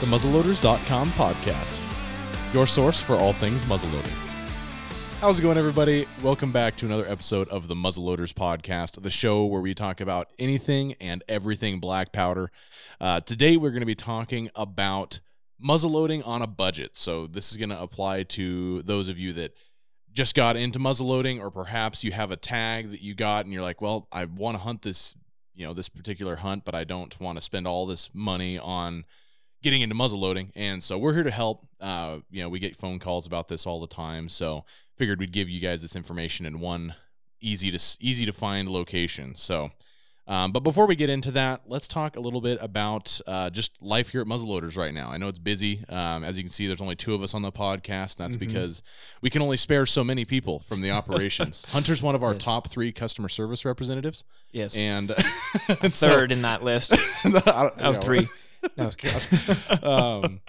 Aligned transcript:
the 0.00 0.06
muzzleloaders.com 0.06 1.10
podcast, 1.10 1.82
your 2.54 2.68
source 2.68 3.00
for 3.00 3.16
all 3.16 3.32
things 3.32 3.64
muzzleloading. 3.64 4.14
How's 5.20 5.40
it 5.40 5.42
going, 5.42 5.58
everybody? 5.58 6.06
Welcome 6.22 6.52
back 6.52 6.76
to 6.76 6.86
another 6.86 7.08
episode 7.08 7.48
of 7.48 7.66
the 7.66 7.74
Muzzleloaders 7.74 8.32
podcast, 8.32 9.02
the 9.02 9.10
show 9.10 9.44
where 9.44 9.60
we 9.60 9.74
talk 9.74 10.00
about 10.00 10.32
anything 10.38 10.94
and 11.00 11.24
everything 11.26 11.80
black 11.80 12.12
powder. 12.12 12.52
Uh, 13.00 13.18
today, 13.18 13.56
we're 13.56 13.72
going 13.72 13.80
to 13.80 13.86
be 13.86 13.96
talking 13.96 14.48
about 14.54 15.18
muzzleloading 15.60 16.24
on 16.24 16.42
a 16.42 16.46
budget. 16.46 16.92
So, 16.94 17.26
this 17.26 17.50
is 17.50 17.56
going 17.56 17.70
to 17.70 17.80
apply 17.80 18.22
to 18.22 18.82
those 18.82 19.08
of 19.08 19.18
you 19.18 19.32
that 19.32 19.54
just 20.12 20.36
got 20.36 20.56
into 20.56 20.78
muzzleloading, 20.78 21.40
or 21.40 21.50
perhaps 21.50 22.04
you 22.04 22.12
have 22.12 22.30
a 22.30 22.36
tag 22.36 22.92
that 22.92 23.02
you 23.02 23.16
got 23.16 23.44
and 23.44 23.52
you're 23.52 23.62
like, 23.62 23.80
well, 23.80 24.06
I 24.12 24.26
want 24.26 24.56
to 24.56 24.62
hunt 24.62 24.82
this, 24.82 25.16
you 25.56 25.66
know, 25.66 25.74
this 25.74 25.88
particular 25.88 26.36
hunt, 26.36 26.64
but 26.64 26.76
I 26.76 26.84
don't 26.84 27.18
want 27.18 27.36
to 27.36 27.42
spend 27.42 27.66
all 27.66 27.84
this 27.84 28.10
money 28.14 28.56
on 28.56 29.04
getting 29.62 29.82
into 29.82 29.94
muzzle 29.94 30.20
loading. 30.20 30.52
And 30.54 30.82
so 30.82 30.98
we're 30.98 31.14
here 31.14 31.24
to 31.24 31.30
help. 31.30 31.66
Uh, 31.80 32.18
you 32.30 32.42
know, 32.42 32.48
we 32.48 32.58
get 32.58 32.76
phone 32.76 32.98
calls 32.98 33.26
about 33.26 33.48
this 33.48 33.66
all 33.66 33.80
the 33.80 33.86
time. 33.86 34.28
So 34.28 34.64
figured 34.96 35.20
we'd 35.20 35.32
give 35.32 35.48
you 35.48 35.60
guys 35.60 35.82
this 35.82 35.94
information 35.96 36.44
in 36.46 36.60
one 36.60 36.94
easy 37.40 37.70
to 37.70 37.78
easy 38.00 38.26
to 38.26 38.32
find 38.32 38.68
location. 38.68 39.34
So, 39.36 39.70
um, 40.26 40.50
but 40.52 40.60
before 40.60 40.86
we 40.86 40.94
get 40.96 41.08
into 41.08 41.30
that, 41.30 41.62
let's 41.66 41.88
talk 41.88 42.16
a 42.16 42.20
little 42.20 42.40
bit 42.42 42.58
about 42.60 43.18
uh, 43.26 43.48
just 43.48 43.80
life 43.80 44.10
here 44.10 44.20
at 44.20 44.26
Muzzleloaders 44.26 44.76
right 44.76 44.92
now. 44.92 45.08
I 45.10 45.16
know 45.16 45.28
it's 45.28 45.38
busy. 45.38 45.84
Um, 45.88 46.22
as 46.24 46.36
you 46.36 46.42
can 46.42 46.50
see, 46.50 46.66
there's 46.66 46.82
only 46.82 46.96
two 46.96 47.14
of 47.14 47.22
us 47.22 47.32
on 47.32 47.40
the 47.42 47.52
podcast. 47.52 48.16
That's 48.16 48.36
Mm-hmm. 48.36 48.38
because 48.46 48.82
we 49.22 49.30
can 49.30 49.40
only 49.40 49.56
spare 49.56 49.86
so 49.86 50.04
many 50.04 50.24
people 50.26 50.58
from 50.58 50.82
the 50.82 50.90
operations. 50.90 51.64
Hunter's 51.70 52.02
one 52.02 52.14
of 52.14 52.22
our 52.22 52.32
Yes. 52.34 52.42
top 52.42 52.68
three 52.68 52.92
customer 52.92 53.28
service 53.30 53.64
representatives, 53.64 54.24
Yes. 54.52 54.76
and, 54.76 55.14
and 55.80 55.94
so- 55.94 56.08
Third 56.08 56.32
in 56.32 56.42
that 56.42 56.62
list 56.62 56.92
of 57.24 57.98
three. 58.02 58.28
No, 58.76 58.90
um, 59.82 60.40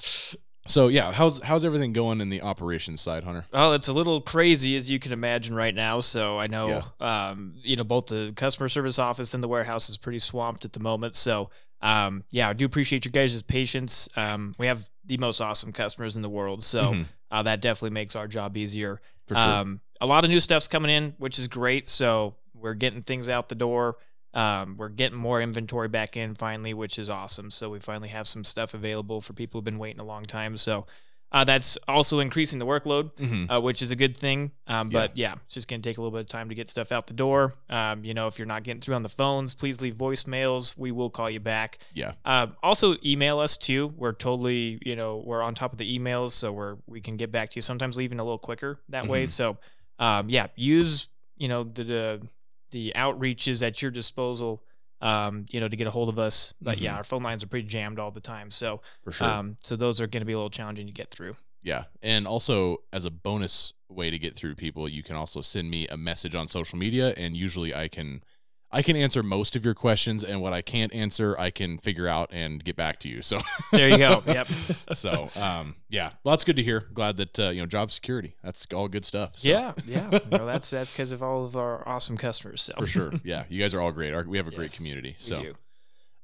so 0.67 0.87
yeah, 0.87 1.11
how's 1.11 1.41
how's 1.41 1.65
everything 1.65 1.93
going 1.93 2.21
in 2.21 2.29
the 2.29 2.41
operations 2.41 3.01
side, 3.01 3.23
Hunter? 3.23 3.45
well, 3.51 3.73
it's 3.73 3.87
a 3.87 3.93
little 3.93 4.21
crazy 4.21 4.75
as 4.75 4.89
you 4.89 4.99
can 4.99 5.11
imagine 5.11 5.55
right 5.55 5.73
now. 5.73 5.99
So 5.99 6.37
I 6.39 6.47
know, 6.47 6.81
um, 6.99 7.55
you 7.63 7.75
know, 7.75 7.83
both 7.83 8.07
the 8.07 8.33
customer 8.35 8.67
service 8.69 8.99
office 8.99 9.33
and 9.33 9.41
the 9.43 9.47
warehouse 9.47 9.89
is 9.89 9.97
pretty 9.97 10.19
swamped 10.19 10.65
at 10.65 10.73
the 10.73 10.79
moment. 10.79 11.15
So, 11.15 11.49
um, 11.81 12.23
yeah, 12.29 12.49
I 12.49 12.53
do 12.53 12.65
appreciate 12.65 13.05
your 13.05 13.11
guys' 13.11 13.41
patience. 13.41 14.07
Um, 14.15 14.53
we 14.59 14.67
have 14.67 14.87
the 15.05 15.17
most 15.17 15.41
awesome 15.41 15.71
customers 15.71 16.15
in 16.15 16.21
the 16.21 16.29
world, 16.29 16.63
so 16.63 16.93
Mhm. 16.93 17.05
uh, 17.31 17.43
that 17.43 17.61
definitely 17.61 17.91
makes 17.95 18.15
our 18.15 18.27
job 18.27 18.55
easier. 18.57 19.01
For 19.27 19.35
sure. 19.35 19.43
Um, 19.43 19.81
a 20.01 20.05
lot 20.05 20.23
of 20.23 20.29
new 20.29 20.39
stuff's 20.39 20.67
coming 20.67 20.91
in, 20.91 21.13
which 21.17 21.39
is 21.39 21.47
great. 21.47 21.87
So 21.87 22.35
we're 22.53 22.73
getting 22.73 23.01
things 23.03 23.29
out 23.29 23.47
the 23.49 23.55
door. 23.55 23.97
Um, 24.33 24.75
we're 24.77 24.89
getting 24.89 25.17
more 25.17 25.41
inventory 25.41 25.88
back 25.88 26.16
in 26.16 26.35
finally, 26.35 26.73
which 26.73 26.99
is 26.99 27.09
awesome. 27.09 27.49
So 27.52 27.69
we 27.69 27.80
finally 27.80 28.09
have 28.09 28.27
some 28.27 28.44
stuff 28.44 28.73
available 28.73 29.21
for 29.21 29.33
people 29.33 29.59
who've 29.59 29.66
been 29.66 29.80
waiting 29.80 29.99
a 29.99 30.05
long 30.05 30.25
time. 30.25 30.55
So 30.58 30.86
uh, 31.31 31.44
that's 31.44 31.77
also 31.88 32.17
increasing 32.19 32.58
the 32.58 32.66
workload, 32.66 33.13
Mhm. 33.17 33.52
uh, 33.55 33.61
which 33.61 33.83
is 33.83 33.91
a 33.91 33.95
good 33.95 34.17
thing. 34.17 34.52
Um, 34.66 34.89
but 34.89 35.16
yeah, 35.16 35.36
it's 35.45 35.53
just 35.53 35.67
going 35.67 35.80
to 35.80 35.88
take 35.88 35.99
a 35.99 36.02
little 36.02 36.11
bit 36.11 36.21
of 36.21 36.27
time 36.27 36.49
to 36.49 36.55
get 36.55 36.67
stuff 36.69 36.91
out 36.91 37.05
the 37.05 37.13
door. 37.13 37.53
Um, 37.69 38.03
you 38.03 38.16
know, 38.16 38.25
if 38.25 38.39
you're 38.39 38.47
not 38.47 38.63
getting 38.63 38.81
through 38.81 38.95
on 38.95 39.03
the 39.03 39.09
phones, 39.09 39.53
please 39.53 39.80
leave 39.80 39.94
voicemails. 39.94 40.75
We 40.75 40.91
will 40.91 41.11
call 41.11 41.30
you 41.30 41.39
back. 41.39 41.77
Yeah. 41.93 42.14
Uh, 42.25 42.47
also, 42.64 42.95
email 43.05 43.38
us 43.38 43.58
too. 43.58 43.93
We're 43.95 44.14
totally, 44.14 44.80
you 44.83 44.95
know, 44.95 45.21
we're 45.23 45.43
on 45.43 45.53
top 45.53 45.71
of 45.71 45.77
the 45.77 45.99
emails, 45.99 46.31
so 46.31 46.52
we're 46.52 46.77
we 46.88 46.99
can 46.99 47.16
get 47.16 47.31
back 47.31 47.49
to 47.52 47.58
you. 47.58 47.61
Sometimes 47.61 47.99
even 47.99 48.19
a 48.19 48.23
little 48.23 48.39
quicker 48.39 48.80
that 48.89 49.05
way. 49.08 49.25
Mhm. 49.25 49.30
So, 49.30 49.58
um, 49.99 50.30
yeah, 50.30 50.47
use 50.55 51.09
you 51.38 51.47
know 51.47 51.64
the, 51.64 51.83
the 51.83 52.27
the 52.71 52.95
outreach 52.95 53.47
is 53.47 53.61
at 53.63 53.81
your 53.81 53.91
disposal, 53.91 54.63
um, 55.01 55.45
you 55.49 55.59
know, 55.59 55.67
to 55.67 55.75
get 55.75 55.87
a 55.87 55.91
hold 55.91 56.09
of 56.09 56.19
us. 56.19 56.53
But 56.61 56.79
yeah, 56.79 56.93
Mhm. 56.93 56.97
our 56.97 57.03
phone 57.03 57.23
lines 57.23 57.43
are 57.43 57.47
pretty 57.47 57.67
jammed 57.67 57.99
all 57.99 58.11
the 58.11 58.19
time. 58.21 58.51
So, 58.51 58.81
For 59.01 59.11
sure. 59.11 59.27
um, 59.27 59.57
so 59.61 59.75
those 59.75 60.01
are 60.01 60.07
going 60.07 60.21
to 60.21 60.25
be 60.25 60.33
a 60.33 60.37
little 60.37 60.49
challenging 60.49 60.87
to 60.87 60.93
get 60.93 61.11
through. 61.11 61.33
yeah. 61.61 61.85
And 62.02 62.25
also 62.25 62.77
as 62.93 63.03
a 63.05 63.09
bonus 63.11 63.73
way 63.89 64.09
to 64.09 64.17
get 64.17 64.33
through 64.35 64.55
people, 64.55 64.87
you 64.87 65.03
can 65.03 65.15
also 65.17 65.41
send 65.41 65.69
me 65.69 65.87
a 65.89 65.97
message 65.97 66.33
on 66.35 66.47
social 66.47 66.77
media 66.79 67.13
and 67.17 67.35
usually 67.35 67.75
I 67.75 67.87
can 67.89 68.23
I 68.71 68.81
can 68.83 68.95
answer 68.95 69.23
most 69.23 69.55
of 69.55 69.65
your 69.65 69.73
questions 69.73 70.23
and 70.23 70.41
what 70.41 70.53
I 70.53 70.61
can't 70.61 70.93
answer, 70.93 71.35
I 71.39 71.49
can 71.49 71.77
figure 71.80 72.07
out 72.07 72.30
and 72.31 72.63
get 72.63 72.75
back 72.75 72.99
to 72.99 73.09
you. 73.09 73.21
So 73.23 73.39
There 73.71 73.89
you 73.89 73.97
go. 73.97 74.21
yep. 74.27 74.47
so 74.93 75.30
um 75.35 75.75
yeah, 75.89 76.11
well 76.23 76.33
that's 76.33 76.43
good 76.43 76.55
to 76.57 76.63
hear. 76.63 76.81
Glad 76.93 77.17
that 77.17 77.39
uh, 77.39 77.49
you 77.49 77.61
know 77.61 77.65
job 77.65 77.91
security. 77.91 78.35
That's 78.43 78.67
all 78.73 78.87
good 78.87 79.05
stuff. 79.05 79.39
So, 79.39 79.49
Yeah, 79.49 79.73
yeah. 79.85 80.19
No, 80.31 80.45
that's 80.45 80.69
that's 80.69 80.91
because 80.91 81.11
of 81.11 81.23
all 81.23 81.45
of 81.45 81.55
our 81.55 81.87
awesome 81.87 82.15
customers. 82.17 82.61
So 82.61 82.73
For 82.77 82.85
sure. 82.87 83.11
Yeah. 83.23 83.45
You 83.49 83.59
guys 83.59 83.73
are 83.73 83.81
all 83.81 83.91
great. 83.91 84.13
Our, 84.13 84.23
we 84.23 84.37
have 84.37 84.47
a 84.47 84.52
great 84.52 84.63
Yes, 84.71 84.77
community. 84.77 85.15
we 85.17 85.23
So. 85.23 85.53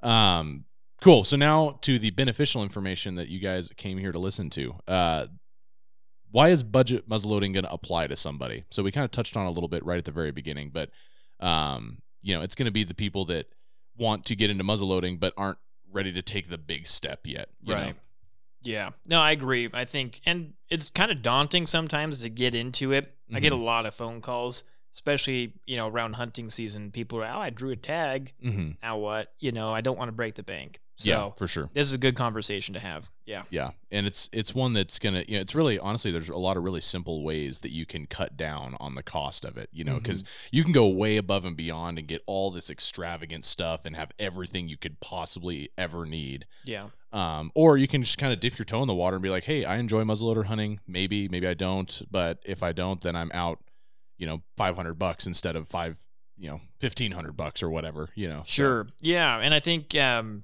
Um, 0.07 0.65
cool. 1.01 1.23
So 1.23 1.35
now 1.37 1.79
to 1.81 1.97
the 1.97 2.11
beneficial 2.11 2.61
information 2.63 3.15
that 3.15 3.27
you 3.27 3.39
guys 3.39 3.69
came 3.75 3.97
here 3.97 4.11
to 4.11 4.19
listen 4.19 4.49
to. 4.51 4.75
Uh, 4.87 5.25
why 6.31 6.49
is 6.49 6.63
budget 6.63 7.07
muzzleloading 7.09 7.53
going 7.53 7.63
to 7.63 7.71
apply 7.71 8.07
to 8.07 8.15
somebody? 8.15 8.65
So 8.69 8.83
we 8.83 8.91
kind 8.91 9.05
of 9.05 9.11
touched 9.11 9.37
on 9.37 9.45
a 9.45 9.51
little 9.51 9.69
bit 9.69 9.85
right 9.85 9.97
at 9.97 10.05
the 10.05 10.11
very 10.11 10.31
beginning, 10.31 10.69
but 10.73 10.89
um, 11.39 11.99
you 12.25 12.35
know, 12.35 12.41
it's 12.41 12.55
going 12.55 12.65
to 12.65 12.71
be 12.71 12.83
the 12.83 12.93
people 12.95 13.23
that 13.25 13.47
want 13.97 14.25
to 14.25 14.35
get 14.35 14.49
into 14.49 14.63
muzzleloading 14.63 15.19
but 15.19 15.33
aren't 15.37 15.59
ready 15.91 16.11
to 16.11 16.21
take 16.21 16.49
the 16.49 16.57
big 16.57 16.87
step 16.87 17.21
yet. 17.25 17.49
you 17.61 17.73
know? 17.73 17.79
Right. 17.81 17.95
Yeah. 18.63 18.89
No, 19.07 19.19
I 19.21 19.31
agree. 19.31 19.69
I 19.73 19.85
think, 19.85 20.19
and 20.25 20.53
it's 20.69 20.89
kind 20.89 21.11
of 21.11 21.21
daunting 21.21 21.67
sometimes 21.67 22.21
to 22.23 22.29
get 22.29 22.55
into 22.55 22.91
it. 22.93 23.13
I 23.33 23.39
get 23.39 23.51
a 23.51 23.55
Mm-hmm. 23.55 23.63
lot 23.63 23.85
of 23.85 23.93
phone 23.93 24.21
calls, 24.21 24.63
especially, 24.93 25.53
you 25.67 25.77
know, 25.77 25.87
around 25.87 26.13
hunting 26.13 26.49
season. 26.49 26.89
People 26.91 27.21
are, 27.21 27.25
oh, 27.31 27.39
I 27.39 27.51
drew 27.51 27.69
a 27.69 27.75
tag. 27.75 28.33
Mm-hmm. 28.43 28.71
Now 28.81 28.97
what? 28.97 29.31
You 29.39 29.51
know, 29.51 29.69
I 29.69 29.81
don't 29.81 29.97
want 29.97 30.07
to 30.09 30.13
break 30.13 30.33
the 30.35 30.43
bank. 30.43 30.79
So 30.97 31.09
yeah, 31.09 31.29
for 31.37 31.45
sure. 31.47 31.69
this 31.73 31.87
is 31.87 31.93
a 31.93 31.97
good 31.97 32.15
conversation 32.15 32.73
to 32.73 32.79
have. 32.79 33.11
Yeah. 33.25 33.43
Yeah, 33.49 33.71
and 33.91 34.05
it's 34.07 34.29
it's 34.31 34.55
one 34.55 34.71
that's 34.73 34.97
gonna 34.97 35.25
you 35.27 35.35
know 35.35 35.41
it's 35.41 35.53
really 35.53 35.77
honestly 35.77 36.09
there's 36.11 36.29
a 36.29 36.37
lot 36.37 36.55
of 36.55 36.63
really 36.63 36.79
simple 36.79 37.23
ways 37.23 37.59
that 37.61 37.71
you 37.71 37.85
can 37.85 38.05
cut 38.05 38.37
down 38.37 38.77
on 38.79 38.95
the 38.95 39.03
cost 39.03 39.43
of 39.43 39.57
it. 39.57 39.69
You 39.73 39.83
know, 39.83 39.97
because 39.97 40.23
you 40.51 40.63
can 40.63 40.71
go 40.71 40.87
way 40.87 41.17
above 41.17 41.43
and 41.43 41.57
beyond 41.57 41.99
and 41.99 42.07
get 42.07 42.21
all 42.27 42.49
this 42.49 42.69
extravagant 42.69 43.43
stuff 43.43 43.83
and 43.85 43.95
have 43.95 44.11
everything 44.19 44.69
you 44.69 44.77
could 44.77 44.99
possibly 45.01 45.69
ever 45.77 46.05
need. 46.05 46.45
Yeah. 46.63 46.85
Um, 47.11 47.51
or 47.55 47.77
you 47.77 47.87
can 47.87 48.01
just 48.03 48.17
kind 48.17 48.31
of 48.33 48.39
dip 48.39 48.57
your 48.57 48.65
toe 48.65 48.81
in 48.81 48.87
the 48.87 48.93
water 48.95 49.15
and 49.17 49.23
be 49.23 49.29
like, 49.29 49.45
hey, 49.45 49.63
I 49.65 49.77
enjoy 49.77 50.03
muzzleloader 50.03 50.45
hunting. 50.45 50.79
Maybe, 50.87 51.27
maybe 51.29 51.47
I 51.47 51.53
don't, 51.53 52.01
but 52.11 52.39
if 52.45 52.61
I 52.63 52.71
don't, 52.73 52.99
then 53.01 53.15
I'm 53.15 53.31
out. 53.33 53.59
You 54.17 54.27
know, 54.27 54.43
five 54.55 54.77
hundred 54.77 54.93
bucks 54.95 55.27
instead 55.27 55.57
of 55.57 55.67
five. 55.67 55.99
You 56.37 56.49
know, 56.49 56.61
fifteen 56.79 57.11
hundred 57.11 57.35
bucks 57.37 57.61
or 57.63 57.69
whatever. 57.69 58.09
You 58.15 58.27
know, 58.29 58.39
so- 58.39 58.51
Sure. 58.63 58.87
Yeah. 59.01 59.39
And 59.39 59.53
I 59.53 59.59
think 59.61 59.93
um, 59.95 60.43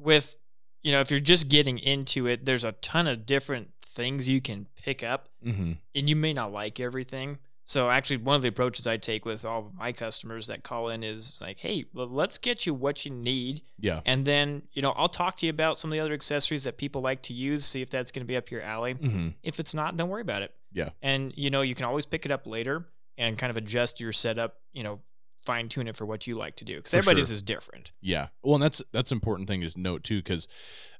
with, 0.00 0.36
you 0.82 0.92
know, 0.92 1.00
if 1.00 1.10
you're 1.10 1.20
just 1.20 1.48
getting 1.48 1.78
into 1.78 2.26
it, 2.26 2.44
there's 2.44 2.64
a 2.64 2.72
ton 2.72 3.06
of 3.06 3.26
different 3.26 3.70
things 3.84 4.28
you 4.28 4.40
can 4.40 4.66
pick 4.76 5.02
up 5.02 5.28
Mhm. 5.44 5.76
and 5.94 6.08
you 6.08 6.16
may 6.16 6.32
not 6.32 6.52
like 6.52 6.80
everything. 6.80 7.38
So 7.66 7.88
actually, 7.88 8.16
one 8.16 8.34
of 8.34 8.42
the 8.42 8.48
approaches 8.48 8.86
I 8.88 8.96
take 8.96 9.24
with 9.24 9.44
all 9.44 9.66
of 9.68 9.74
my 9.74 9.92
customers 9.92 10.48
that 10.48 10.64
call 10.64 10.88
in 10.88 11.04
is 11.04 11.40
like, 11.40 11.60
"Hey, 11.60 11.84
well, 11.92 12.08
let's 12.08 12.36
get 12.38 12.66
you 12.66 12.74
what 12.74 13.04
you 13.04 13.12
need, 13.12 13.62
Yeah. 13.78 14.00
and 14.04 14.24
then 14.24 14.62
you 14.72 14.82
know 14.82 14.90
I'll 14.92 15.08
talk 15.08 15.36
to 15.38 15.46
you 15.46 15.50
about 15.50 15.78
some 15.78 15.88
of 15.90 15.92
the 15.92 16.00
other 16.00 16.12
accessories 16.14 16.64
that 16.64 16.78
people 16.78 17.00
like 17.00 17.22
to 17.22 17.32
use. 17.32 17.64
See 17.64 17.80
if 17.80 17.88
that's 17.90 18.10
going 18.10 18.22
to 18.22 18.26
be 18.26 18.36
up 18.36 18.50
your 18.50 18.62
alley. 18.62 18.94
hmm 18.94 19.28
If 19.44 19.60
it's 19.60 19.72
not, 19.74 19.96
don't 19.96 20.08
worry 20.08 20.22
about 20.22 20.42
it. 20.42 20.52
Yeah. 20.72 20.90
And 21.02 21.32
you 21.36 21.50
know 21.50 21.62
you 21.62 21.76
can 21.76 21.84
always 21.84 22.06
pick 22.06 22.24
it 22.24 22.32
up 22.32 22.46
later 22.46 22.88
and 23.18 23.38
kind 23.38 23.50
of 23.50 23.56
adjust 23.56 24.00
your 24.00 24.12
setup. 24.12 24.56
You 24.72 24.82
know, 24.82 25.00
fine 25.44 25.68
tune 25.68 25.88
it 25.88 25.96
for 25.96 26.06
what 26.06 26.26
you 26.26 26.36
like 26.36 26.56
to 26.56 26.64
do 26.64 26.76
because 26.76 26.94
everybody's 26.94 27.28
sure. 27.28 27.34
is 27.34 27.42
different. 27.42 27.92
Yeah. 28.00 28.28
Well, 28.42 28.54
and 28.54 28.62
that's 28.62 28.82
that's 28.92 29.12
important 29.12 29.48
thing 29.48 29.60
to 29.62 29.80
note 29.80 30.04
too, 30.04 30.18
because 30.18 30.48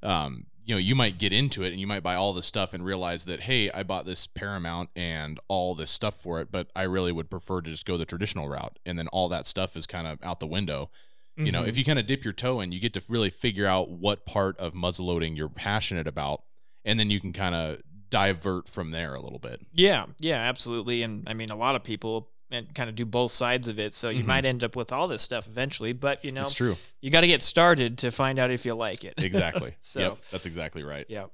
um, 0.02 0.46
you 0.64 0.74
know, 0.74 0.78
you 0.78 0.94
might 0.94 1.18
get 1.18 1.32
into 1.32 1.62
it 1.62 1.72
and 1.72 1.80
you 1.80 1.86
might 1.86 2.02
buy 2.02 2.14
all 2.14 2.32
this 2.32 2.46
stuff 2.46 2.74
and 2.74 2.84
realize 2.84 3.24
that, 3.24 3.40
hey, 3.40 3.70
I 3.70 3.82
bought 3.82 4.06
this 4.06 4.26
Paramount 4.26 4.90
and 4.94 5.40
all 5.48 5.74
this 5.74 5.90
stuff 5.90 6.14
for 6.14 6.40
it, 6.40 6.52
but 6.52 6.70
I 6.76 6.82
really 6.82 7.12
would 7.12 7.30
prefer 7.30 7.60
to 7.60 7.70
just 7.70 7.86
go 7.86 7.96
the 7.96 8.04
traditional 8.04 8.48
route. 8.48 8.78
And 8.86 8.98
then 8.98 9.08
all 9.08 9.28
that 9.30 9.46
stuff 9.46 9.76
is 9.76 9.86
kind 9.86 10.06
of 10.06 10.18
out 10.22 10.40
the 10.40 10.46
window. 10.46 10.90
You 11.36 11.52
know, 11.52 11.64
if 11.64 11.78
you 11.78 11.86
kind 11.86 11.98
of 11.98 12.06
dip 12.06 12.22
your 12.22 12.34
toe 12.34 12.60
in, 12.60 12.70
you 12.70 12.78
get 12.80 12.92
to 12.92 13.02
really 13.08 13.30
figure 13.30 13.66
out 13.66 13.88
what 13.88 14.26
part 14.26 14.58
of 14.58 14.74
muzzleloading 14.74 15.38
you're 15.38 15.48
passionate 15.48 16.06
about, 16.06 16.42
and 16.84 17.00
then 17.00 17.08
you 17.08 17.18
can 17.18 17.32
kind 17.32 17.54
of 17.54 17.80
divert 18.10 18.68
from 18.68 18.90
there 18.90 19.14
a 19.14 19.20
little 19.20 19.38
bit. 19.38 19.64
Yeah, 19.72 20.06
yeah, 20.18 20.34
absolutely. 20.34 21.02
And 21.02 21.26
I 21.26 21.32
mean, 21.32 21.48
a 21.48 21.56
lot 21.56 21.76
of 21.76 21.82
people 21.82 22.28
and 22.50 22.74
kind 22.74 22.88
of 22.88 22.96
do 22.96 23.04
both 23.04 23.32
sides 23.32 23.68
of 23.68 23.78
it. 23.78 23.94
So 23.94 24.08
you 24.10 24.22
Mhm. 24.22 24.26
might 24.26 24.44
end 24.44 24.64
up 24.64 24.74
with 24.76 24.92
all 24.92 25.06
this 25.08 25.22
stuff 25.22 25.46
eventually, 25.46 25.92
but 25.92 26.24
you 26.24 26.32
know, 26.32 26.42
It's 26.42 26.54
true. 26.54 26.76
you 27.00 27.10
got 27.10 27.20
to 27.22 27.26
get 27.26 27.42
started 27.42 27.98
to 27.98 28.10
find 28.10 28.38
out 28.38 28.50
if 28.50 28.64
you 28.64 28.74
like 28.74 29.04
it. 29.04 29.14
Exactly. 29.18 29.74
so, 29.78 30.00
yep, 30.00 30.18
that's 30.30 30.46
exactly 30.46 30.82
right. 30.82 31.06
yeah. 31.08 31.26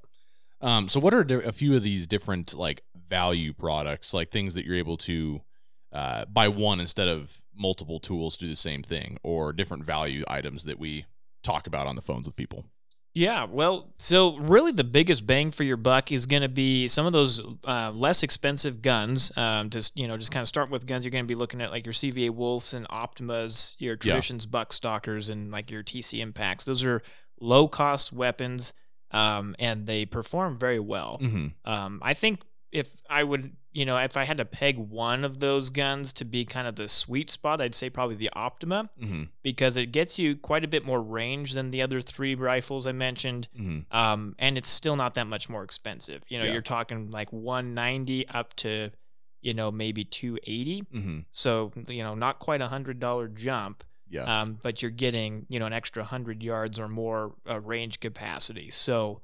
Um, 0.61 0.89
so 0.89 0.99
what 1.01 1.13
are 1.13 1.21
a 1.41 1.53
few 1.53 1.77
of 1.77 1.83
these 1.83 2.07
different 2.07 2.55
like 2.55 2.83
value 3.09 3.53
products, 3.53 4.15
like 4.15 4.31
things 4.31 4.55
that 4.55 4.65
you're 4.65 4.77
able 4.77 4.97
to 4.99 5.43
uh, 5.93 6.25
buy 6.27 6.49
one 6.49 6.81
instead 6.81 7.09
of 7.09 7.39
multiple 7.55 8.01
tools 8.01 8.37
to 8.37 8.45
do 8.45 8.51
the 8.51 8.57
same 8.57 8.83
thing, 8.83 9.19
or 9.23 9.53
different 9.53 9.85
value 9.85 10.25
items 10.29 10.65
that 10.65 10.79
we 10.79 11.05
talk 11.43 11.67
about 11.67 11.87
on 11.87 11.95
the 11.97 12.03
phones 12.03 12.27
with 12.27 12.37
people? 12.37 12.65
Yeah, 13.17 13.45
well, 13.45 13.95
so 13.99 14.37
really 14.37 14.73
the 14.73 14.85
biggest 14.85 15.27
bang 15.27 15.51
for 15.51 15.63
your 15.65 15.79
buck 15.79 16.13
is 16.13 16.27
going 16.27 16.43
to 16.43 16.51
be 16.51 16.87
some 16.87 17.07
of 17.07 17.15
those 17.15 17.41
uh, 17.65 17.91
less 17.95 18.23
expensive 18.23 18.83
guns. 18.83 19.33
Um, 19.39 19.71
just 19.71 19.99
you 19.99 20.07
know, 20.07 20.19
just 20.19 20.31
kind 20.33 20.43
of 20.43 20.49
start 20.49 20.69
with 20.71 20.87
guns. 20.87 21.07
You're 21.07 21.13
going 21.13 21.25
to 21.25 21.29
be 21.29 21.35
looking 21.35 21.63
at 21.63 21.71
like 21.71 21.87
your 21.87 21.95
CVA 21.95 22.29
Wolves 22.29 22.75
and 22.75 22.87
Optimas, 22.89 23.75
your 23.79 23.97
Traditions 23.97 24.45
Buck 24.45 24.73
Stalkers, 24.75 25.31
and 25.31 25.51
like 25.51 25.71
your 25.71 25.83
TC 25.83 26.21
Impacts. 26.21 26.67
Those 26.67 26.85
are 26.85 27.01
low 27.41 27.69
cost 27.69 28.13
weapons. 28.13 28.75
um, 29.13 29.55
and 29.59 29.87
they 29.87 30.05
perform 30.05 30.59
very 30.59 30.81
well. 30.81 31.17
hmm 31.19 31.47
Um, 31.65 32.01
I 32.03 32.13
think 32.13 32.43
if 32.71 33.03
I 33.09 33.23
would, 33.25 33.51
you 33.77 33.85
know, 33.85 33.97
if 33.99 34.17
I 34.17 34.25
had 34.25 34.39
to 34.39 34.45
peg 34.47 34.79
one 34.79 35.23
of 35.25 35.39
those 35.41 35.69
guns 35.71 36.13
to 36.15 36.25
be 36.25 36.45
kind 36.47 36.67
of 36.67 36.77
the 36.77 36.89
sweet 36.89 37.29
spot, 37.31 37.61
I'd 37.61 37.75
say 37.75 37.91
probably 37.91 38.17
the 38.17 38.31
Optima 38.35 38.89
hmm 38.99 39.25
because 39.43 39.77
it 39.77 39.93
gets 39.93 40.19
you 40.19 40.35
quite 40.37 40.65
a 40.65 40.69
bit 40.69 40.85
more 40.85 41.01
range 41.03 41.53
than 41.53 41.71
the 41.71 41.83
other 41.83 42.01
three 42.01 42.35
rifles 42.35 42.87
I 42.87 42.93
mentioned. 42.93 43.49
hmm 43.57 43.81
Um, 43.91 44.35
and 44.39 44.57
it's 44.59 44.69
still 44.69 44.97
not 44.97 45.15
that 45.15 45.27
much 45.27 45.49
more 45.49 45.63
expensive. 45.63 46.23
You 46.29 46.39
know, 46.39 46.45
Yeah. 46.47 46.53
you're 46.55 46.63
talking 46.63 47.11
like 47.11 47.31
190 47.33 48.27
up 48.29 48.55
to, 48.57 48.91
you 49.43 49.55
know, 49.55 49.71
maybe 49.71 50.05
280. 50.05 50.81
hmm 50.91 51.19
So, 51.33 51.73
you 51.89 52.03
know, 52.03 52.15
not 52.15 52.39
quite 52.39 52.61
a 52.63 52.69
hundred 52.69 52.99
dollar 52.99 53.29
jump, 53.29 53.85
Yeah. 54.09 54.25
um, 54.41 54.59
but 54.63 54.81
you're 54.83 54.91
getting, 54.91 55.47
you 55.49 55.59
know, 55.61 55.67
an 55.67 55.73
extra 55.73 56.03
hundred 56.03 56.43
yards 56.43 56.79
or 56.81 56.89
more 56.89 57.35
uh, 57.49 57.61
range 57.61 58.01
capacity. 58.01 58.71
So 58.71 59.21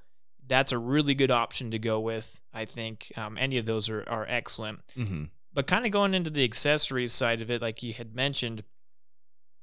that's 0.52 0.72
a 0.72 0.78
really 0.78 1.14
good 1.14 1.31
option 1.31 1.70
to 1.70 1.78
go 1.78 1.99
with. 1.99 2.38
I 2.52 2.66
think 2.66 3.10
um, 3.16 3.38
any 3.38 3.56
of 3.58 3.64
those 3.66 3.88
are, 3.88 4.04
are 4.06 4.26
excellent. 4.28 4.81
hmm 4.94 5.25
But 5.54 5.66
kind 5.66 5.87
of 5.87 5.93
going 5.93 6.14
into 6.14 6.31
the 6.31 6.44
accessories 6.44 7.12
side 7.12 7.40
of 7.40 7.50
it, 7.50 7.62
like 7.62 7.82
you 7.82 7.94
had 7.94 8.14
mentioned, 8.14 8.62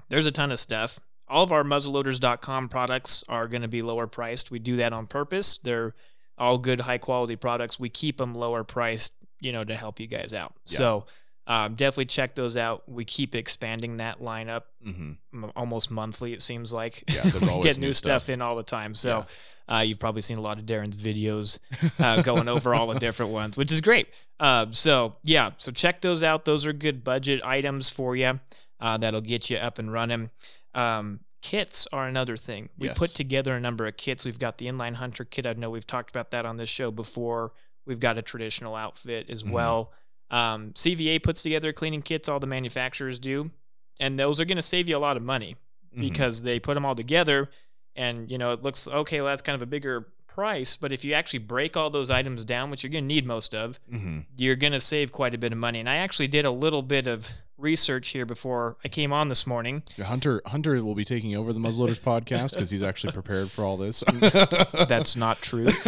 there's 0.09 0.25
a 0.25 0.31
ton 0.31 0.51
of 0.51 0.59
stuff. 0.59 0.99
All 1.27 1.43
of 1.43 1.51
our 1.51 1.63
muzzleloaders.com 1.63 2.69
products 2.69 3.23
are 3.29 3.47
going 3.47 3.61
to 3.61 3.67
be 3.67 3.83
lower 3.83 4.07
priced. 4.07 4.49
We 4.49 4.57
do 4.57 4.77
that 4.77 4.93
on 4.93 5.05
purpose. 5.05 5.59
They're 5.59 5.93
all 6.39 6.57
good, 6.57 6.81
high 6.81 6.97
quality 6.97 7.35
products. 7.35 7.79
We 7.79 7.89
keep 7.89 8.17
them 8.17 8.33
lower 8.33 8.63
priced, 8.63 9.13
you 9.39 9.51
know, 9.51 9.63
to 9.63 9.75
help 9.75 9.99
you 9.99 10.07
guys 10.07 10.33
out. 10.33 10.53
Yeah. 10.65 10.77
So 10.77 11.05
um, 11.49 11.73
definitely 11.73 12.05
check 12.05 12.35
those 12.35 12.55
out. 12.55 12.87
We 12.87 13.03
keep 13.03 13.35
expanding 13.35 13.97
that 13.97 14.21
lineup 14.21 14.63
hmm 14.83 15.13
m- 15.33 15.51
almost 15.55 15.91
monthly, 15.91 16.31
it 16.33 16.41
seems 16.41 16.71
like. 16.71 17.03
Yeah, 17.13 17.23
we 17.41 17.61
get 17.61 17.77
new 17.77 17.87
new 17.87 17.93
stuff. 17.93 18.21
stuff. 18.23 18.29
in 18.29 18.41
all 18.41 18.55
the 18.55 18.63
time. 18.63 18.93
So 18.95 19.25
uh, 19.67 19.79
you've 19.85 19.99
probably 19.99 20.21
seen 20.21 20.37
a 20.37 20.41
lot 20.41 20.57
of 20.59 20.65
Darren's 20.65 20.95
videos 20.95 21.59
uh, 21.99 22.21
going 22.21 22.47
over 22.47 22.73
all 22.73 22.87
the 22.87 22.99
different 22.99 23.31
ones, 23.33 23.57
which 23.57 23.71
is 23.71 23.81
great. 23.81 24.07
Uh, 24.39 24.67
so 24.71 25.15
yeah, 25.23 25.51
so 25.57 25.71
check 25.71 25.99
those 26.01 26.23
out. 26.23 26.45
Those 26.45 26.65
are 26.65 26.71
good 26.73 27.03
budget 27.03 27.41
items 27.43 27.89
for 27.89 28.15
you. 28.15 28.39
Uh, 28.79 28.97
that'll 28.97 29.19
get 29.21 29.49
you 29.49 29.57
up 29.57 29.77
and 29.79 29.91
running. 29.91 30.29
Um, 30.75 31.19
kits 31.41 31.87
are 31.91 32.07
another 32.07 32.37
thing. 32.37 32.69
We 32.77 32.89
put 32.89 33.09
together 33.11 33.55
a 33.55 33.59
number 33.59 33.85
of 33.87 33.97
kits. 33.97 34.23
We've 34.23 34.39
got 34.39 34.57
the 34.59 34.67
inline 34.67 34.93
hunter 34.93 35.25
kit. 35.25 35.45
I 35.45 35.53
know 35.53 35.69
we've 35.69 35.87
talked 35.87 36.11
about 36.11 36.31
that 36.31 36.45
on 36.45 36.57
this 36.57 36.69
show 36.69 36.91
before. 36.91 37.53
We've 37.85 37.99
got 37.99 38.17
a 38.17 38.21
traditional 38.21 38.75
outfit 38.75 39.29
as 39.29 39.43
Mhm. 39.43 39.51
well. 39.51 39.91
Um, 40.31 40.71
CVA 40.75 41.21
puts 41.23 41.41
together 41.43 41.73
cleaning 41.73 42.01
kits. 42.01 42.29
All 42.29 42.39
the 42.39 42.47
manufacturers 42.47 43.19
do, 43.19 43.51
and 43.99 44.17
those 44.19 44.39
are 44.39 44.45
going 44.45 44.57
to 44.57 44.61
save 44.61 44.87
you 44.87 44.95
a 44.95 44.99
lot 44.99 45.17
of 45.17 45.23
money 45.23 45.55
Mhm. 45.95 46.01
because 46.01 46.43
they 46.43 46.59
put 46.59 46.75
them 46.75 46.85
all 46.85 46.93
together 46.95 47.49
and 47.95 48.29
you 48.29 48.37
know 48.37 48.53
it 48.53 48.61
looks 48.61 48.87
okay 48.87 49.19
well 49.21 49.31
that's 49.31 49.41
kind 49.41 49.55
of 49.55 49.61
a 49.63 49.65
bigger 49.65 50.07
price 50.27 50.75
but 50.75 50.91
if 50.91 51.03
you 51.03 51.13
actually 51.13 51.39
break 51.39 51.75
all 51.75 51.89
those 51.89 52.11
items 52.11 52.43
down 52.43 52.69
which 52.69 52.83
you're 52.83 52.91
going 52.91 53.03
to 53.03 53.07
need 53.07 53.25
most 53.25 53.55
of 53.55 53.79
Mhm. 53.91 54.25
you're 54.37 54.55
going 54.55 54.73
to 54.73 54.79
save 54.79 55.11
quite 55.11 55.33
a 55.33 55.37
bit 55.39 55.51
of 55.51 55.57
money 55.57 55.79
and 55.79 55.89
i 55.89 55.95
actually 55.95 56.27
did 56.27 56.45
a 56.45 56.51
little 56.51 56.83
bit 56.83 57.07
of 57.07 57.27
research 57.59 58.09
here 58.09 58.25
before 58.25 58.77
i 58.83 58.87
came 58.87 59.11
on 59.13 59.27
this 59.27 59.45
morning 59.45 59.83
Hunter 60.01 60.41
Hunter 60.45 60.83
will 60.83 60.95
be 60.95 61.05
taking 61.05 61.35
over 61.35 61.51
the 61.53 61.59
Muzzleloaders 61.59 61.99
podcast 61.99 62.53
because 62.53 62.69
he's 62.71 62.81
actually 62.83 63.13
prepared 63.13 63.51
for 63.51 63.63
all 63.65 63.77
this. 63.77 64.03
that's 64.87 65.15
not 65.15 65.41
true 65.41 65.65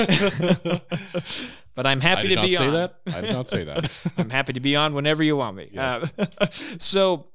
but 1.75 1.85
i'm 1.85 2.01
happy 2.01 2.11
I 2.11 2.15
happy 2.21 2.27
did 2.27 2.35
to 2.35 2.35
not 2.35 2.45
be 2.45 2.55
say 2.55 2.67
on 2.67 2.73
that. 2.73 2.95
I 3.07 3.21
did 3.21 3.31
not 3.33 3.47
say 3.47 3.63
that. 3.63 3.91
I'm 4.17 4.29
happy 4.29 4.53
to 4.53 4.59
be 4.59 4.75
on 4.75 4.93
whenever 4.93 5.23
you 5.23 5.35
want 5.37 5.55
me. 5.55 5.69
Yes. 5.71 6.11
Uh, 6.17 6.47
so, 6.77 7.27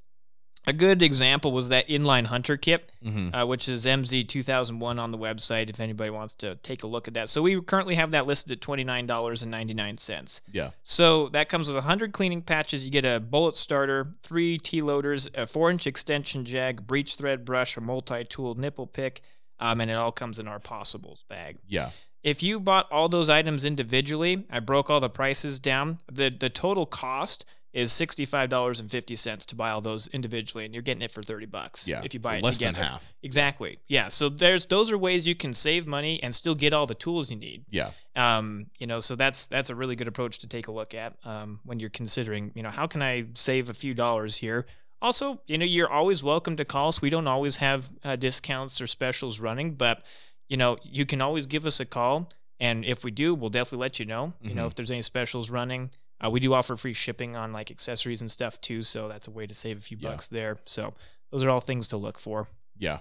a 0.67 0.73
good 0.73 1.01
example 1.03 1.53
was 1.53 1.69
that 1.69 1.87
inline 1.89 2.27
hunter 2.27 2.57
kit, 2.57 2.91
Mhm. 3.05 3.35
uh, 3.35 3.47
which 3.47 3.69
is 3.69 3.87
MZ 3.87 4.25
2001 4.25 4.99
on 4.99 5.13
the 5.13 5.19
website. 5.19 5.71
If 5.71 5.79
anybody 5.81 6.11
wants 6.11 6.35
to 6.37 6.57
take 6.57 6.83
a 6.83 6.87
look 6.87 7.07
at 7.07 7.15
that, 7.15 7.29
so 7.29 7.43
we 7.43 7.61
currently 7.61 7.95
have 7.95 8.11
that 8.11 8.27
listed 8.27 8.53
at 8.53 8.61
twenty 8.61 8.83
nine 8.85 9.07
dollars 9.07 9.43
and 9.43 9.51
ninety 9.51 9.75
nine 9.75 9.97
cents. 9.99 10.41
Yeah. 10.53 10.71
So 10.83 11.29
that 11.31 11.49
comes 11.49 11.69
with 11.69 11.77
100 11.77 12.13
cleaning 12.13 12.43
patches. 12.43 12.85
You 12.85 12.91
get 12.91 13.05
a 13.05 13.21
bullet 13.21 13.55
starter, 13.57 14.15
three 14.23 14.59
T 14.59 14.83
loaders, 14.83 15.29
a 15.35 15.47
four 15.47 15.71
inch 15.71 15.87
extension 15.87 16.45
jag, 16.45 16.87
breech 16.87 17.15
thread 17.15 17.45
brush, 17.45 17.77
a 17.77 17.81
multi 17.81 18.25
tool 18.25 18.55
nipple 18.57 18.87
pick, 18.87 19.23
um, 19.61 19.81
and 19.81 19.91
it 19.91 19.95
all 19.95 20.13
comes 20.13 20.39
in 20.39 20.49
our 20.49 20.59
possibles 20.59 21.25
bag. 21.29 21.59
Yeah. 21.69 21.91
If 22.23 22.43
you 22.43 22.59
bought 22.59 22.91
all 22.91 23.09
those 23.09 23.31
items 23.31 23.65
individually, 23.65 24.45
I 24.51 24.59
broke 24.59 24.91
all 24.91 24.99
the 24.99 25.09
prices 25.09 25.61
down. 25.61 25.99
The 26.11 26.29
the 26.31 26.51
total 26.51 26.85
cost 26.85 27.45
is 27.77 27.93
sixty 27.93 28.25
five 28.25 28.49
dollars 28.49 28.81
and 28.81 28.91
fifty 28.91 29.15
cents 29.15 29.45
to 29.47 29.55
buy 29.55 29.71
all 29.71 29.81
those 29.83 30.09
individually, 30.09 30.65
and 30.65 30.73
you're 30.75 30.83
getting 30.83 31.03
it 31.03 31.11
for 31.11 31.23
thirty 31.23 31.45
bucks. 31.47 31.87
Yeah. 31.87 32.01
if 32.03 32.15
you 32.15 32.21
buy 32.21 32.37
it 32.39 32.43
less 32.43 32.57
together. 32.59 32.79
than 32.79 32.85
half. 32.85 33.15
Exactly. 33.23 33.79
Yeah. 33.87 34.09
So 34.09 34.29
there's 34.31 34.65
those 34.67 34.91
are 34.91 34.97
ways 34.99 35.27
you 35.27 35.35
can 35.35 35.53
save 35.53 35.87
money 35.87 36.23
and 36.23 36.35
still 36.35 36.55
get 36.55 36.73
all 36.73 36.87
the 36.87 36.95
tools 36.95 37.31
you 37.31 37.37
need. 37.37 37.65
Yeah. 37.69 37.91
Um, 38.17 38.67
you 38.79 38.87
know, 38.87 38.99
so 38.99 39.15
that's 39.15 39.47
that's 39.47 39.69
a 39.69 39.75
really 39.75 39.95
good 39.95 40.09
approach 40.09 40.39
to 40.39 40.47
take 40.49 40.69
a 40.69 40.73
look 40.73 40.95
at 40.95 41.15
um, 41.25 41.61
when 41.65 41.79
you're 41.79 41.91
considering, 41.91 42.51
you 42.55 42.63
know, 42.63 42.71
how 42.71 42.87
can 42.87 43.03
I 43.03 43.27
save 43.35 43.69
a 43.69 43.75
few 43.75 43.93
dollars 43.95 44.37
here? 44.37 44.65
Also, 45.03 45.43
you 45.47 45.59
know, 45.59 45.67
you're 45.67 45.91
always 45.91 46.23
welcome 46.23 46.57
to 46.57 46.65
call 46.65 46.89
us. 46.89 47.03
We 47.03 47.11
don't 47.11 47.27
always 47.27 47.59
have 47.59 47.91
uh, 48.03 48.17
discounts 48.17 48.81
or 48.81 48.87
specials 48.87 49.39
running, 49.39 49.75
but 49.75 50.03
you 50.49 50.57
know, 50.57 50.79
you 50.83 51.05
can 51.05 51.21
always 51.21 51.47
give 51.47 51.67
us 51.67 51.79
a 51.81 51.85
call, 51.85 52.31
and 52.59 52.85
if 52.87 53.05
we 53.05 53.11
do, 53.11 53.35
we'll 53.35 53.51
definitely 53.51 53.83
let 53.83 53.99
you 53.99 54.07
know. 54.07 54.33
You 54.41 54.55
know, 54.55 54.65
Mhm. 54.65 54.69
if 54.69 54.75
there's 54.77 54.91
any 54.91 55.03
specials 55.03 55.51
running. 55.51 55.91
Uh, 56.25 56.31
we 56.31 56.41
do 56.41 56.55
offer 56.55 56.77
free 56.77 56.95
shipping 56.95 57.37
on 57.37 57.53
like 57.53 57.71
accessories 57.71 58.21
and 58.21 58.31
stuff 58.31 58.61
too, 58.61 58.83
so 58.83 59.09
that's 59.09 59.29
a 59.29 59.31
way 59.31 59.47
to 59.47 59.55
save 59.55 59.77
a 59.77 59.81
few 59.81 59.99
Yeah. 60.01 60.11
bucks 60.11 60.29
there. 60.29 60.59
So 60.65 60.95
those 61.31 61.45
are 61.45 61.51
all 61.51 61.61
things 61.61 61.89
to 61.89 61.97
look 61.97 62.19
for. 62.19 62.47
Yeah. 62.79 63.01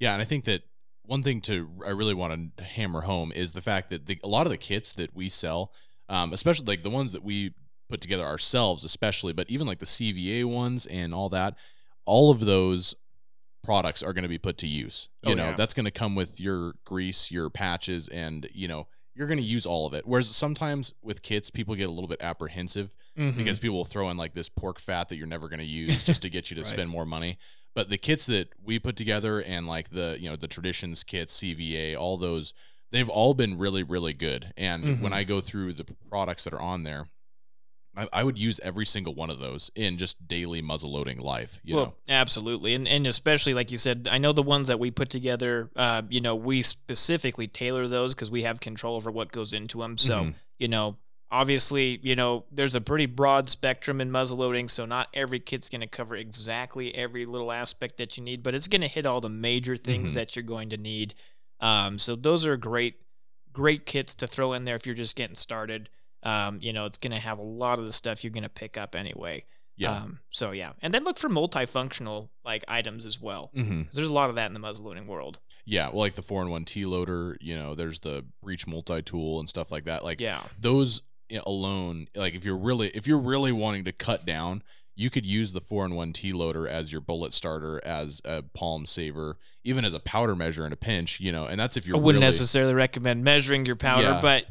Yeah, 0.00 0.12
and 0.14 0.22
I 0.22 0.24
think 0.24 0.44
that 0.46 0.62
one 1.02 1.22
thing 1.22 1.40
to 1.42 1.68
I 1.86 1.90
really 1.90 2.14
want 2.14 2.56
to 2.56 2.64
hammer 2.64 3.02
home 3.02 3.32
is 3.32 3.52
the 3.52 3.60
fact 3.62 3.90
that 3.90 4.06
the, 4.06 4.18
a 4.24 4.28
lot 4.28 4.46
of 4.46 4.50
the 4.50 4.56
kits 4.56 4.92
that 4.94 5.14
we 5.14 5.28
sell, 5.28 5.72
um, 6.08 6.32
especially 6.32 6.66
like 6.66 6.82
the 6.82 6.90
ones 6.90 7.12
that 7.12 7.22
we 7.22 7.54
put 7.88 8.00
together 8.00 8.24
ourselves, 8.24 8.84
especially, 8.84 9.32
but 9.32 9.48
even 9.50 9.66
like 9.66 9.78
the 9.80 9.86
CVA 9.86 10.44
ones 10.44 10.86
and 10.86 11.12
all 11.14 11.28
that, 11.30 11.54
all 12.06 12.30
of 12.30 12.40
those 12.40 12.94
products 13.62 14.02
are 14.02 14.12
going 14.12 14.22
to 14.22 14.28
be 14.28 14.38
put 14.38 14.56
to 14.58 14.66
use. 14.66 15.08
You 15.24 15.32
Oh, 15.32 15.34
know, 15.34 15.44
yeah. 15.50 15.54
that's 15.56 15.74
going 15.74 15.84
to 15.84 15.90
come 15.90 16.14
with 16.14 16.40
your 16.40 16.74
grease, 16.84 17.30
your 17.30 17.50
patches, 17.50 18.08
and 18.08 18.48
you 18.52 18.68
know 18.68 18.86
you're 19.14 19.26
going 19.26 19.38
to 19.38 19.44
use 19.44 19.66
all 19.66 19.86
of 19.86 19.94
it. 19.94 20.06
Whereas 20.06 20.28
sometimes 20.34 20.94
with 21.02 21.22
kits, 21.22 21.50
people 21.50 21.74
get 21.74 21.88
a 21.88 21.92
little 21.92 22.08
bit 22.08 22.20
apprehensive 22.22 22.94
Mhm. 23.18 23.36
because 23.36 23.58
people 23.58 23.76
will 23.76 23.84
throw 23.84 24.08
in 24.10 24.16
like 24.16 24.34
this 24.34 24.48
pork 24.48 24.78
fat 24.80 25.08
that 25.08 25.16
you're 25.16 25.26
never 25.26 25.48
going 25.48 25.58
to 25.60 25.64
use 25.64 26.04
just 26.04 26.22
to 26.22 26.30
get 26.30 26.50
you 26.50 26.54
to 26.56 26.62
Right. 26.62 26.70
spend 26.70 26.90
more 26.90 27.04
money. 27.04 27.36
But 27.74 27.88
the 27.90 27.98
kits 27.98 28.26
that 28.26 28.48
we 28.62 28.78
put 28.78 28.96
together 28.96 29.40
and 29.40 29.66
like 29.66 29.90
the 29.90 30.16
you 30.20 30.28
know 30.28 30.36
the 30.36 30.48
traditions 30.48 31.04
kits, 31.04 31.32
CVA, 31.40 31.94
all 31.96 32.16
those, 32.16 32.52
they've 32.90 33.08
all 33.08 33.34
been 33.34 33.58
really 33.58 33.82
really 33.82 34.12
good. 34.12 34.52
And 34.56 35.00
when 35.02 35.12
Mhm. 35.12 35.16
I 35.16 35.24
go 35.24 35.40
through 35.40 35.74
the 35.74 35.84
products 36.08 36.44
that 36.44 36.52
are 36.52 36.60
on 36.60 36.82
there, 36.84 37.08
I, 37.96 38.06
I 38.12 38.24
would 38.24 38.38
use 38.38 38.60
every 38.62 38.86
single 38.86 39.14
one 39.14 39.30
of 39.30 39.38
those 39.40 39.70
in 39.74 39.98
just 39.98 40.26
daily 40.28 40.62
muzzle 40.62 40.92
loading 40.92 41.18
life. 41.18 41.58
You 41.64 41.74
well, 41.76 41.84
know, 41.86 41.94
absolutely, 42.08 42.74
and 42.74 42.86
and 42.86 43.06
especially 43.06 43.52
like 43.54 43.72
you 43.72 43.78
said, 43.78 44.08
I 44.10 44.18
know 44.18 44.32
the 44.32 44.42
ones 44.42 44.68
that 44.68 44.78
we 44.78 44.90
put 44.90 45.10
together. 45.10 45.70
Uh, 45.74 46.02
you 46.08 46.20
know, 46.20 46.36
we 46.36 46.62
specifically 46.62 47.48
tailor 47.48 47.88
those 47.88 48.14
because 48.14 48.30
we 48.30 48.42
have 48.42 48.60
control 48.60 48.94
over 48.96 49.10
what 49.10 49.32
goes 49.32 49.52
into 49.52 49.78
them. 49.78 49.98
So 49.98 50.24
Mhm. 50.24 50.34
you 50.58 50.68
know, 50.68 50.98
obviously, 51.32 51.98
you 52.02 52.14
know, 52.16 52.44
there's 52.52 52.74
a 52.74 52.80
pretty 52.80 53.06
broad 53.06 53.48
spectrum 53.48 54.00
in 54.00 54.10
muzzle 54.10 54.38
loading, 54.38 54.68
so 54.68 54.84
not 54.86 55.08
every 55.14 55.40
kit's 55.40 55.68
going 55.68 55.80
to 55.80 55.86
cover 55.86 56.16
exactly 56.16 56.94
every 56.94 57.24
little 57.24 57.50
aspect 57.52 57.96
that 57.98 58.16
you 58.16 58.22
need, 58.22 58.42
but 58.42 58.54
it's 58.54 58.68
going 58.68 58.80
to 58.82 58.88
hit 58.88 59.06
all 59.06 59.20
the 59.20 59.28
major 59.28 59.76
things 59.76 60.12
Mhm. 60.12 60.14
that 60.14 60.36
you're 60.36 60.42
going 60.42 60.68
to 60.70 60.76
need. 60.76 61.14
Um, 61.60 61.98
so 61.98 62.14
those 62.16 62.46
are 62.46 62.56
great, 62.56 62.96
great 63.52 63.86
kits 63.86 64.14
to 64.16 64.26
throw 64.26 64.52
in 64.52 64.64
there 64.64 64.76
if 64.76 64.86
you're 64.86 64.94
just 64.94 65.16
getting 65.16 65.36
started. 65.36 65.88
Um, 66.22 66.58
you 66.60 66.72
know, 66.72 66.84
it's 66.86 66.98
going 66.98 67.12
to 67.12 67.18
have 67.18 67.38
a 67.38 67.42
lot 67.42 67.78
of 67.78 67.84
the 67.86 67.92
stuff 67.92 68.22
you're 68.22 68.30
going 68.32 68.42
to 68.42 68.48
pick 68.48 68.76
up 68.76 68.94
anyway. 68.94 69.44
yeah. 69.76 69.92
Um, 70.02 70.20
so 70.30 70.50
yeah, 70.50 70.72
and 70.82 70.92
then 70.92 71.04
look 71.04 71.18
for 71.18 71.30
multifunctional 71.30 72.28
like 72.44 72.64
items 72.68 73.06
as 73.06 73.20
well, 73.20 73.50
hmm 73.54 73.82
'cause 73.84 73.94
there's 73.94 74.08
a 74.08 74.12
lot 74.12 74.28
of 74.28 74.36
that 74.36 74.48
in 74.48 74.52
the 74.54 74.60
muzzle 74.60 74.84
loading 74.84 75.06
world. 75.06 75.38
Yeah, 75.64 75.88
well, 75.88 75.98
like 76.00 76.14
the 76.16 76.22
four 76.22 76.42
in 76.42 76.50
one 76.50 76.64
T 76.64 76.84
loader, 76.84 77.36
you 77.40 77.56
know, 77.56 77.74
there's 77.74 78.00
the 78.00 78.24
breech 78.42 78.66
multi 78.66 79.00
tool 79.02 79.40
and 79.40 79.48
stuff 79.48 79.70
like 79.70 79.84
that. 79.84 80.04
Like 80.04 80.20
Yeah, 80.20 80.42
those 80.60 81.02
alone, 81.46 82.06
like 82.14 82.34
if 82.34 82.44
you're 82.44 82.58
really 82.58 82.88
if 82.88 83.06
you're 83.06 83.18
really 83.20 83.52
wanting 83.52 83.84
to 83.84 83.92
cut 83.92 84.26
down, 84.26 84.62
you 84.96 85.08
could 85.10 85.24
use 85.24 85.52
the 85.52 85.60
four 85.60 85.84
in 85.86 85.94
one 85.94 86.12
T 86.12 86.32
loader 86.32 86.68
as 86.68 86.92
your 86.92 87.00
bullet 87.00 87.32
starter, 87.32 87.80
as 87.84 88.20
a 88.24 88.42
palm 88.42 88.84
saver, 88.86 89.38
even 89.64 89.84
as 89.84 89.94
a 89.94 90.00
powder 90.00 90.34
measure 90.36 90.66
in 90.66 90.72
a 90.72 90.76
pinch. 90.76 91.20
You 91.20 91.32
know, 91.32 91.46
and 91.46 91.58
that's 91.58 91.76
if 91.76 91.86
you're 91.86 91.96
I 91.96 92.00
wouldn't 92.00 92.20
really, 92.22 92.26
necessarily 92.32 92.74
recommend 92.74 93.24
measuring 93.24 93.64
your 93.64 93.76
powder, 93.76 94.02
Yeah. 94.02 94.20
but 94.20 94.44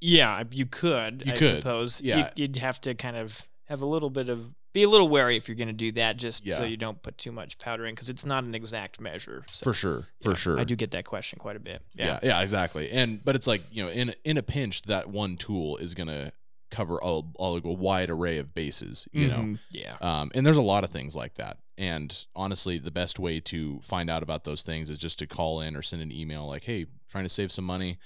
yeah, 0.00 0.42
you 0.50 0.66
could. 0.66 1.22
You 1.26 1.32
I 1.32 1.36
could, 1.36 1.56
suppose. 1.56 2.00
yeah. 2.00 2.30
You, 2.36 2.44
would 2.44 2.56
have 2.56 2.80
to 2.82 2.94
kind 2.94 3.16
of 3.16 3.48
have 3.66 3.82
a 3.82 3.86
little 3.86 4.10
bit 4.10 4.28
of 4.28 4.54
be 4.72 4.84
a 4.84 4.88
little 4.88 5.08
wary 5.08 5.36
if 5.36 5.48
you're 5.48 5.56
going 5.56 5.68
to 5.68 5.74
do 5.74 5.90
that, 5.92 6.16
just 6.16 6.46
so 6.52 6.62
you 6.64 6.76
don't 6.76 7.02
put 7.02 7.18
too 7.18 7.32
much 7.32 7.58
powder 7.58 7.86
in, 7.86 7.92
because 7.94 8.08
it's 8.08 8.24
not 8.24 8.44
an 8.44 8.54
exact 8.54 9.00
measure. 9.00 9.44
So, 9.50 9.64
for 9.64 9.74
sure, 9.74 10.04
for 10.22 10.30
yeah, 10.30 10.34
sure. 10.36 10.60
I 10.60 10.64
do 10.64 10.76
get 10.76 10.92
that 10.92 11.04
question 11.04 11.40
quite 11.40 11.56
a 11.56 11.60
bit. 11.60 11.82
Yeah. 11.92 12.06
Yeah. 12.06 12.18
yeah, 12.22 12.40
exactly. 12.40 12.88
And 12.90 13.24
but 13.24 13.34
it's 13.34 13.46
like 13.48 13.62
you 13.72 13.82
know, 13.84 13.90
in 13.90 14.14
in 14.24 14.36
a 14.36 14.42
pinch, 14.42 14.82
that 14.82 15.08
one 15.08 15.36
tool 15.36 15.76
is 15.78 15.94
gonna 15.94 16.32
cover 16.70 17.00
a, 17.02 17.20
a, 17.40 17.60
a 17.64 17.72
wide 17.72 18.10
array 18.10 18.38
of 18.38 18.54
bases. 18.54 19.08
You 19.12 19.26
know, 19.26 19.38
Mhm. 19.38 19.58
Yeah. 19.72 19.96
Um, 20.00 20.30
and 20.36 20.46
there's 20.46 20.56
a 20.56 20.62
lot 20.62 20.84
of 20.84 20.90
things 20.90 21.16
like 21.16 21.34
that. 21.34 21.58
And 21.76 22.16
honestly, 22.36 22.78
the 22.78 22.92
best 22.92 23.18
way 23.18 23.40
to 23.40 23.80
find 23.80 24.08
out 24.08 24.22
about 24.22 24.44
those 24.44 24.62
things 24.62 24.88
is 24.88 24.98
just 24.98 25.18
to 25.18 25.26
call 25.26 25.62
in 25.62 25.74
or 25.74 25.82
send 25.82 26.00
an 26.00 26.12
email 26.12 26.46
like, 26.46 26.62
hey, 26.62 26.86
trying 27.08 27.24
to 27.24 27.28
save 27.28 27.50
some 27.50 27.64
money. 27.64 27.98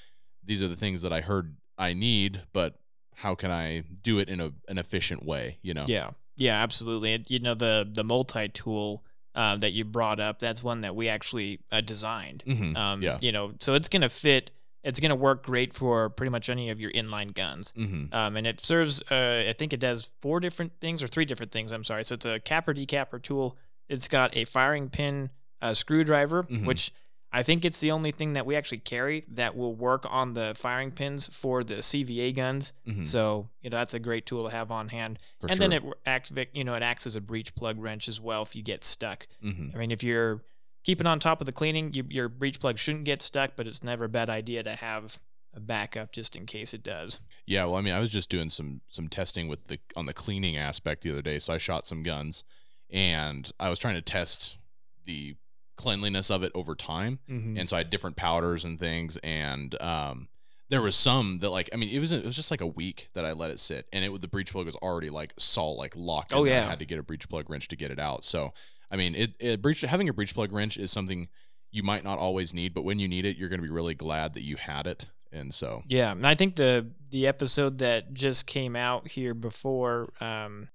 these 0.43 0.63
are 0.63 0.69
the 0.69 0.77
things 0.77 1.03
that 1.03 1.13
I 1.13 1.21
heard 1.21 1.57
I 1.79 1.93
need, 1.95 2.43
but 2.53 2.79
how 3.15 3.35
can 3.35 3.51
I 3.51 3.85
do 4.03 4.19
it 4.19 4.29
in 4.29 4.41
a 4.41 4.53
an 4.69 4.79
efficient 4.79 5.25
way? 5.25 5.59
You 5.63 5.75
know? 5.75 5.85
Yeah, 5.87 6.11
yeah, 6.37 6.63
absolutely. 6.63 7.15
And, 7.15 7.29
you 7.31 7.39
know 7.39 7.55
the 7.55 7.89
the 7.91 8.05
multi 8.05 8.49
tool 8.49 9.05
uh, 9.35 9.57
that 9.57 9.73
you 9.73 9.85
brought 9.85 10.21
up. 10.21 10.39
That's 10.39 10.63
one 10.63 10.83
that 10.83 10.95
we 10.95 11.09
actually 11.09 11.61
uh, 11.73 11.81
designed. 11.81 12.45
Mhm. 12.47 12.77
Um, 12.77 13.03
Yeah. 13.03 13.19
You 13.21 13.33
know, 13.33 13.55
so 13.61 13.75
it's 13.75 13.89
gonna 13.89 14.09
fit. 14.09 14.51
It's 14.85 15.01
gonna 15.01 15.17
work 15.17 15.45
great 15.47 15.73
for 15.73 16.11
pretty 16.11 16.31
much 16.31 16.49
any 16.51 16.71
of 16.71 16.79
your 16.79 16.93
inline 16.93 17.33
guns. 17.35 17.73
Mm-hmm. 17.77 18.15
Um, 18.15 18.37
and 18.37 18.47
it 18.47 18.61
serves. 18.61 19.03
Uh, 19.11 19.45
I 19.49 19.55
think 19.59 19.73
it 19.73 19.81
does 19.81 20.13
four 20.21 20.41
different 20.41 20.73
things 20.81 21.03
or 21.03 21.09
three 21.09 21.25
different 21.25 21.51
things. 21.53 21.73
I'm 21.73 21.85
sorry. 21.85 22.05
So 22.05 22.15
it's 22.15 22.27
a 22.27 22.39
capper 22.41 22.73
decapper 22.75 23.19
tool. 23.19 23.57
It's 23.89 24.09
got 24.09 24.37
a 24.37 24.45
firing 24.45 24.91
pin 24.91 25.31
uh, 25.63 25.73
screwdriver, 25.75 26.43
Mhm. 26.45 26.67
which 26.67 26.93
I 27.35 27.43
think 27.43 27.65
it's 27.65 27.81
the 27.81 27.91
only 27.91 28.13
thing 28.13 28.35
that 28.35 28.47
we 28.47 28.55
actually 28.55 28.79
carry 28.79 29.25
that 29.29 29.57
will 29.57 29.75
work 29.75 30.07
on 30.09 30.35
the 30.35 30.55
firing 30.57 30.91
pins 30.93 31.27
for 31.27 31.65
the 31.65 31.83
CVA 31.83 32.33
guns. 32.35 32.73
Mhm. 32.87 33.05
So 33.05 33.51
you 33.61 33.71
know 33.71 33.77
that's 33.77 33.93
a 33.95 33.99
great 33.99 34.25
tool 34.25 34.45
to 34.49 34.51
have 34.51 34.71
on 34.71 34.89
hand. 34.89 35.19
For 35.41 35.49
and 35.49 35.57
sure. 35.59 35.69
then 35.69 35.73
it 35.85 35.95
activate. 36.07 36.51
You 36.55 36.65
know, 36.65 36.75
it 36.75 36.83
acts 36.83 37.07
as 37.07 37.17
a 37.17 37.21
breech 37.21 37.55
plug 37.55 37.77
wrench 37.79 38.09
as 38.09 38.21
well 38.21 38.43
if 38.43 38.55
you 38.55 38.63
get 38.63 38.85
stuck. 38.85 39.27
hmm 39.43 39.71
I 39.75 39.79
mean, 39.79 39.91
if 39.91 40.03
you're 40.05 40.43
keeping 40.85 41.07
on 41.07 41.19
top 41.19 41.41
of 41.41 41.47
the 41.47 41.53
cleaning, 41.53 41.93
you, 41.95 42.05
your 42.09 42.29
breech 42.29 42.61
plug 42.61 42.79
shouldn't 42.79 43.05
get 43.05 43.21
stuck, 43.23 43.57
but 43.57 43.67
it's 43.67 43.83
never 43.83 44.05
a 44.05 44.09
bad 44.09 44.31
idea 44.31 44.63
to 44.63 44.77
have 44.77 45.19
a 45.55 45.61
backup 45.61 46.13
just 46.13 46.37
in 46.37 46.47
case 46.47 46.75
it 46.75 46.83
does. 46.83 47.21
Yeah, 47.47 47.65
well, 47.65 47.77
I 47.77 47.81
mean, 47.81 47.95
I 47.95 48.01
was 48.01 48.11
just 48.11 48.29
doing 48.29 48.51
some 48.51 48.81
some 48.89 49.09
testing 49.09 49.49
with 49.49 49.67
the 49.67 49.79
on 49.97 50.07
the 50.07 50.15
cleaning 50.15 50.57
aspect 50.57 51.03
the 51.03 51.11
other 51.11 51.23
day. 51.23 51.39
So 51.41 51.53
I 51.55 51.59
shot 51.59 51.87
some 51.87 52.03
guns, 52.03 52.45
and 52.91 53.51
I 53.59 53.71
was 53.71 53.79
trying 53.79 53.95
to 53.97 54.03
test 54.03 54.57
the 55.05 55.37
cleanliness 55.77 56.31
of 56.31 56.43
it 56.43 56.53
over 56.55 56.75
time. 56.75 57.19
Mm-hmm. 57.29 57.59
And 57.59 57.69
so 57.69 57.77
I 57.77 57.81
had 57.81 57.91
different 57.91 58.17
powders 58.17 58.65
and 58.65 58.79
things, 58.79 59.17
and 59.23 59.81
um, 59.81 60.29
there 60.71 60.83
was 60.83 60.97
some 60.97 61.39
that 61.39 61.51
like 61.51 61.71
I 61.73 61.77
mean, 61.77 61.91
it 61.91 61.99
was 61.99 62.13
it 62.13 62.25
was 62.25 62.37
just 62.37 62.51
like 62.51 62.61
a 62.61 62.67
week 62.67 63.09
that 63.15 63.25
I 63.25 63.33
let 63.33 63.51
it 63.51 63.59
sit, 63.61 63.87
and 63.93 64.05
it 64.05 64.21
the 64.21 64.29
breech 64.29 64.53
plug 64.53 64.67
was 64.67 64.77
already 64.77 65.11
like 65.11 65.35
salt 65.39 65.79
like 65.79 65.95
locked. 65.97 66.35
Oh, 66.35 66.45
there. 66.45 66.55
I 66.55 66.59
yeah. 66.59 66.69
had 66.69 66.79
to 66.79 66.87
get 66.87 66.99
a 66.99 67.03
breech 67.03 67.29
plug 67.29 67.51
wrench 67.51 67.69
to 67.69 67.77
get 67.77 67.91
it 67.91 67.99
out. 67.99 68.25
So 68.25 68.53
I 68.91 68.97
mean, 68.97 69.15
it, 69.15 69.35
it 69.39 69.63
breech 69.63 69.81
having 69.81 70.09
a 70.09 70.13
breech 70.13 70.35
plug 70.35 70.53
wrench 70.53 70.77
is 70.77 70.91
something 70.91 71.29
you 71.71 71.83
might 71.83 72.05
not 72.05 72.19
always 72.19 72.55
need, 72.55 72.73
but 72.73 72.83
when 72.83 73.01
you 73.01 73.09
need 73.09 73.25
it, 73.25 73.37
you're 73.37 73.49
going 73.49 73.61
to 73.61 73.67
be 73.67 73.73
really 73.73 73.95
glad 73.95 74.35
that 74.35 74.43
you 74.43 74.57
had 74.57 74.87
it. 74.87 75.07
And 75.33 75.53
so 75.53 75.83
Yeah, 75.89 76.13
and 76.13 76.27
I 76.27 76.37
think 76.37 76.55
the 76.55 76.91
the 77.11 77.27
episode 77.27 77.79
that 77.79 78.15
just 78.15 78.47
came 78.47 78.77
out 78.77 79.09
here 79.09 79.35
before, 79.35 80.13
um, 80.21 80.69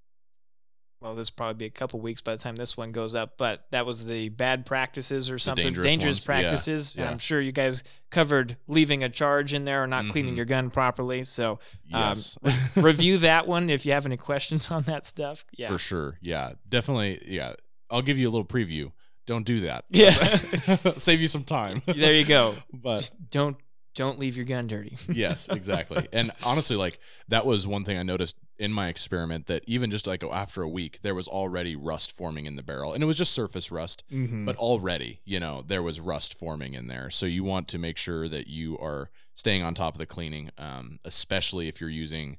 well, 1.01 1.15
this 1.15 1.31
will 1.31 1.35
probably 1.37 1.53
be 1.55 1.65
a 1.65 1.69
couple 1.69 1.99
weeks 2.01 2.21
by 2.21 2.35
the 2.35 2.41
time 2.41 2.55
this 2.55 2.75
one 2.75 2.91
goes 2.91 3.15
up, 3.15 3.37
but 3.37 3.65
that 3.71 3.85
was 3.85 4.05
the 4.05 4.29
bad 4.29 4.65
practices 4.65 5.29
or 5.31 5.39
something, 5.39 5.73
dangerous 5.73 6.03
ones, 6.17 6.19
yeah, 6.21 6.25
practices. 6.41 6.95
yeah. 6.97 7.09
I'm 7.09 7.17
sure 7.17 7.39
you 7.39 7.51
guys 7.53 7.83
covered 8.11 8.57
leaving 8.67 9.03
a 9.03 9.09
charge 9.09 9.53
in 9.53 9.63
there 9.63 9.83
or 9.83 9.87
not 9.87 10.09
cleaning 10.09 10.33
Mhm. 10.33 10.37
your 10.37 10.45
gun 10.45 10.69
properly. 10.69 11.23
So 11.23 11.53
Um, 11.93 12.09
yes, 12.09 12.37
review 12.75 13.17
that 13.19 13.47
one 13.47 13.69
if 13.69 13.85
you 13.85 13.91
have 13.93 14.05
any 14.05 14.17
questions 14.17 14.69
on 14.71 14.81
that 14.83 15.05
stuff. 15.05 15.45
Yeah, 15.57 15.69
for 15.69 15.77
sure. 15.77 16.17
Yeah, 16.21 16.53
definitely. 16.67 17.21
Yeah, 17.25 17.53
I'll 17.89 18.01
give 18.01 18.17
you 18.17 18.27
a 18.27 18.31
little 18.31 18.45
preview. 18.47 18.91
Don't 19.25 19.45
do 19.45 19.59
that. 19.61 19.85
Yeah. 19.89 20.09
save 20.97 21.21
you 21.21 21.27
some 21.27 21.43
time. 21.43 21.81
there 21.85 22.13
you 22.13 22.25
go. 22.25 22.55
But 22.73 23.09
Don't 23.29 23.57
don't 23.95 24.17
leave 24.19 24.35
your 24.37 24.45
gun 24.45 24.65
dirty. 24.67 24.95
yes, 25.11 25.49
exactly. 25.49 26.07
And 26.13 26.31
honestly, 26.45 26.75
like 26.75 26.99
that 27.27 27.45
was 27.45 27.65
one 27.67 27.83
thing 27.85 27.97
I 27.97 28.03
noticed 28.03 28.35
in 28.59 28.73
my 28.73 28.89
experiment 28.89 29.47
that 29.47 29.63
even 29.65 29.89
just 29.89 30.05
like 30.05 30.23
after 30.23 30.61
a 30.61 30.69
week, 30.69 30.99
there 31.01 31.15
was 31.15 31.27
already 31.27 31.75
rust 31.75 32.11
forming 32.11 32.45
in 32.45 32.57
the 32.57 32.61
barrel, 32.61 32.93
and 32.93 33.01
it 33.01 33.05
was 33.05 33.17
just 33.17 33.33
surface 33.33 33.71
rust, 33.71 34.03
mm-hmm. 34.11 34.45
but 34.45 34.57
already, 34.57 35.21
you 35.23 35.39
know, 35.39 35.63
there 35.65 35.81
was 35.81 35.99
rust 35.99 36.33
forming 36.33 36.73
in 36.73 36.87
there. 36.87 37.09
So 37.09 37.25
you 37.25 37.43
want 37.43 37.69
to 37.69 37.77
make 37.77 37.97
sure 37.97 38.27
that 38.27 38.47
you 38.47 38.77
are 38.79 39.09
staying 39.33 39.63
on 39.63 39.73
top 39.73 39.95
of 39.95 39.99
the 39.99 40.05
cleaning, 40.05 40.51
um, 40.57 40.99
especially 41.05 41.69
if 41.69 41.79
you're 41.79 41.89
using, 41.89 42.37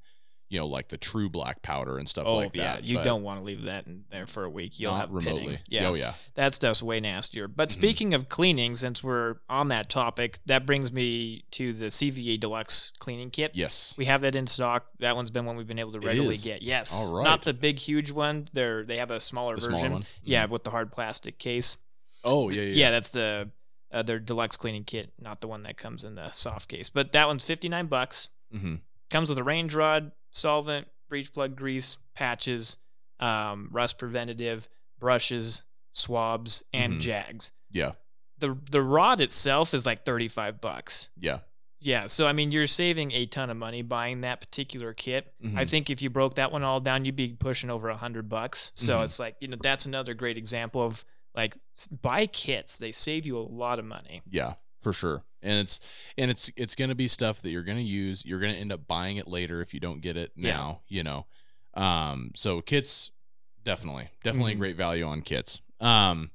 you 0.51 0.59
know, 0.59 0.67
like 0.67 0.89
the 0.89 0.99
true 0.99 1.31
black 1.31 1.63
powder 1.63 1.97
and 1.97 2.07
stuff 2.09 2.25
oh 2.27 2.37
like 2.37 2.55
yeah, 2.55 2.75
that. 2.75 2.85
you 2.85 2.97
but 2.97 3.05
don't 3.05 3.23
want 3.23 3.39
to 3.41 3.45
leave 3.45 3.63
that 3.63 3.87
in 3.87 4.05
there 4.11 4.27
for 4.27 4.45
a 4.45 4.51
week. 4.51 4.79
You'll 4.79 4.93
not 4.93 5.01
have 5.03 5.11
remotely. 5.13 5.41
pitting. 5.43 5.59
Yeah, 5.69 5.89
Oh 5.89 5.95
yeah. 5.95 6.13
that 6.35 6.55
stuff's 6.55 6.83
way 6.83 7.01
nastier. 7.01 7.47
But 7.49 7.69
Mhm. 7.69 7.73
speaking 7.73 8.15
of 8.15 8.29
cleaning, 8.29 8.75
since 8.75 9.03
we're 9.03 9.37
on 9.49 9.69
that 9.69 9.89
topic, 9.89 10.41
that 10.47 10.67
brings 10.67 10.93
me 10.93 11.45
to 11.53 11.73
the 11.73 11.91
CVA 11.91 12.37
Deluxe 12.37 12.93
cleaning 12.99 13.31
kit. 13.31 13.53
Yes. 13.55 13.95
We 13.97 14.05
have 14.07 14.21
that 14.23 14.35
in 14.35 14.47
stock. 14.49 14.87
That 14.99 15.15
one's 15.17 15.31
been 15.31 15.47
one 15.47 15.57
we've 15.57 15.67
been 15.69 15.79
able 15.79 15.93
to 15.93 16.01
readily 16.01 16.37
get. 16.37 16.63
Yes, 16.63 16.93
All 17.09 17.17
right. 17.19 17.25
not 17.25 17.43
the 17.43 17.55
big 17.55 17.79
huge 17.79 18.11
one. 18.11 18.49
They're 18.53 18.85
they 18.85 18.97
have 18.99 19.11
a 19.13 19.21
smaller 19.21 19.55
The 19.55 19.61
version. 19.63 19.79
smaller 19.79 19.93
one. 19.95 20.05
Yeah, 20.25 20.47
Mhm. 20.47 20.51
with 20.51 20.65
the 20.65 20.71
hard 20.71 20.91
plastic 20.93 21.39
case. 21.39 21.77
Oh 22.25 22.51
yeah, 22.51 22.63
yeah. 22.63 22.75
Yeah, 22.75 22.91
that's 22.91 23.11
the 23.11 23.51
uh, 23.93 24.03
their 24.03 24.19
deluxe 24.19 24.57
cleaning 24.57 24.85
kit, 24.85 25.13
not 25.21 25.41
the 25.41 25.49
one 25.49 25.63
that 25.63 25.77
comes 25.77 26.05
in 26.05 26.15
the 26.17 26.31
soft 26.33 26.69
case. 26.69 26.91
But 26.91 27.13
that 27.13 27.27
one's 27.29 27.45
fifty 27.45 27.69
nine 27.69 27.87
bucks. 27.87 28.29
Mm-hmm. 28.53 28.77
Comes 29.11 29.29
with 29.29 29.39
a 29.39 29.43
range 29.45 29.75
rod, 29.75 30.13
solvent, 30.33 30.89
breech 31.09 31.33
plug 31.33 31.57
grease, 31.57 31.99
patches, 32.15 32.77
um, 33.19 33.69
rust 33.73 33.99
preventative, 33.99 34.69
brushes, 34.99 35.65
swabs, 35.93 36.63
and 36.73 36.95
Mhm. 36.95 37.01
jags. 37.01 37.53
Yeah. 37.71 37.93
The 38.39 38.57
the 38.71 38.83
rod 38.83 39.21
itself 39.21 39.75
is 39.75 39.85
like 39.85 40.05
thirty 40.05 40.29
five 40.29 40.61
bucks. 40.61 41.11
Yeah. 41.17 41.41
Yeah, 41.83 42.07
so 42.07 42.27
I 42.27 42.33
mean 42.33 42.51
you're 42.51 42.67
saving 42.67 43.13
a 43.13 43.25
ton 43.27 43.49
of 43.51 43.57
money 43.57 43.81
buying 43.83 44.21
that 44.21 44.41
particular 44.41 44.93
kit. 44.93 45.33
I 45.43 45.47
Mhm. 45.65 45.69
think 45.69 45.91
if 45.91 46.03
you 46.03 46.11
broke 46.11 46.35
that 46.35 46.53
one 46.53 46.63
all 46.63 46.81
down, 46.81 47.05
you'd 47.07 47.17
be 47.17 47.35
pushing 47.35 47.71
over 47.71 47.89
a 47.89 47.97
hundred 47.97 48.29
bucks. 48.29 48.73
So 48.75 48.99
Mhm. 48.99 49.05
it's 49.05 49.19
like 49.19 49.37
you 49.41 49.49
know 49.49 49.57
that's 49.61 49.87
another 49.87 50.13
great 50.15 50.37
example 50.39 50.83
of 50.83 51.05
like 51.35 51.57
buy 52.03 52.27
kits. 52.27 52.79
They 52.79 52.93
save 52.93 53.25
you 53.27 53.39
a 53.39 53.41
lot 53.41 53.79
of 53.79 53.85
money. 53.85 54.21
Yeah, 54.29 54.55
for 54.81 54.93
sure. 54.93 55.23
And 55.43 55.59
it's 55.61 55.81
and 56.19 56.31
it's 56.31 56.51
it's 56.57 56.75
gonna 56.75 56.95
be 56.95 57.09
stuff 57.09 57.41
that 57.43 57.51
you're 57.51 57.63
gonna 57.63 57.81
use. 57.81 58.25
You're 58.27 58.41
gonna 58.41 58.53
end 58.55 58.73
up 58.73 58.87
buying 58.87 59.17
it 59.17 59.27
later 59.29 59.61
if 59.63 59.73
you 59.73 59.81
don't 59.81 60.01
get 60.01 60.17
it 60.17 60.33
Yeah. 60.37 60.57
now. 60.57 60.81
You 60.89 61.03
know, 61.03 61.27
um. 61.75 62.33
So 62.37 62.61
kits, 62.61 63.11
definitely, 63.65 64.09
definitely 64.23 64.55
Mhm. 64.55 64.59
great 64.59 64.77
value 64.77 65.05
on 65.05 65.23
kits. 65.23 65.61
Um. 65.81 66.31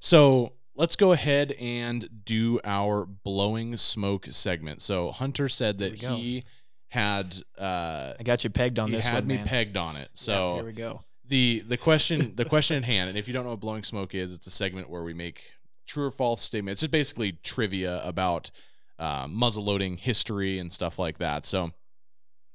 So 0.00 0.54
let's 0.74 0.96
go 0.96 1.12
ahead 1.12 1.52
and 1.52 2.24
do 2.24 2.60
our 2.64 3.04
blowing 3.06 3.76
smoke 3.76 4.26
segment. 4.30 4.80
So 4.82 5.10
Hunter 5.12 5.48
said 5.48 5.78
that 5.78 5.96
he 5.96 6.42
had 6.88 7.42
uh 7.58 8.14
I 8.18 8.22
got 8.24 8.42
you 8.44 8.50
pegged 8.50 8.78
on 8.78 8.88
he 8.90 8.96
this 8.96 9.06
had 9.06 9.24
one, 9.24 9.26
me 9.26 9.36
man. 9.36 9.46
pegged 9.46 9.76
on 9.76 9.96
it. 9.96 10.08
Yeah, 10.14 10.14
So 10.14 10.54
here 10.56 10.64
we 10.64 10.72
go. 10.72 11.02
the 11.26 11.62
the 11.68 11.76
question 11.76 12.34
the 12.34 12.44
question 12.44 12.76
at 12.78 12.84
hand, 12.84 13.08
and 13.10 13.18
if 13.18 13.28
you 13.28 13.34
don't 13.34 13.44
know 13.44 13.50
what 13.50 13.60
blowing 13.60 13.84
smoke 13.84 14.14
is, 14.14 14.32
it's 14.32 14.46
a 14.46 14.50
segment 14.50 14.88
where 14.88 15.02
we 15.02 15.12
make 15.14 15.52
true 15.88 16.04
or 16.06 16.10
false 16.12 16.40
statement. 16.42 16.72
It's 16.74 16.82
just 16.82 16.92
basically 16.92 17.32
trivia 17.42 18.00
about 18.04 18.50
uh, 18.98 19.26
muzzle 19.28 19.64
loading 19.64 19.96
history 19.96 20.58
and 20.60 20.72
stuff 20.72 20.98
like 20.98 21.18
that. 21.18 21.44
So, 21.46 21.72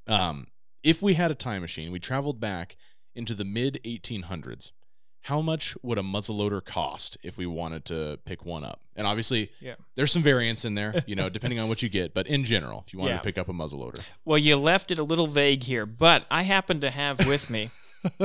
um, 0.07 0.47
if 0.83 1.01
we 1.01 1.13
had 1.15 1.31
a 1.31 1.35
time 1.35 1.61
machine, 1.61 1.91
we 1.91 1.99
traveled 1.99 2.39
back 2.39 2.75
into 3.15 3.33
the 3.33 3.45
mid 3.45 3.79
1800s. 3.85 4.71
How 5.27 5.39
much 5.39 5.77
would 5.81 5.97
a 5.97 6.01
muzzleloader 6.01 6.63
cost 6.65 7.17
if 7.23 7.37
we 7.37 7.45
wanted 7.45 7.85
to 7.85 8.19
pick 8.25 8.43
one 8.45 8.65
up? 8.65 8.81
And 8.97 9.07
obviously, 9.07 9.51
Yeah. 9.61 9.75
there's 9.95 10.11
some 10.11 10.21
variance 10.21 10.65
in 10.65 10.75
there, 10.75 11.01
you 11.07 11.15
know, 11.15 11.29
depending 11.29 11.59
on 11.59 11.69
what 11.69 11.81
you 11.81 11.87
get. 11.87 12.13
But 12.13 12.27
in 12.27 12.43
general, 12.43 12.83
if 12.85 12.91
you 12.91 12.99
wanted 12.99 13.11
Yeah. 13.13 13.17
to 13.19 13.23
pick 13.23 13.37
up 13.37 13.47
a 13.47 13.53
muzzleloader, 13.53 14.05
Well, 14.25 14.37
you 14.37 14.57
left 14.57 14.91
it 14.91 14.97
a 14.99 15.03
little 15.03 15.27
vague 15.27 15.63
here, 15.63 15.85
but 15.85 16.25
I 16.29 16.43
happen 16.43 16.81
to 16.81 16.89
have 16.89 17.25
with 17.25 17.49
me. 17.49 17.69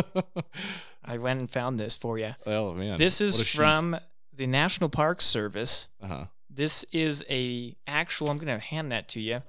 I 1.04 1.18
went 1.18 1.40
and 1.40 1.48
found 1.50 1.78
this 1.78 1.96
for 1.96 2.18
you. 2.18 2.34
oh 2.46 2.74
man, 2.74 2.98
This 2.98 3.20
is 3.20 3.48
from 3.48 3.94
sheet. 3.94 4.02
The 4.38 4.46
National 4.46 4.88
Park 4.88 5.20
Service. 5.20 5.88
uh-huh. 6.02 6.24
This 6.50 6.84
is 6.92 7.22
a 7.28 7.76
actual. 7.86 8.30
I'm 8.30 8.38
going 8.38 8.48
to 8.48 8.58
hand 8.58 8.90
that 8.90 9.08
to 9.10 9.20
you. 9.20 9.42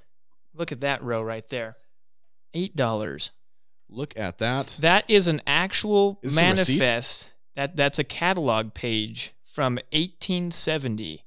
Look 0.53 0.71
at 0.71 0.81
that 0.81 1.01
row 1.01 1.23
right 1.23 1.47
there. 1.47 1.75
Eight 2.53 2.75
dollars. 2.75 3.31
Look 3.89 4.19
at 4.19 4.37
that. 4.39 4.77
That 4.81 5.05
is 5.07 5.27
an 5.27 5.41
actual 5.47 6.19
Is 6.21 6.35
manifest. 6.35 7.33
That 7.55 7.75
that's 7.75 7.97
a 7.97 8.03
catalog 8.03 8.73
page 8.73 9.33
from 9.43 9.75
1870, 9.91 11.23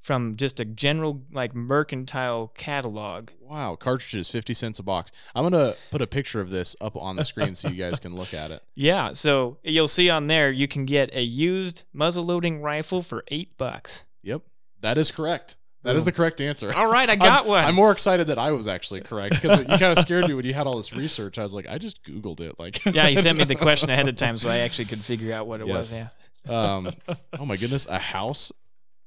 from 0.00 0.34
just 0.34 0.60
a 0.60 0.64
general 0.64 1.22
like 1.32 1.54
mercantile 1.54 2.48
catalog. 2.56 3.30
Wow, 3.40 3.76
cartridges, 3.76 4.30
50 4.30 4.54
cents 4.54 4.78
a 4.78 4.82
box. 4.82 5.12
I'm 5.34 5.48
going 5.48 5.52
to 5.52 5.76
put 5.90 6.00
a 6.00 6.06
picture 6.06 6.40
of 6.40 6.50
this 6.50 6.76
up 6.80 6.96
on 6.96 7.16
the 7.16 7.24
screen 7.24 7.54
so 7.54 7.68
you 7.68 7.76
guys 7.82 7.98
can 7.98 8.14
look 8.14 8.32
at 8.34 8.50
it. 8.50 8.62
Yeah, 8.74 9.12
so 9.12 9.58
you'll 9.62 9.88
see 9.88 10.08
on 10.08 10.26
there 10.26 10.50
you 10.50 10.66
can 10.66 10.86
get 10.86 11.14
a 11.14 11.20
used 11.22 11.82
muzzle 11.92 12.24
loading 12.24 12.62
rifle 12.62 13.02
for 13.02 13.24
eight 13.28 13.58
bucks. 13.58 14.04
Yep, 14.22 14.42
that 14.80 14.96
is 14.96 15.10
correct. 15.10 15.56
That 15.82 15.96
is 15.96 16.04
Boom. 16.04 16.06
the 16.06 16.12
correct 16.12 16.40
answer. 16.40 16.72
All 16.74 16.90
right, 16.90 17.08
I 17.08 17.16
got 17.16 17.42
I'm, 17.42 17.48
one. 17.48 17.64
I'm 17.64 17.74
more 17.74 17.90
excited 17.92 18.28
that 18.28 18.38
I 18.38 18.52
was 18.52 18.66
actually 18.66 19.00
correct 19.02 19.40
because 19.40 19.60
you 19.60 19.66
kind 19.66 19.96
of 19.96 19.98
scared 19.98 20.28
me 20.28 20.34
when 20.34 20.44
you 20.46 20.54
had 20.54 20.66
all 20.66 20.76
this 20.76 20.94
research. 20.94 21.38
I 21.38 21.42
was 21.42 21.52
like, 21.52 21.68
I 21.68 21.78
just 21.78 22.02
Googled 22.04 22.40
it. 22.40 22.58
Like, 22.58 22.84
yeah, 22.86 23.08
you 23.08 23.16
sent 23.16 23.36
me 23.38 23.44
the 23.44 23.54
question 23.66 23.90
ahead 23.90 24.08
of 24.08 24.16
time, 24.16 24.36
so 24.36 24.48
I 24.48 24.58
actually 24.58 24.86
could 24.86 25.02
figure 25.04 25.32
out 25.34 25.46
what 25.46 25.60
it 25.60 25.66
was. 25.66 25.92
Yeah. 25.92 26.08
um, 26.48 26.90
oh 27.38 27.44
my 27.44 27.56
goodness, 27.56 27.86
a 27.86 27.98
house, 27.98 28.52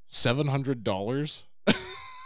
seven 0.06 0.46
hundred 0.48 0.84
dollars. 0.84 1.44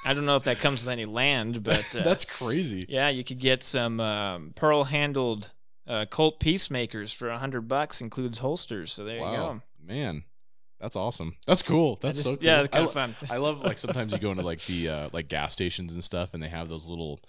I 0.07 0.15
don't 0.15 0.27
know 0.27 0.37
if 0.37 0.45
that 0.45 0.59
comes 0.61 0.85
with 0.85 0.93
any 0.93 1.05
land, 1.05 1.63
but 1.65 1.95
uh, 1.97 2.03
That's 2.03 2.25
crazy. 2.25 2.87
yeah, 2.89 3.09
you 3.09 3.25
could 3.25 3.41
get 3.41 3.63
some 3.63 3.99
um, 4.01 4.53
pearl 4.55 4.85
handled 4.85 5.51
uh, 5.87 6.07
Colt 6.07 6.39
peacemakers 6.39 7.13
for 7.13 7.29
a 7.31 7.39
hundred 7.39 7.63
bucks, 7.69 8.01
includes 8.01 8.39
holsters. 8.39 8.93
So 8.93 9.05
there 9.05 9.17
you 9.17 9.23
go. 9.25 9.61
man, 9.85 10.23
That's 10.81 10.95
awesome. 10.97 11.35
That's 11.47 11.63
cool. 11.63 11.97
That's 12.01 12.19
just- 12.19 12.25
so 12.29 12.37
cool. 12.37 12.45
Yeah, 12.45 12.61
it's 12.61 12.69
kind 12.69 12.85
lo- 12.85 12.89
of 12.89 12.95
fun. 12.95 13.15
I 13.29 13.39
love 13.39 13.63
like 13.63 13.77
sometimes 13.85 14.13
you 14.13 14.19
go 14.19 14.31
into 14.31 14.45
like 14.45 14.65
the 14.67 14.89
uh, 14.89 15.09
like 15.13 15.29
gas 15.29 15.53
stations 15.53 15.93
and 15.95 16.03
stuff, 16.05 16.33
and 16.35 16.43
they 16.43 16.49
have 16.49 16.69
those 16.69 16.87
little 16.87 17.21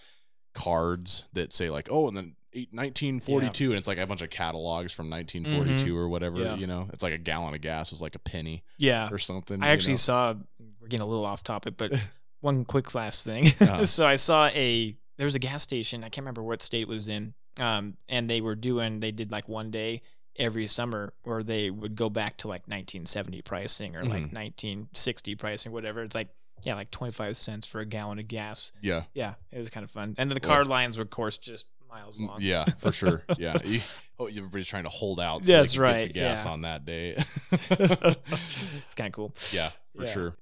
cards 0.53 1.23
that 1.33 1.53
say 1.53 1.69
like, 1.69 1.87
oh, 1.91 2.07
and 2.07 2.15
then 2.15 2.35
eight, 2.53 2.69
1942, 2.71 3.71
and 3.71 3.77
it's 3.77 3.87
like 3.87 3.97
a 3.97 4.07
bunch 4.07 4.21
of 4.21 4.29
catalogs 4.29 4.93
from 4.93 5.09
1942 5.09 5.97
or 5.97 6.07
whatever. 6.09 6.37
Mm-hmm. 6.37 6.45
Yeah. 6.45 6.55
You 6.55 6.67
know, 6.67 6.87
it's 6.93 7.03
like 7.03 7.13
a 7.13 7.17
gallon 7.17 7.53
of 7.53 7.61
gas 7.61 7.91
was 7.91 8.01
like 8.01 8.15
a 8.15 8.19
penny 8.19 8.63
yeah. 8.77 9.09
or 9.11 9.17
something. 9.17 9.61
I 9.61 9.69
actually 9.69 9.93
know? 9.93 9.97
saw. 9.97 10.33
We're 10.81 10.87
getting 10.87 11.03
a 11.03 11.07
little 11.07 11.25
off 11.25 11.43
topic, 11.43 11.75
but 11.77 11.93
one 12.41 12.65
quick 12.65 12.93
last 12.95 13.25
thing. 13.25 13.47
Uh-huh. 13.59 13.85
so 13.85 14.05
I 14.05 14.15
saw 14.15 14.47
a 14.47 14.95
there 15.17 15.25
was 15.25 15.35
a 15.35 15.39
gas 15.39 15.63
station. 15.63 16.03
I 16.03 16.09
can't 16.09 16.23
remember 16.23 16.43
what 16.43 16.61
state 16.61 16.83
it 16.83 16.87
was 16.87 17.07
in. 17.07 17.33
Um, 17.59 17.95
and 18.07 18.29
they 18.29 18.41
were 18.41 18.55
doing 18.55 18.99
they 18.99 19.11
did 19.11 19.31
like 19.31 19.49
one 19.49 19.69
day 19.71 20.01
every 20.37 20.67
summer 20.67 21.13
where 21.23 21.43
they 21.43 21.69
would 21.69 21.95
go 21.95 22.09
back 22.09 22.37
to 22.37 22.47
like 22.47 22.61
1970 22.61 23.41
pricing 23.41 23.95
or 23.97 24.03
like 24.03 24.23
Mhm. 24.23 24.33
1960 24.33 25.35
pricing, 25.35 25.71
whatever. 25.71 26.01
It's 26.03 26.15
like 26.15 26.29
yeah, 26.63 26.75
like 26.75 26.91
25 26.91 27.37
cents 27.37 27.65
for 27.65 27.79
a 27.79 27.85
gallon 27.85 28.19
of 28.19 28.27
gas. 28.27 28.71
yeah, 28.81 29.03
Yeah, 29.13 29.35
it 29.51 29.57
was 29.57 29.69
kind 29.69 29.83
of 29.83 29.89
fun. 29.89 30.15
And 30.17 30.29
the 30.29 30.39
car 30.41 30.65
lines 30.65 30.97
were, 30.97 31.03
of 31.03 31.09
course, 31.09 31.37
just 31.37 31.67
miles 31.89 32.19
Mm, 32.19 32.27
long. 32.27 32.37
yeah, 32.41 32.65
for 32.77 32.91
sure. 32.91 33.23
Yeah, 33.37 33.57
you, 33.63 33.79
oh, 34.19 34.27
everybody's 34.27 34.67
trying 34.67 34.83
to 34.83 34.89
hold 34.89 35.19
out. 35.19 35.45
So 35.45 35.51
That's 35.51 35.77
right, 35.77 36.07
the 36.07 36.13
gas 36.13 36.45
yeah. 36.45 36.51
on 36.51 36.61
that 36.61 36.85
day. 36.85 37.15
it's 37.51 38.95
kind 38.95 39.07
of 39.09 39.13
cool. 39.13 39.33
yeah, 39.51 39.69
for 39.95 40.03
Yeah. 40.05 40.11
sure. 40.11 40.35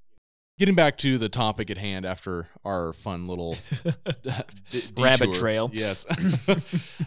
Getting 0.60 0.74
back 0.76 0.98
to 1.00 1.20
the 1.20 1.30
topic 1.30 1.70
at 1.70 1.78
hand 1.78 2.04
after 2.06 2.48
our 2.66 2.92
fun 2.92 3.28
little 3.28 3.56
d- 4.24 4.82
Rabbit 4.98 5.34
trail. 5.34 5.70
Yes. 5.72 6.06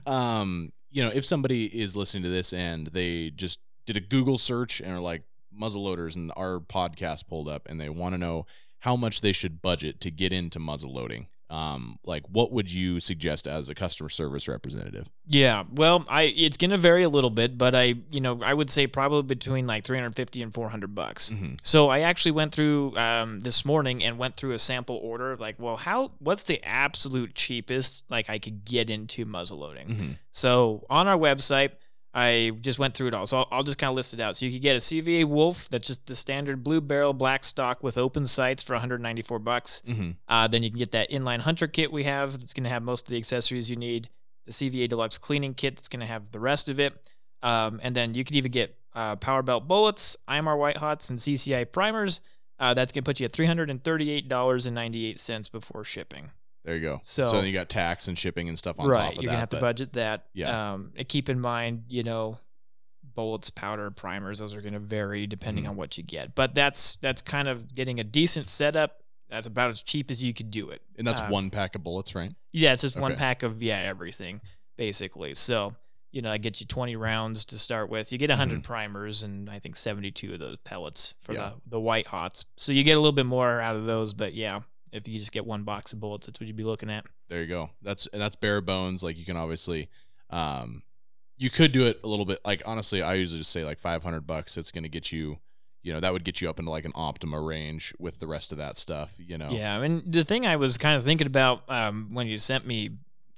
um, 0.07 0.73
you 0.91 1.03
know, 1.03 1.11
if 1.13 1.25
somebody 1.25 1.65
is 1.67 1.97
listening 1.97 2.23
to 2.25 2.29
this 2.29 2.53
and 2.53 2.87
they 2.89 3.31
just 3.31 3.59
did 3.87 3.97
a 3.97 4.01
Google 4.01 4.39
search 4.39 4.81
and 4.81 4.93
are 4.93 5.01
like 5.01 5.23
muzzleloaders 5.59 6.15
and 6.15 6.31
our 6.37 6.61
podcast 6.61 7.27
pulled 7.27 7.49
up 7.49 7.67
and 7.69 7.81
they 7.81 7.89
want 7.89 8.15
to 8.15 8.19
know 8.19 8.47
how 8.79 8.95
much 8.95 9.21
they 9.21 9.33
should 9.33 9.61
budget 9.61 10.01
to 10.03 10.11
get 10.13 10.33
into 10.33 10.59
muzzle 10.61 10.95
loading, 10.95 11.27
um, 11.51 11.99
like 12.07 12.23
what 12.29 12.53
would 12.53 12.73
you 12.73 13.01
suggest 13.01 13.47
as 13.47 13.69
a 13.69 13.75
customer 13.75 14.09
service 14.09 14.47
representative? 14.47 15.11
Yeah, 15.27 15.65
well, 15.73 16.05
I 16.09 16.23
it's 16.37 16.57
gonna 16.57 16.79
vary 16.79 17.03
a 17.03 17.09
little 17.09 17.31
bit, 17.31 17.59
but 17.59 17.75
I 17.75 17.97
you 18.11 18.21
know 18.21 18.41
I 18.43 18.55
would 18.55 18.71
say 18.71 18.87
probably 18.87 19.23
between 19.23 19.67
like 19.67 19.85
350 19.85 20.43
and 20.43 20.55
400 20.55 20.95
bucks. 20.95 21.31
Mm-hmm. 21.31 21.55
So 21.63 21.89
I 21.89 22.01
actually 22.01 22.33
went 22.33 22.55
through 22.55 22.97
um, 22.97 23.41
this 23.41 23.65
morning 23.65 24.05
and 24.05 24.17
went 24.17 24.37
through 24.37 24.53
a 24.53 24.59
sample 24.59 24.97
order 24.97 25.37
like, 25.37 25.57
well, 25.59 25.77
how 25.77 26.13
what's 26.21 26.45
the 26.45 26.63
absolute 26.65 27.35
cheapest 27.35 28.05
like 28.09 28.31
I 28.31 28.39
could 28.39 28.65
get 28.65 28.89
into 28.89 29.25
muzzle 29.25 29.59
loading? 29.59 29.89
Mm-hmm. 29.89 30.11
So 30.31 30.87
on 30.89 31.09
our 31.09 31.19
website, 31.19 31.73
I 32.13 32.53
just 32.61 32.79
went 32.79 32.95
through 32.95 33.09
it 33.09 33.15
all. 33.15 33.27
So 33.27 33.39
I'll, 33.39 33.49
I'll 33.53 33.63
just 33.63 33.79
kind 33.79 33.91
of 33.91 33.95
list 33.95 34.15
it 34.15 34.21
out. 34.21 34.37
So 34.37 34.45
you 34.45 34.53
could 34.53 34.63
get 34.63 34.77
a 34.77 34.81
CVA 34.81 35.25
Wolf 35.25 35.69
that's 35.69 35.87
just 35.87 36.07
the 36.07 36.17
standard 36.17 36.65
blue 36.65 36.81
barrel 36.81 37.13
black 37.13 37.45
stock 37.45 37.85
with 37.85 37.97
open 37.97 38.27
sights 38.27 38.65
for 38.65 38.75
194 38.75 39.39
bucks. 39.39 39.83
Mm-hmm. 39.87 40.11
Uh, 40.29 40.49
then 40.49 40.63
you 40.63 40.71
can 40.71 40.79
get 40.79 40.93
that 40.93 41.11
inline 41.11 41.41
hunter 41.41 41.69
kit 41.69 41.93
we 41.93 42.05
have 42.05 42.39
that's 42.39 42.53
going 42.53 42.65
to 42.65 42.71
have 42.71 42.83
most 42.83 43.07
of 43.07 43.11
the 43.11 43.17
accessories 43.17 43.71
you 43.71 43.77
need. 43.77 44.09
The 44.47 44.53
CVA 44.53 44.89
Deluxe 44.89 45.19
cleaning 45.19 45.55
kit 45.55 45.77
that's 45.77 45.89
going 45.89 46.01
to 46.01 46.07
have 46.07 46.33
the 46.33 46.41
rest 46.41 46.69
of 46.69 46.81
it. 46.81 46.95
Um, 47.43 47.81
and 47.83 47.95
then 47.95 48.15
you 48.15 48.25
could 48.25 48.37
even 48.37 48.51
get 48.51 48.75
uh, 48.95 49.17
PowerBelt 49.17 49.69
bullets, 49.69 50.17
IMR 50.29 50.59
white 50.59 50.79
hots, 50.79 51.11
and 51.11 51.19
CCI 51.19 51.71
primers. 51.71 52.23
Uh, 52.59 52.75
that's 52.75 52.93
going 52.93 53.05
to 53.05 53.09
put 53.09 53.21
you 53.21 53.25
at 53.25 53.33
$338.98 53.33 55.53
before 55.53 55.85
shipping. 55.85 56.31
There 56.65 56.75
you 56.75 56.83
go. 56.83 57.01
So- 57.03 57.31
then 57.33 57.45
you 57.47 57.53
got 57.53 57.69
tax 57.69 58.09
and 58.09 58.19
shipping 58.19 58.49
and 58.49 58.59
stuff 58.59 58.79
on 58.79 58.87
right. 58.89 58.97
top 58.97 59.17
of 59.19 59.23
You're 59.23 59.23
that. 59.23 59.27
going 59.29 59.37
to 59.37 59.41
have 59.41 59.49
to 59.51 59.61
budget 59.61 59.93
that. 59.95 60.27
Yeah. 60.35 60.73
Um, 60.75 60.93
keep 61.09 61.29
in 61.29 61.41
mind, 61.41 61.85
you 61.89 62.03
know, 62.03 62.39
bullets, 63.15 63.51
powder, 63.51 63.91
primers, 63.91 64.39
those 64.39 64.55
are 64.55 64.61
going 64.61 64.73
to 64.75 64.79
vary 64.79 65.27
depending 65.27 65.65
Mhm. 65.65 65.71
on 65.71 65.77
what 65.77 65.97
you 65.99 66.05
get. 66.05 66.35
But 66.35 66.55
that's 66.55 66.97
that's 66.97 67.23
kind 67.23 67.49
of 67.49 67.73
getting 67.75 67.99
a 68.01 68.05
decent 68.05 68.49
setup. 68.49 69.03
That's 69.29 69.47
about 69.47 69.71
as 69.71 69.83
cheap 69.83 70.11
as 70.11 70.23
you 70.23 70.35
could 70.35 70.51
do 70.51 70.71
it. 70.71 70.83
and 70.99 71.07
that's 71.07 71.21
uh, 71.21 71.27
one 71.29 71.51
pack 71.51 71.75
of 71.75 71.83
bullets, 71.83 72.15
right? 72.15 72.33
Yeah, 72.53 72.73
it's 72.73 72.83
just 72.83 72.99
one 72.99 73.17
pack 73.17 73.43
of 73.43 73.63
yeah 73.63 73.79
everything 73.79 74.41
basically. 74.77 75.35
So 75.35 75.75
you 76.13 76.23
know, 76.23 76.31
that 76.33 76.41
gets 76.41 76.61
you 76.61 76.67
20 76.67 76.97
rounds 76.97 77.45
to 77.45 77.57
start 77.57 77.89
with. 77.89 78.11
You 78.11 78.19
get 78.19 78.31
100 78.31 78.65
primers 78.65 79.23
and 79.23 79.49
I 79.49 79.61
think 79.61 79.77
72 79.77 80.33
of 80.33 80.41
those 80.41 80.57
pellets 80.65 81.15
for 81.21 81.33
Mm-hmm. 81.35 81.41
Yeah. 81.43 81.51
the 81.65 81.71
the 81.71 81.81
white 81.81 82.09
hots. 82.09 82.45
So 82.57 82.73
you 82.73 82.83
get 82.83 82.95
a 82.95 83.01
little 83.01 83.13
bit 83.13 83.27
more 83.27 83.61
out 83.61 83.77
of 83.77 83.85
those. 83.87 84.13
But 84.13 84.35
yeah, 84.35 84.61
if 84.93 85.09
you 85.09 85.19
just 85.19 85.33
get 85.33 85.47
one 85.47 85.65
box 85.65 85.93
of 85.93 86.01
bullets, 86.01 86.27
that's 86.27 86.41
what 86.41 86.47
you'd 86.47 86.57
be 86.57 86.65
looking 86.65 86.91
at. 86.91 87.05
There 87.29 87.41
you 87.41 87.47
go. 87.47 87.71
That's 87.83 88.07
and 88.09 88.21
that's 88.21 88.37
bare 88.37 88.61
bones. 88.61 89.03
Like 89.03 89.19
you 89.19 89.25
can 89.25 89.37
obviously, 89.37 89.89
um, 90.31 90.83
you 91.37 91.51
could 91.51 91.73
do 91.73 91.87
it 91.87 92.01
a 92.05 92.09
little 92.09 92.27
bit. 92.27 92.41
Like 92.45 92.63
honestly, 92.67 93.03
I 93.03 93.15
usually 93.15 93.39
just 93.39 93.51
say 93.51 93.65
like 93.65 93.79
five 93.79 94.03
hundred 94.03 94.27
bucks. 94.27 94.57
It's 94.57 94.71
going 94.71 94.85
to 94.85 94.89
get 94.89 95.13
you, 95.13 95.39
you 95.83 95.93
know, 95.93 96.01
that 96.01 96.13
would 96.13 96.25
get 96.25 96.41
you 96.41 96.51
up 96.51 96.59
into 96.59 96.71
like 96.71 96.85
an 96.85 96.93
Optima 96.95 97.41
range 97.41 97.95
with 97.99 98.19
the 98.19 98.27
rest 98.27 98.53
of 98.53 98.59
that 98.59 98.77
stuff. 98.77 99.15
You 99.19 99.39
know. 99.39 99.51
Yeah, 99.51 99.83
and 99.83 100.03
the 100.11 100.25
thing 100.25 100.47
I 100.47 100.57
was 100.57 100.79
kind 100.79 100.97
of 100.97 101.05
thinking 101.05 101.27
about 101.27 101.63
um, 101.69 102.11
when 102.13 102.27
you 102.27 102.37
sent 102.37 102.67
me 102.67 102.91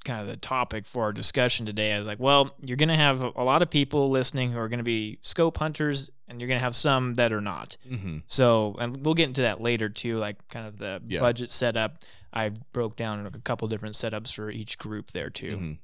kind 0.04 0.20
of 0.20 0.26
the 0.26 0.36
topic 0.36 0.84
for 0.84 1.04
our 1.04 1.12
discussion 1.12 1.66
today, 1.66 1.92
I 1.94 1.98
was 1.98 2.06
like, 2.06 2.20
well, 2.20 2.54
you're 2.64 2.76
going 2.76 2.88
to 2.88 2.96
have 2.96 3.22
a 3.22 3.44
lot 3.44 3.62
of 3.62 3.70
people 3.70 4.10
listening 4.10 4.50
who 4.52 4.58
are 4.58 4.68
going 4.68 4.78
to 4.78 4.84
be 4.84 5.18
scope 5.22 5.58
hunters, 5.58 6.10
and 6.28 6.40
you're 6.40 6.48
going 6.48 6.58
to 6.58 6.64
have 6.64 6.76
some 6.76 7.14
that 7.14 7.32
are 7.32 7.40
not. 7.40 7.76
Mm-hmm. 7.90 8.18
So, 8.26 8.76
and 8.78 9.04
we'll 9.04 9.14
get 9.14 9.28
into 9.28 9.42
that 9.42 9.60
later 9.60 9.88
too, 9.88 10.18
like 10.18 10.36
kind 10.48 10.66
of 10.66 10.78
the 10.78 11.00
Yeah. 11.06 11.20
budget 11.20 11.50
setup. 11.50 11.98
I 12.32 12.50
broke 12.72 12.96
down 12.96 13.26
a 13.26 13.30
couple 13.40 13.68
different 13.68 13.94
setups 13.94 14.32
for 14.34 14.50
each 14.50 14.78
group 14.78 15.10
there 15.10 15.28
too. 15.30 15.56
Mhm. 15.56 15.78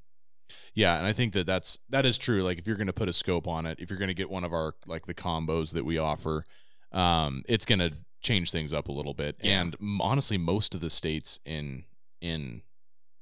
Yeah, 0.75 0.97
and 0.97 1.07
I 1.07 1.13
think 1.13 1.35
that 1.35 1.47
that's 1.47 1.79
that 1.91 2.07
is 2.07 2.17
true. 2.17 2.43
Like 2.43 2.59
if 2.59 2.67
you're 2.67 2.77
going 2.77 2.87
to 2.87 2.93
put 2.93 3.09
a 3.09 3.13
scope 3.13 3.47
on 3.47 3.67
it, 3.67 3.79
if 3.81 3.91
you're 3.91 3.99
going 3.99 4.09
to 4.09 4.15
get 4.15 4.31
one 4.31 4.45
of 4.45 4.53
our 4.53 4.75
like 4.87 5.05
the 5.07 5.13
combos 5.15 5.73
that 5.73 5.85
we 5.85 5.99
offer, 5.99 6.45
um, 6.93 7.43
it's 7.49 7.67
going 7.67 7.81
to 7.81 7.93
change 8.23 8.51
things 8.51 8.73
up 8.73 8.89
a 8.89 8.93
little 8.93 9.13
bit. 9.15 9.37
Yeah. 9.43 9.61
And 9.61 9.77
honestly, 10.01 10.39
most 10.39 10.75
of 10.75 10.81
the 10.81 10.89
states 10.91 11.39
in 11.45 11.85
in 12.23 12.63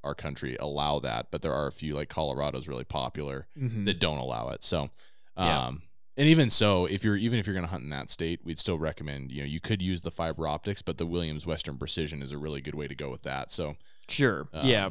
our 0.07 0.15
country 0.15 0.57
allow 0.61 0.99
that, 1.01 1.31
but 1.31 1.43
there 1.43 1.53
are 1.53 1.67
a 1.67 1.73
few 1.73 1.95
like 1.95 2.09
Colorado's 2.09 2.67
really 2.69 2.85
popular 2.85 3.47
Mhm. 3.59 3.85
that 3.85 4.01
don't 4.01 4.19
allow 4.19 4.49
it. 4.49 4.65
So, 4.65 4.83
um, 5.37 5.47
Yeah. 5.47 5.69
and 6.17 6.29
even 6.29 6.49
so, 6.49 6.87
if 6.87 7.05
you're 7.05 7.17
even 7.17 7.39
if 7.39 7.47
you're 7.47 7.55
going 7.55 7.67
to 7.67 7.71
hunt 7.71 7.85
in 7.85 7.91
that 7.91 8.09
state, 8.11 8.41
we'd 8.45 8.59
still 8.59 8.79
recommend 8.79 9.31
you 9.33 9.43
know 9.43 9.47
you 9.47 9.61
could 9.61 9.83
use 9.83 10.01
the 10.03 10.11
fiber 10.11 10.47
optics, 10.49 10.81
but 10.81 10.97
the 10.97 11.05
Williams 11.07 11.45
Western 11.47 11.77
Precision 11.77 12.23
is 12.23 12.33
a 12.33 12.39
really 12.39 12.61
good 12.63 12.75
way 12.75 12.89
to 12.89 12.95
go 12.95 13.11
with 13.11 13.23
that. 13.23 13.51
So, 13.51 13.77
Sure. 14.09 14.49
Um, 14.55 14.67
yeah. 14.67 14.91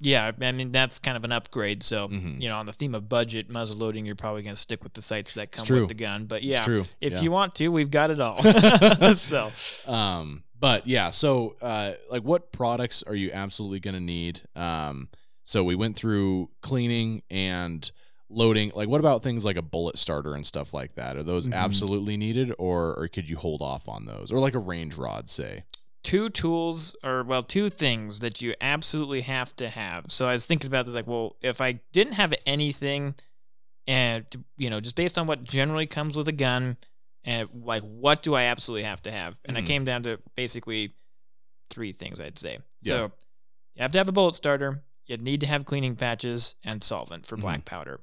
Yeah. 0.00 0.30
I 0.40 0.52
mean, 0.52 0.72
that's 0.72 0.98
kind 0.98 1.16
of 1.16 1.24
an 1.24 1.32
upgrade. 1.32 1.82
So, 1.82 2.08
mhm. 2.08 2.40
you 2.42 2.48
know, 2.48 2.56
on 2.58 2.66
the 2.66 2.72
theme 2.72 2.94
of 2.94 3.08
budget, 3.08 3.48
muzzle 3.48 3.78
loading, 3.78 4.04
you're 4.04 4.14
probably 4.14 4.42
going 4.42 4.54
to 4.54 4.60
stick 4.60 4.82
with 4.84 4.92
the 4.94 5.02
sights 5.02 5.32
that 5.32 5.52
come 5.52 5.66
with 5.68 5.88
the 5.88 5.94
gun. 5.94 6.26
But 6.26 6.42
yeah, 6.42 6.64
if 7.00 7.12
Yeah. 7.14 7.20
you 7.22 7.30
want 7.30 7.54
to, 7.56 7.68
we've 7.68 7.90
got 7.90 8.10
it 8.10 8.20
all. 8.20 8.42
so, 9.14 9.50
um 9.90 10.42
but 10.58 10.86
yeah 10.86 11.10
so 11.10 11.54
uh 11.60 11.92
like 12.10 12.22
what 12.22 12.50
products 12.50 13.02
are 13.02 13.14
you 13.14 13.30
absolutely 13.30 13.78
going 13.78 13.92
to 13.94 14.00
need 14.00 14.40
um 14.56 15.06
so 15.44 15.62
we 15.62 15.74
went 15.74 15.94
through 15.96 16.48
cleaning 16.62 17.22
and 17.30 17.92
loading 18.30 18.72
like 18.74 18.88
what 18.88 18.98
about 18.98 19.22
things 19.22 19.44
like 19.44 19.58
a 19.58 19.62
bullet 19.62 19.98
starter 19.98 20.34
and 20.34 20.46
stuff 20.46 20.72
like 20.72 20.94
that 20.94 21.14
are 21.16 21.22
those 21.22 21.46
Mhm. 21.46 21.52
absolutely 21.52 22.16
needed 22.16 22.52
or 22.58 22.94
or 22.94 23.06
could 23.08 23.28
you 23.28 23.36
hold 23.36 23.60
off 23.60 23.86
on 23.86 24.06
those 24.06 24.32
or 24.32 24.38
like 24.40 24.54
a 24.54 24.58
range 24.58 24.96
rod 24.96 25.28
say 25.28 25.64
two 26.06 26.28
tools 26.28 26.94
or 27.02 27.24
well 27.24 27.42
two 27.42 27.68
things 27.68 28.20
that 28.20 28.40
you 28.40 28.54
absolutely 28.60 29.22
have 29.22 29.54
to 29.56 29.68
have. 29.68 30.04
So 30.08 30.26
i 30.28 30.32
was 30.32 30.46
thinking 30.46 30.68
about 30.68 30.86
this 30.86 30.94
like 30.94 31.06
well 31.08 31.36
if 31.42 31.60
i 31.60 31.80
didn't 31.92 32.12
have 32.14 32.32
anything 32.46 33.14
and 33.88 34.24
you 34.56 34.70
know 34.70 34.78
just 34.80 34.94
based 34.96 35.18
on 35.18 35.26
what 35.26 35.42
generally 35.44 35.86
comes 35.86 36.16
with 36.16 36.28
a 36.28 36.32
gun 36.32 36.76
and 37.24 37.48
like 37.64 37.82
what 37.82 38.22
do 38.22 38.34
i 38.34 38.44
absolutely 38.44 38.84
have 38.84 39.02
to 39.02 39.10
have? 39.10 39.38
And 39.44 39.56
Mhm. 39.56 39.60
i 39.60 39.62
came 39.62 39.84
down 39.84 40.02
to 40.04 40.18
basically 40.36 40.94
three 41.70 41.92
things 41.92 42.20
i'd 42.20 42.38
say. 42.38 42.58
Yeah. 42.82 42.88
so 42.88 43.12
you 43.74 43.82
have 43.82 43.92
to 43.92 43.98
have 43.98 44.08
a 44.08 44.12
bullet 44.12 44.34
starter 44.36 44.82
you 45.06 45.16
need 45.18 45.40
to 45.40 45.46
have 45.46 45.64
cleaning 45.64 45.94
patches 45.96 46.56
and 46.64 46.82
solvent 46.82 47.26
for 47.26 47.36
black 47.36 47.64
powder. 47.64 48.00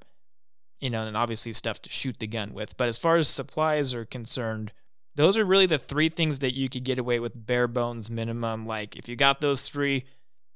You 0.79 0.89
know 0.89 1.05
and 1.07 1.15
obviously 1.17 1.53
stuff 1.53 1.81
to 1.83 1.89
shoot 1.89 2.17
the 2.19 2.27
gun 2.27 2.53
with. 2.53 2.75
But 2.77 2.87
as 2.89 2.97
far 2.97 3.15
as 3.17 3.27
supplies 3.29 3.93
are 3.93 4.05
concerned 4.05 4.71
those 5.15 5.38
are 5.38 5.45
really 5.45 5.65
the 5.65 5.78
three 5.78 6.10
things 6.10 6.39
that 6.39 6.54
you 6.56 6.69
could 6.69 6.84
get 6.84 6.97
away 6.99 7.19
with 7.19 7.34
bare 7.45 7.67
bones 7.67 8.10
minimum. 8.10 8.65
Like 8.65 8.95
if 8.95 9.08
you 9.08 9.15
got 9.15 9.41
those 9.41 9.69
three, 9.69 10.06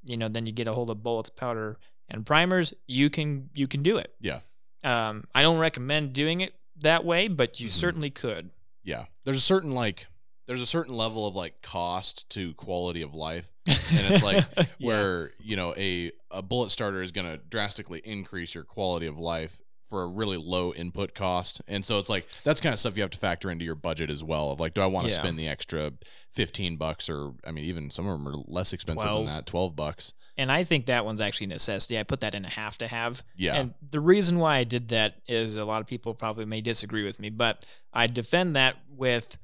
you 0.04 0.16
know, 0.16 0.28
then 0.28 0.46
you 0.46 0.52
get 0.52 0.66
a 0.66 0.72
hold 0.72 0.90
of 0.90 1.02
bullets, 1.02 1.30
powder, 1.30 1.78
and 2.08 2.24
primers. 2.26 2.74
You 2.86 3.10
can 3.10 3.50
you 3.54 3.66
can 3.68 3.82
do 3.82 3.96
it. 3.98 4.14
Yeah. 4.20 4.40
Um, 4.84 5.24
I 5.34 5.42
don't 5.42 5.58
recommend 5.58 6.12
doing 6.12 6.40
it 6.40 6.54
that 6.80 7.04
way, 7.04 7.28
but 7.28 7.60
you 7.60 7.68
Mhm. 7.68 7.72
certainly 7.72 8.10
could. 8.10 8.50
yeah 8.84 9.06
there's 9.24 9.36
a 9.36 9.40
certain 9.40 9.72
like 9.74 10.06
there's 10.46 10.62
a 10.62 10.66
certain 10.66 10.96
level 10.96 11.26
of 11.26 11.34
like 11.36 11.60
cost 11.60 12.30
to 12.30 12.54
quality 12.54 13.02
of 13.02 13.14
life 13.14 13.50
and 13.68 14.14
it's 14.14 14.22
like 14.24 14.44
Yeah. 14.56 14.64
where 14.78 15.32
you 15.40 15.56
know 15.56 15.74
a 15.76 16.12
a 16.30 16.40
bullet 16.40 16.70
starter 16.70 17.02
is 17.02 17.12
going 17.12 17.26
to 17.26 17.36
drastically 17.36 18.00
increase 18.04 18.54
your 18.54 18.64
quality 18.64 19.06
of 19.06 19.18
life 19.18 19.60
for 19.88 20.02
a 20.02 20.06
really 20.06 20.36
low 20.36 20.72
input 20.74 21.14
cost 21.14 21.60
and 21.66 21.84
so 21.84 21.98
it's 21.98 22.08
like 22.10 22.26
that's 22.44 22.60
kind 22.60 22.72
of 22.72 22.78
stuff 22.78 22.94
you 22.96 23.02
have 23.02 23.10
to 23.10 23.18
factor 23.18 23.50
into 23.50 23.64
your 23.64 23.74
budget 23.74 24.10
as 24.10 24.22
well 24.22 24.50
of 24.50 24.60
like 24.60 24.74
do 24.74 24.80
i 24.82 24.86
want 24.86 25.06
to 25.06 25.12
Yeah. 25.12 25.18
spend 25.18 25.38
the 25.38 25.48
extra 25.48 25.92
15 26.30 26.76
bucks 26.76 27.08
or 27.08 27.32
i 27.46 27.50
mean 27.50 27.64
even 27.64 27.90
some 27.90 28.06
of 28.06 28.12
them 28.18 28.28
are 28.28 28.36
less 28.46 28.72
expensive 28.72 29.02
12. 29.08 29.26
than 29.26 29.34
that 29.36 29.46
12 29.46 29.74
bucks 29.76 30.12
and 30.36 30.52
I 30.52 30.62
think 30.62 30.86
that 30.86 31.04
one's 31.04 31.20
actually 31.20 31.46
a 31.46 31.48
necessity. 31.48 31.98
I 31.98 32.04
put 32.04 32.20
that 32.20 32.32
in 32.32 32.44
a 32.44 32.48
have 32.48 32.78
to 32.78 32.86
have. 32.86 33.24
yeah 33.36 33.56
And 33.56 33.74
the 33.90 33.98
reason 33.98 34.38
why 34.38 34.58
I 34.58 34.62
did 34.62 34.86
that 34.90 35.14
is 35.26 35.56
a 35.56 35.66
lot 35.66 35.80
of 35.80 35.88
people 35.88 36.14
probably 36.14 36.44
may 36.44 36.60
disagree 36.60 37.04
with 37.04 37.18
me, 37.18 37.28
but 37.28 37.66
I 37.92 38.06
defend 38.06 38.54
that 38.54 38.76
with 38.88 39.36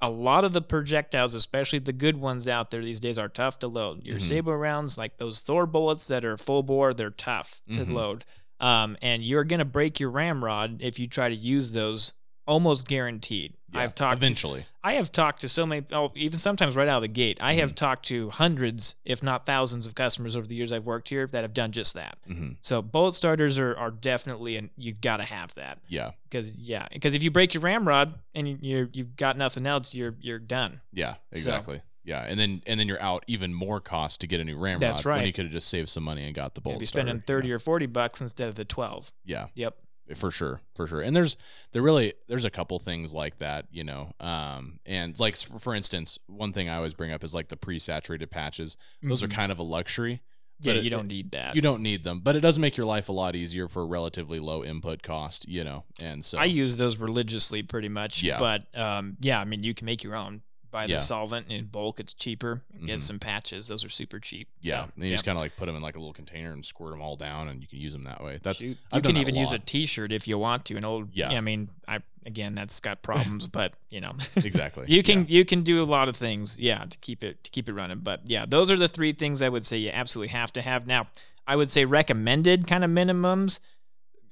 a 0.00 0.08
lot 0.08 0.44
of 0.44 0.52
the 0.52 0.62
projectiles, 0.62 1.34
especially 1.34 1.80
the 1.80 1.92
good 1.92 2.16
ones 2.18 2.46
out 2.46 2.70
there 2.70 2.84
these 2.84 3.00
days, 3.00 3.18
are 3.18 3.28
tough 3.28 3.58
to 3.58 3.66
load. 3.66 4.04
Your 4.06 4.18
Mhm. 4.18 4.22
saber 4.22 4.56
rounds, 4.56 4.96
like 4.96 5.16
those 5.16 5.40
Thor 5.40 5.66
bullets 5.66 6.06
that 6.06 6.24
are 6.24 6.36
full 6.36 6.62
bore, 6.62 6.94
they're 6.94 7.10
tough 7.10 7.60
to 7.66 7.84
Mhm. 7.84 7.90
load. 7.92 8.24
Um, 8.60 8.96
and 9.02 9.22
you're 9.22 9.44
gonna 9.44 9.64
break 9.64 10.00
your 10.00 10.10
ramrod 10.10 10.82
if 10.82 10.98
you 10.98 11.06
try 11.06 11.28
to 11.28 11.34
use 11.34 11.72
those, 11.72 12.12
almost 12.46 12.88
guaranteed. 12.88 13.54
Yeah, 13.74 13.80
I've 13.82 13.94
talked 13.94 14.20
to 14.20 14.24
eventually. 14.26 14.64
I 14.82 14.94
have 14.94 15.12
talked 15.12 15.42
to 15.42 15.48
so 15.50 15.66
many, 15.66 15.84
oh, 15.92 16.10
even 16.14 16.38
sometimes 16.38 16.74
right 16.74 16.88
out 16.88 16.96
of 16.96 17.02
the 17.02 17.08
gate. 17.08 17.36
I 17.42 17.52
Mm-hmm. 17.52 17.60
have 17.60 17.74
talked 17.74 18.06
to 18.06 18.30
hundreds, 18.30 18.94
if 19.04 19.22
not 19.22 19.44
thousands, 19.44 19.86
of 19.86 19.94
customers 19.94 20.34
over 20.34 20.46
the 20.46 20.54
years 20.54 20.72
I've 20.72 20.86
worked 20.86 21.10
here 21.10 21.26
that 21.26 21.42
have 21.42 21.52
done 21.52 21.72
just 21.72 21.92
that. 21.94 22.16
hmm 22.26 22.52
So 22.62 22.80
bullet 22.80 23.12
starters 23.12 23.58
are, 23.58 23.76
are 23.76 23.90
definitely, 23.90 24.56
and 24.56 24.70
you 24.78 24.94
got 24.94 25.18
to 25.18 25.24
have 25.24 25.54
that 25.56 25.78
Yeah, 25.88 26.12
because 26.30 26.54
yeah, 26.54 26.86
because 26.90 27.14
if 27.14 27.22
you 27.22 27.30
break 27.30 27.52
your 27.52 27.60
ramrod 27.62 28.14
and 28.34 28.48
you- 28.48 28.58
you're 28.62 28.88
you've 28.94 29.16
got 29.16 29.36
nothing 29.36 29.66
else, 29.66 29.94
you're 29.94 30.14
you're 30.20 30.38
done. 30.38 30.80
yeah, 30.92 31.16
exactly. 31.30 31.82
Yeah, 32.08 32.22
and 32.26 32.38
then 32.40 32.62
and 32.66 32.80
then 32.80 32.88
you're 32.88 33.00
out 33.02 33.24
even 33.26 33.52
more 33.54 33.80
cost 33.80 34.20
to 34.22 34.26
get 34.26 34.40
a 34.40 34.44
new 34.44 34.56
ramrod. 34.58 34.80
That's 34.80 35.04
right. 35.04 35.18
When 35.18 35.26
you 35.26 35.32
could 35.32 35.44
have 35.44 35.52
just 35.52 35.68
saved 35.68 35.88
some 35.88 36.02
money 36.04 36.24
and 36.24 36.34
got 36.34 36.54
the 36.54 36.60
bullet. 36.60 36.74
You'd 36.76 36.80
be 36.80 36.86
spending 36.86 37.20
thirty 37.20 37.52
or 37.52 37.58
forty 37.58 37.86
bucks 37.86 38.20
instead 38.20 38.48
of 38.48 38.54
the 38.54 38.64
twelve. 38.64 39.12
Yeah. 39.24 39.46
Yep. 39.54 39.76
for 40.14 40.30
sure 40.30 40.62
for 40.74 40.86
sure 40.86 41.02
and 41.02 41.14
there's 41.14 41.36
there 41.72 41.82
really 41.82 42.14
there's 42.28 42.46
a 42.46 42.50
couple 42.50 42.78
things 42.78 43.12
like 43.12 43.36
that 43.38 43.66
you 43.70 43.84
know 43.84 44.10
um 44.20 44.78
and 44.86 45.20
like 45.20 45.36
for, 45.36 45.58
for 45.58 45.74
instance 45.74 46.18
one 46.26 46.50
thing 46.54 46.66
i 46.70 46.76
always 46.76 46.94
bring 46.94 47.12
up 47.12 47.22
is 47.22 47.34
like 47.34 47.48
the 47.48 47.58
pre-saturated 47.58 48.30
patches 48.30 48.78
those 49.02 49.22
are 49.22 49.28
Mhm. 49.28 49.32
kind 49.32 49.52
of 49.52 49.58
a 49.58 49.62
luxury 49.62 50.22
yeah. 50.60 50.72
but 50.72 50.76
it- 50.78 50.84
you 50.84 50.88
don't 50.88 51.08
need 51.08 51.30
that. 51.32 51.54
you 51.54 51.60
don't 51.60 51.82
need 51.82 52.04
them 52.04 52.20
but 52.20 52.36
it 52.36 52.40
does 52.40 52.58
make 52.58 52.74
your 52.78 52.86
life 52.86 53.10
a 53.10 53.12
lot 53.12 53.36
easier 53.36 53.68
for 53.68 53.82
a 53.82 53.84
relatively 53.84 54.40
low 54.40 54.64
input 54.64 55.02
cost 55.02 55.46
you 55.46 55.62
know 55.62 55.84
and 56.00 56.24
so 56.24 56.38
I 56.38 56.46
use 56.46 56.78
those 56.78 56.96
religiously, 56.96 57.62
pretty 57.62 57.90
much. 57.90 58.22
Yeah. 58.22 58.38
But 58.38 58.80
um, 58.80 59.18
yeah, 59.20 59.38
I 59.38 59.44
mean, 59.44 59.62
you 59.62 59.74
can 59.74 59.84
make 59.84 60.02
your 60.02 60.14
own. 60.16 60.40
Buy 60.70 60.86
the 60.86 60.92
Yeah. 60.94 60.98
solvent 60.98 61.48
in 61.48 61.64
bulk; 61.66 61.98
it's 62.00 62.12
cheaper. 62.14 62.62
Get 62.84 62.98
Mhm. 62.98 63.00
some 63.00 63.18
patches; 63.18 63.68
those 63.68 63.84
are 63.84 63.88
super 63.88 64.20
cheap. 64.20 64.48
yeah 64.60 64.84
So, 64.84 64.92
and 64.96 65.04
you 65.04 65.10
yeah. 65.10 65.14
just 65.14 65.24
kind 65.24 65.36
of 65.38 65.42
like 65.42 65.56
put 65.56 65.66
them 65.66 65.76
in 65.76 65.82
like 65.82 65.96
a 65.96 65.98
little 65.98 66.12
container 66.12 66.52
and 66.52 66.64
squirt 66.64 66.90
them 66.90 67.00
all 67.00 67.16
down 67.16 67.48
and 67.48 67.60
you 67.62 67.66
can 67.68 67.78
use 67.78 67.92
them 67.92 68.02
that 68.04 68.22
way 68.22 68.38
that's 68.42 68.58
Shoot. 68.58 68.76
I've 68.92 68.98
you 68.98 69.02
done 69.02 69.08
can 69.10 69.14
that 69.14 69.20
even 69.22 69.34
use 69.34 69.50
a 69.50 69.54
lot. 69.54 69.66
T-shirt 69.66 70.12
if 70.12 70.28
you 70.28 70.36
want 70.38 70.64
to. 70.66 70.76
An 70.76 70.84
old, 70.84 71.08
Yeah. 71.14 71.30
I 71.30 71.40
mean, 71.40 71.70
I 71.86 72.00
again, 72.26 72.54
that's 72.54 72.80
got 72.80 73.00
problems, 73.10 73.46
but 73.46 73.74
you 73.90 74.00
know, 74.02 74.12
exactly 74.36 74.84
you 74.88 75.02
can 75.02 75.26
you 75.28 75.44
can 75.44 75.62
do 75.62 75.82
a 75.82 75.86
lot 75.86 76.08
of 76.08 76.16
things, 76.16 76.58
yeah, 76.58 76.84
to 76.84 76.98
keep 76.98 77.24
it 77.24 77.42
to 77.44 77.50
keep 77.50 77.68
it 77.68 77.72
running. 77.72 78.00
But 78.00 78.22
yeah, 78.26 78.44
those 78.46 78.70
are 78.70 78.76
the 78.76 78.88
three 78.88 79.12
things 79.14 79.40
I 79.42 79.48
would 79.48 79.64
say 79.64 79.78
you 79.78 79.90
absolutely 79.90 80.28
have 80.32 80.52
to 80.54 80.62
have. 80.62 80.86
Now, 80.86 81.06
I 81.46 81.56
would 81.56 81.70
say 81.70 81.84
recommended 81.86 82.66
kind 82.66 82.84
of 82.84 82.90
minimums. 82.90 83.58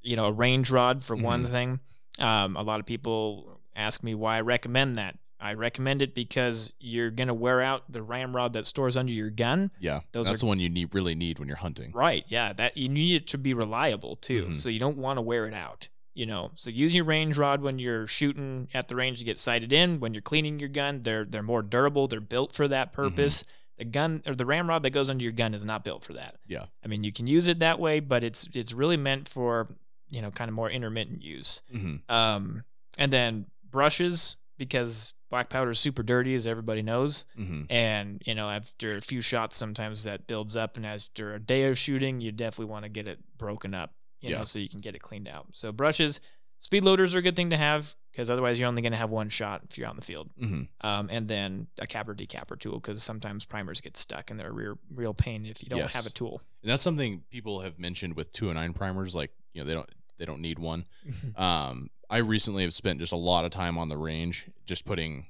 You 0.03 0.15
know, 0.17 0.27
a 0.27 0.33
range 0.33 0.71
rod 0.71 1.03
for 1.03 1.17
one 1.17 1.43
Mm-hmm. 1.43 1.51
thing. 1.53 1.81
Um, 2.19 2.57
a 2.57 2.63
lot 2.63 2.79
of 2.81 2.87
people 2.87 3.61
ask 3.75 4.03
me 4.05 4.15
why 4.15 4.37
I 4.37 4.41
recommend 4.43 4.97
that. 4.97 5.19
I 5.39 5.55
recommend 5.55 6.01
it 6.03 6.15
because 6.15 6.73
you're 6.81 7.11
gonna 7.11 7.35
wear 7.35 7.61
out 7.61 7.91
the 7.91 8.03
ramrod 8.03 8.53
that 8.55 8.67
stores 8.67 8.97
under 8.97 9.13
your 9.13 9.31
gun. 9.31 9.71
yeah 9.81 10.01
those 10.13 10.27
that's 10.27 10.37
are- 10.37 10.41
the 10.41 10.47
one 10.47 10.61
you 10.61 10.69
need 10.69 10.95
really 10.95 11.15
need 11.15 11.39
when 11.39 11.49
you're 11.49 11.57
hunting 11.59 11.93
Right. 11.93 12.25
Yeah. 12.29 12.53
That 12.53 12.77
you 12.77 12.89
need 12.89 13.15
it 13.17 13.27
to 13.29 13.39
be 13.39 13.53
reliable 13.55 14.17
too. 14.17 14.47
Mhm. 14.47 14.57
So 14.57 14.69
you 14.69 14.79
don't 14.81 14.97
want 14.99 15.17
to 15.19 15.23
wear 15.23 15.47
it 15.47 15.55
out. 15.55 15.89
You 16.15 16.25
know, 16.25 16.53
so 16.55 16.71
use 16.71 16.95
your 16.95 17.05
range 17.05 17.37
rod 17.37 17.61
when 17.61 17.79
you're 17.79 18.07
shooting 18.07 18.69
at 18.73 18.89
the 18.89 18.97
range 18.97 19.19
to 19.19 19.25
get 19.25 19.39
sighted 19.39 19.71
in. 19.73 20.01
When 20.01 20.15
you're 20.15 20.23
cleaning 20.23 20.59
your 20.59 20.71
gun, 20.71 21.03
they're 21.03 21.27
they're 21.27 21.43
more 21.43 21.63
durable. 21.63 22.09
They're 22.09 22.21
built 22.21 22.55
for 22.55 22.67
that 22.69 22.93
Mm-hmm. 22.93 23.03
purpose. 23.03 23.45
The 23.77 23.85
gun 23.85 24.23
or 24.27 24.35
the 24.35 24.47
ramrod 24.47 24.83
that 24.85 24.91
goes 24.91 25.11
under 25.11 25.23
your 25.23 25.33
gun 25.33 25.53
is 25.53 25.63
not 25.63 25.85
built 25.85 26.03
for 26.03 26.15
that. 26.15 26.37
yeah 26.47 26.65
I 26.83 26.87
mean, 26.89 27.05
you 27.05 27.13
can 27.13 27.27
use 27.27 27.47
it 27.47 27.59
that 27.59 27.79
way, 27.79 28.01
but 28.01 28.25
it's 28.25 28.49
it's 28.55 28.73
really 28.73 28.97
meant 28.97 29.29
for 29.29 29.67
you 30.09 30.23
know 30.23 30.31
kind 30.31 30.49
of 30.49 30.55
more 30.55 30.71
intermittent 30.71 31.21
use. 31.23 31.61
hmm 31.71 31.97
Um, 32.09 32.65
and 32.99 33.13
then 33.13 33.45
brushes 33.71 34.37
because 34.57 35.13
black 35.31 35.49
powder 35.49 35.71
is 35.71 35.79
super 35.79 36.03
dirty, 36.03 36.35
as 36.35 36.47
everybody 36.47 36.83
knows. 36.83 37.25
hmm 37.37 37.63
And 37.69 38.23
you 38.27 38.35
know, 38.35 38.49
after 38.49 38.97
a 38.97 39.01
few 39.01 39.21
shots, 39.21 39.57
sometimes 39.57 40.05
that 40.05 40.27
builds 40.27 40.57
up, 40.57 40.77
and 40.77 40.87
after 40.87 41.35
a 41.35 41.41
day 41.41 41.65
of 41.65 41.79
shooting, 41.79 42.21
you 42.21 42.33
definitely 42.33 42.71
want 42.71 42.85
to 42.85 42.89
get 42.89 43.09
it 43.09 43.19
broken 43.37 43.75
up, 43.75 43.95
you 44.21 44.31
Yeah. 44.31 44.39
know, 44.39 44.45
so 44.45 44.59
you 44.59 44.69
can 44.69 44.81
get 44.81 44.95
it 44.95 45.01
cleaned 45.03 45.29
out. 45.29 45.47
So 45.53 45.73
brushes, 45.73 46.21
speed 46.61 46.85
loaders 46.85 47.15
are 47.15 47.19
a 47.19 47.23
good 47.23 47.37
thing 47.37 47.51
to 47.51 47.57
have 47.57 47.95
because 48.13 48.31
otherwise 48.31 48.59
you're 48.59 48.69
only 48.69 48.81
going 48.83 48.93
to 48.93 48.99
have 48.99 49.11
one 49.13 49.29
shot 49.29 49.63
if 49.69 49.77
you're 49.77 49.87
out 49.87 49.93
in 49.95 50.01
the 50.01 50.07
field. 50.07 50.31
hmm 50.39 50.63
Um, 50.81 51.09
and 51.11 51.29
then 51.29 51.67
a 51.79 51.87
capper 51.87 52.15
decapper 52.15 52.57
tool 52.57 52.75
because 52.81 53.03
sometimes 53.03 53.45
primers 53.45 53.81
get 53.81 53.97
stuck 53.97 54.31
and 54.31 54.41
they're 54.41 54.49
a 54.49 54.53
real, 54.53 54.79
real 54.95 55.13
pain 55.13 55.45
if 55.45 55.63
you 55.63 55.69
don't 55.69 55.79
Yes. 55.81 55.93
have 55.95 56.07
a 56.07 56.11
tool. 56.11 56.41
And 56.63 56.71
that's 56.71 56.83
something 56.83 57.25
people 57.31 57.61
have 57.61 57.79
mentioned 57.79 58.17
with 58.17 58.33
two 58.33 58.49
and 58.49 58.55
nine 58.57 58.73
primers. 58.73 59.15
Like 59.15 59.33
you 59.53 59.61
know 59.63 59.67
they 59.69 59.75
don't 59.75 59.91
they 60.19 60.25
don't 60.25 60.41
need 60.41 60.59
one. 60.59 60.87
Um, 61.37 61.91
I 62.09 62.19
recently 62.19 62.63
have 62.63 62.73
spent 62.73 63.01
just 63.01 63.13
a 63.13 63.17
lot 63.17 63.45
of 63.45 63.51
time 63.51 63.77
on 63.79 63.89
the 63.89 63.97
range, 63.99 64.47
just 64.65 64.85
putting 64.85 65.27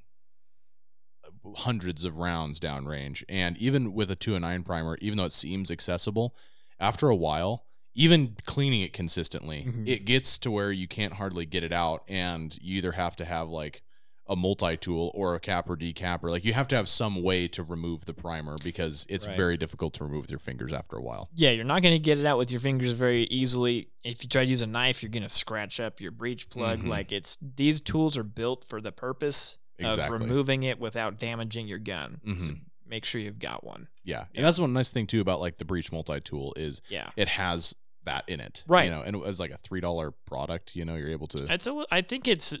hundreds 1.55 2.03
of 2.05 2.17
rounds 2.19 2.59
down 2.59 2.85
range, 2.85 3.23
and 3.29 3.57
even 3.57 3.93
with 3.93 4.11
a 4.11 4.15
two 4.15 4.35
and 4.35 4.41
nine 4.43 4.63
primer, 4.63 4.97
even 5.01 5.17
though 5.17 5.25
it 5.25 5.31
seems 5.33 5.71
accessible, 5.71 6.35
after 6.79 7.09
a 7.09 7.15
while. 7.15 7.63
Even 7.99 8.37
cleaning 8.45 8.81
it 8.81 8.93
consistently, 8.93 9.63
Mhm. 9.63 9.87
it 9.87 10.05
gets 10.05 10.37
to 10.37 10.51
where 10.51 10.71
you 10.71 10.87
can't 10.87 11.13
hardly 11.13 11.47
get 11.47 11.63
it 11.63 11.73
out, 11.73 12.03
and 12.07 12.55
you 12.61 12.77
either 12.77 12.91
have 12.91 13.15
to 13.15 13.25
have 13.25 13.49
like 13.49 13.81
a 14.29 14.35
multi 14.35 14.75
tool 14.77 15.11
or 15.13 15.35
a 15.35 15.39
capper 15.39 15.75
decapper. 15.75 16.29
Like 16.29 16.43
you 16.45 16.53
have 16.53 16.67
to 16.69 16.75
have 16.75 16.87
some 16.89 17.21
way 17.23 17.47
to 17.49 17.63
remove 17.63 18.05
the 18.05 18.13
primer 18.13 18.55
because 18.63 19.05
it's 19.09 19.25
Right. 19.27 19.35
very 19.37 19.57
difficult 19.57 19.93
to 19.95 20.03
remove 20.03 20.21
with 20.21 20.31
your 20.31 20.39
fingers 20.39 20.73
after 20.73 20.95
a 20.97 21.01
while. 21.01 21.29
Yeah, 21.33 21.51
you're 21.51 21.65
not 21.65 21.81
going 21.81 21.93
to 21.95 21.99
get 21.99 22.17
it 22.19 22.25
out 22.25 22.37
with 22.37 22.51
your 22.51 22.59
fingers 22.59 22.91
very 22.91 23.23
easily. 23.23 23.89
If 24.03 24.23
you 24.23 24.29
try 24.29 24.43
to 24.43 24.49
use 24.49 24.61
a 24.61 24.67
knife, 24.67 25.01
you're 25.03 25.09
going 25.11 25.23
to 25.23 25.29
scratch 25.29 25.79
up 25.79 25.99
your 26.01 26.11
breech 26.11 26.49
plug. 26.49 26.79
Mhm. 26.81 26.87
Like 26.87 27.11
it's 27.11 27.37
these 27.41 27.81
tools 27.81 28.17
are 28.17 28.23
built 28.23 28.63
for 28.65 28.81
the 28.81 28.91
purpose 28.91 29.57
Exactly. 29.79 30.03
of 30.15 30.21
removing 30.21 30.63
it 30.63 30.79
without 30.79 31.17
damaging 31.19 31.67
your 31.67 31.79
gun. 31.79 32.19
So 32.25 32.31
Mhm. 32.51 32.61
make 32.85 33.05
sure 33.05 33.21
you've 33.21 33.39
got 33.39 33.63
one. 33.63 33.87
Yeah, 34.03 34.25
and 34.33 34.45
that's 34.45 34.59
one 34.59 34.73
nice 34.73 34.91
thing 34.91 35.07
too 35.07 35.21
about 35.21 35.39
like 35.39 35.57
the 35.57 35.65
breech 35.65 35.91
multi 35.91 36.19
tool 36.21 36.53
is 36.57 36.81
Yeah. 36.89 37.09
it 37.15 37.27
has 37.27 37.75
that 38.05 38.23
in 38.29 38.39
it, 38.39 38.63
Right. 38.67 38.85
You 38.85 38.91
know, 38.91 39.01
and 39.01 39.13
it 39.15 39.19
was 39.19 39.37
like 39.37 39.51
a 39.51 39.57
three 39.57 39.81
dollar 39.81 40.11
product. 40.11 40.75
You 40.77 40.85
know, 40.85 40.95
you're 40.95 41.09
able 41.09 41.27
to. 41.27 41.45
It's 41.53 41.67
a 41.67 41.85
I 41.91 41.99
think 42.01 42.25
it's 42.27 42.57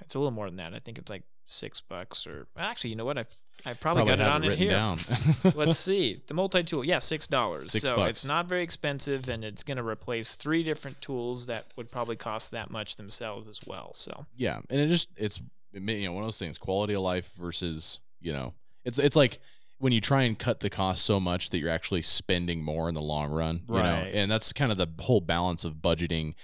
it's 0.00 0.14
a 0.14 0.18
little 0.18 0.30
more 0.32 0.46
than 0.46 0.56
that. 0.56 0.74
I 0.74 0.78
think 0.78 0.98
it's 0.98 1.10
like 1.10 1.22
6 1.46 1.80
bucks 1.82 2.26
or 2.26 2.46
actually, 2.56 2.90
you 2.90 2.96
know 2.96 3.04
what? 3.04 3.18
I 3.18 3.26
I 3.66 3.74
probably, 3.74 4.04
got 4.06 4.18
it 4.20 4.26
on 4.26 4.42
it, 4.44 4.48
written 4.48 4.68
here. 4.68 5.52
Let's 5.54 5.78
see. 5.90 6.22
The 6.26 6.34
multi-tool, 6.34 6.84
yeah, 6.84 6.98
$6. 6.98 7.70
So 7.70 7.96
bucks. 7.96 8.10
it's 8.10 8.24
not 8.24 8.48
very 8.48 8.62
expensive 8.62 9.28
and 9.28 9.44
it's 9.44 9.62
going 9.62 9.76
to 9.76 9.82
replace 9.86 10.36
three 10.36 10.62
different 10.62 11.00
tools 11.02 11.46
that 11.46 11.66
would 11.76 11.90
probably 11.90 12.16
cost 12.16 12.50
that 12.52 12.70
much 12.70 12.96
themselves 12.96 13.48
as 13.48 13.60
well. 13.66 13.92
So 13.94 14.26
yeah, 14.36 14.60
and 14.70 14.80
it 14.80 14.88
just 14.88 15.08
it's 15.16 15.40
you 15.72 15.80
know 15.80 16.12
one 16.12 16.22
of 16.22 16.26
those 16.28 16.38
things 16.38 16.56
quality 16.56 16.94
of 16.94 17.02
life 17.02 17.30
versus 17.36 18.00
you 18.20 18.32
know 18.32 18.54
it's 18.84 18.98
it's 18.98 19.16
like 19.16 19.40
when 19.78 19.92
you 19.92 20.00
try 20.00 20.22
and 20.22 20.38
cut 20.38 20.60
the 20.60 20.70
cost 20.70 21.04
so 21.04 21.18
much 21.18 21.50
that 21.50 21.58
you're 21.58 21.68
actually 21.68 22.00
spending 22.00 22.62
more 22.62 22.88
in 22.88 22.94
the 22.94 23.02
long 23.02 23.30
run, 23.30 23.60
you 23.68 23.74
know, 23.74 23.80
Right. 23.80 24.10
and 24.14 24.30
that's 24.30 24.52
kind 24.52 24.70
of 24.72 24.78
the 24.78 24.86
whole 25.02 25.20
balance 25.20 25.64
of 25.64 25.74
budgeting. 25.76 26.34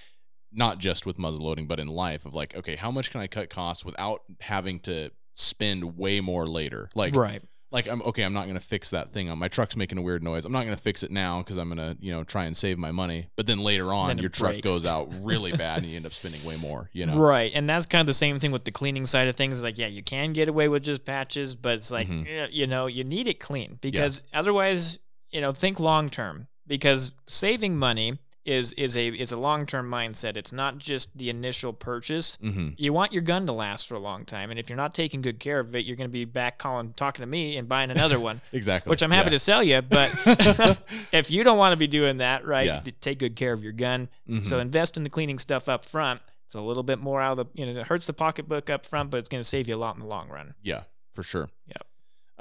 Not 0.53 0.79
just 0.79 1.07
with 1.07 1.19
muzzle 1.19 1.47
loading, 1.47 1.67
but 1.67 1.79
in 1.79 1.87
life 1.89 2.27
of 2.27 2.35
like, 2.35 2.57
okay, 2.57 2.77
how 2.77 2.91
much 2.91 3.11
can 3.11 3.21
I 3.21 3.27
cut 3.27 3.51
costs 3.51 3.85
without 3.85 4.23
having 4.41 4.81
to 4.81 5.11
spend 5.35 5.97
way 5.97 6.21
more 6.21 6.47
later? 6.47 6.91
Like, 6.97 7.15
right. 7.15 7.41
like 7.71 7.87
I'm 7.87 8.03
okay. 8.03 8.23
I'm 8.25 8.33
not 8.33 8.49
gonna 8.49 8.59
fix 8.59 8.91
that 8.91 9.13
thing 9.13 9.31
on 9.31 9.39
my 9.39 9.47
truck's 9.47 9.77
making 9.77 9.99
a 9.99 10.03
weird 10.03 10.25
noise. 10.25 10.45
I'm 10.45 10.51
not 10.51 10.65
gonna 10.65 10.77
fix 10.77 11.05
it 11.05 11.13
now 11.13 11.39
because 11.39 11.57
I'm 11.57 11.69
gonna 11.69 11.97
you 12.01 12.11
know 12.11 12.25
try 12.25 12.47
and 12.47 12.57
save 12.57 12.79
my 12.79 12.91
money. 12.91 13.29
But 13.37 13.47
then 13.47 13.61
later 13.61 13.93
on, 13.93 14.09
Then 14.09 14.19
your 14.19 14.29
truck 14.29 14.53
breaks. 14.55 14.67
goes 14.67 14.85
out 14.85 15.09
really 15.23 15.53
bad 15.53 15.79
and 15.83 15.87
you 15.87 15.97
end 15.97 16.05
up 16.07 16.13
spending 16.21 16.45
way 16.45 16.57
more. 16.57 16.91
You 16.93 17.07
know, 17.07 17.17
Right, 17.17 17.53
and 17.55 17.69
that's 17.69 17.87
kind 17.87 18.01
of 18.01 18.07
the 18.09 18.13
same 18.15 18.41
thing 18.41 18.51
with 18.51 18.65
the 18.65 18.73
cleaning 18.73 19.07
side 19.07 19.29
of 19.29 19.37
things. 19.37 19.63
Like, 19.63 19.79
yeah, 19.79 19.87
you 19.87 20.03
can 20.03 20.33
get 20.33 20.49
away 20.49 20.67
with 20.69 20.83
just 20.83 21.05
patches, 21.05 21.55
but 21.55 21.75
it's 21.77 21.93
like, 21.93 22.09
Mhm. 22.09 22.27
eh, 22.29 22.49
you 22.51 22.67
know, 22.67 22.87
you 22.87 23.05
need 23.05 23.29
it 23.29 23.39
clean 23.39 23.79
because 23.81 24.25
otherwise, 24.35 24.99
you 25.31 25.41
know, 25.41 25.53
think 25.53 25.79
long 25.79 26.09
term. 26.09 26.49
Because 26.67 27.13
saving 27.29 27.77
money 27.79 28.19
is 28.47 28.73
is 28.73 28.97
a 28.97 29.09
is 29.09 29.33
a 29.33 29.37
long 29.37 29.67
term 29.67 29.91
mindset. 29.91 30.37
It's 30.37 30.53
not 30.53 30.79
just 30.79 31.17
the 31.19 31.29
initial 31.29 31.73
purchase. 31.75 32.37
Mm-hmm. 32.39 32.71
You 32.79 32.93
want 32.93 33.13
your 33.13 33.23
gun 33.23 33.47
to 33.47 33.53
last 33.53 33.87
for 33.87 33.95
a 33.97 33.99
long 33.99 34.25
time, 34.25 34.51
and 34.51 34.59
if 34.59 34.71
you're 34.71 34.77
not 34.79 34.95
taking 34.95 35.21
good 35.21 35.39
care 35.39 35.61
of 35.61 35.77
it, 35.77 35.85
you're 35.85 35.97
going 35.97 36.09
to 36.09 36.13
be 36.13 36.25
back 36.25 36.59
calling, 36.59 36.95
talking 36.95 37.23
to 37.23 37.27
me, 37.27 37.57
and 37.59 37.69
buying 37.69 37.91
another 37.91 38.19
one. 38.29 38.41
Exactly. 38.53 38.89
Which 38.91 39.03
I'm 39.03 39.11
happy 39.11 39.27
Yeah. 39.27 39.31
to 39.31 39.39
sell 39.39 39.63
you, 39.63 39.83
but 39.83 40.11
if 41.13 41.31
you 41.31 41.45
don't 41.45 41.59
want 41.59 41.73
to 41.73 41.77
be 41.77 41.87
doing 41.87 42.17
that, 42.19 42.47
right? 42.47 42.67
Yeah. 42.67 42.83
Take 43.01 43.19
good 43.19 43.37
care 43.37 43.53
of 43.53 43.63
your 43.63 43.73
gun. 43.73 44.09
Mhm. 44.29 44.47
So 44.47 44.59
invest 44.59 44.97
in 44.97 45.03
the 45.03 45.11
cleaning 45.11 45.39
stuff 45.39 45.69
up 45.69 45.85
front. 45.85 46.21
It's 46.47 46.55
a 46.55 46.61
little 46.61 46.83
bit 46.83 46.99
more 46.99 47.21
out 47.21 47.39
of 47.39 47.47
the, 47.55 47.61
you 47.61 47.65
know, 47.67 47.79
it 47.81 47.87
hurts 47.87 48.07
the 48.07 48.13
pocketbook 48.13 48.71
up 48.71 48.85
front, 48.85 49.11
but 49.11 49.19
it's 49.19 49.29
going 49.29 49.41
to 49.41 49.49
save 49.49 49.69
you 49.69 49.77
a 49.77 49.79
lot 49.79 49.95
in 49.95 50.01
the 50.01 50.09
long 50.09 50.29
run. 50.29 50.55
yeah, 50.63 50.83
for 51.13 51.23
sure. 51.23 51.49
Yep. 51.67 51.87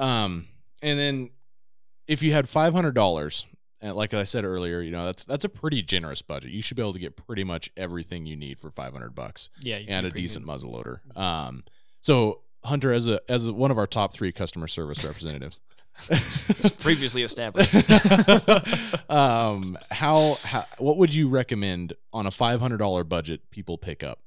Um, 0.07 0.47
and 0.81 0.97
then 0.97 1.29
if 2.07 2.23
you 2.23 2.31
had 2.31 2.47
five 2.49 2.73
hundred 2.73 2.95
dollars, 2.95 3.45
and 3.81 3.95
like 3.95 4.13
I 4.13 4.23
said 4.23 4.43
earlier, 4.45 4.81
you 4.81 4.91
know 4.91 5.05
that's 5.05 5.25
that's 5.25 5.45
a 5.45 5.49
pretty 5.49 5.81
generous 5.81 6.21
budget. 6.21 6.51
You 6.51 6.61
should 6.61 6.77
be 6.77 6.83
able 6.83 6.93
to 6.93 6.99
get 6.99 7.15
pretty 7.15 7.43
much 7.43 7.69
everything 7.77 8.25
you 8.25 8.35
need 8.35 8.59
for 8.59 8.69
five 8.71 8.93
hundred 8.93 9.15
bucks 9.15 9.49
Yeah, 9.61 9.79
and 9.87 10.05
a 10.05 10.09
decent 10.09 10.43
good. 10.45 10.47
muzzle 10.51 10.71
loader. 10.71 11.01
Um, 11.15 11.63
so 12.01 12.41
Hunter, 12.63 12.91
as 12.91 13.07
a 13.07 13.19
as 13.29 13.47
a, 13.47 13.53
one 13.53 13.71
of 13.71 13.77
our 13.77 13.87
top 13.87 14.13
three 14.13 14.31
customer 14.31 14.67
service 14.67 15.03
representatives. 15.03 15.59
It's 16.09 16.69
previously 16.69 17.23
established. 17.23 17.73
um, 19.09 19.77
how, 19.91 20.35
how 20.43 20.65
what 20.77 20.95
would 20.97 21.13
you 21.13 21.27
recommend 21.27 21.93
on 22.13 22.25
a 22.25 22.31
five 22.31 22.59
hundred 22.61 22.77
dollar 22.77 23.03
budget 23.03 23.49
people 23.51 23.77
pick 23.77 24.03
up? 24.03 24.19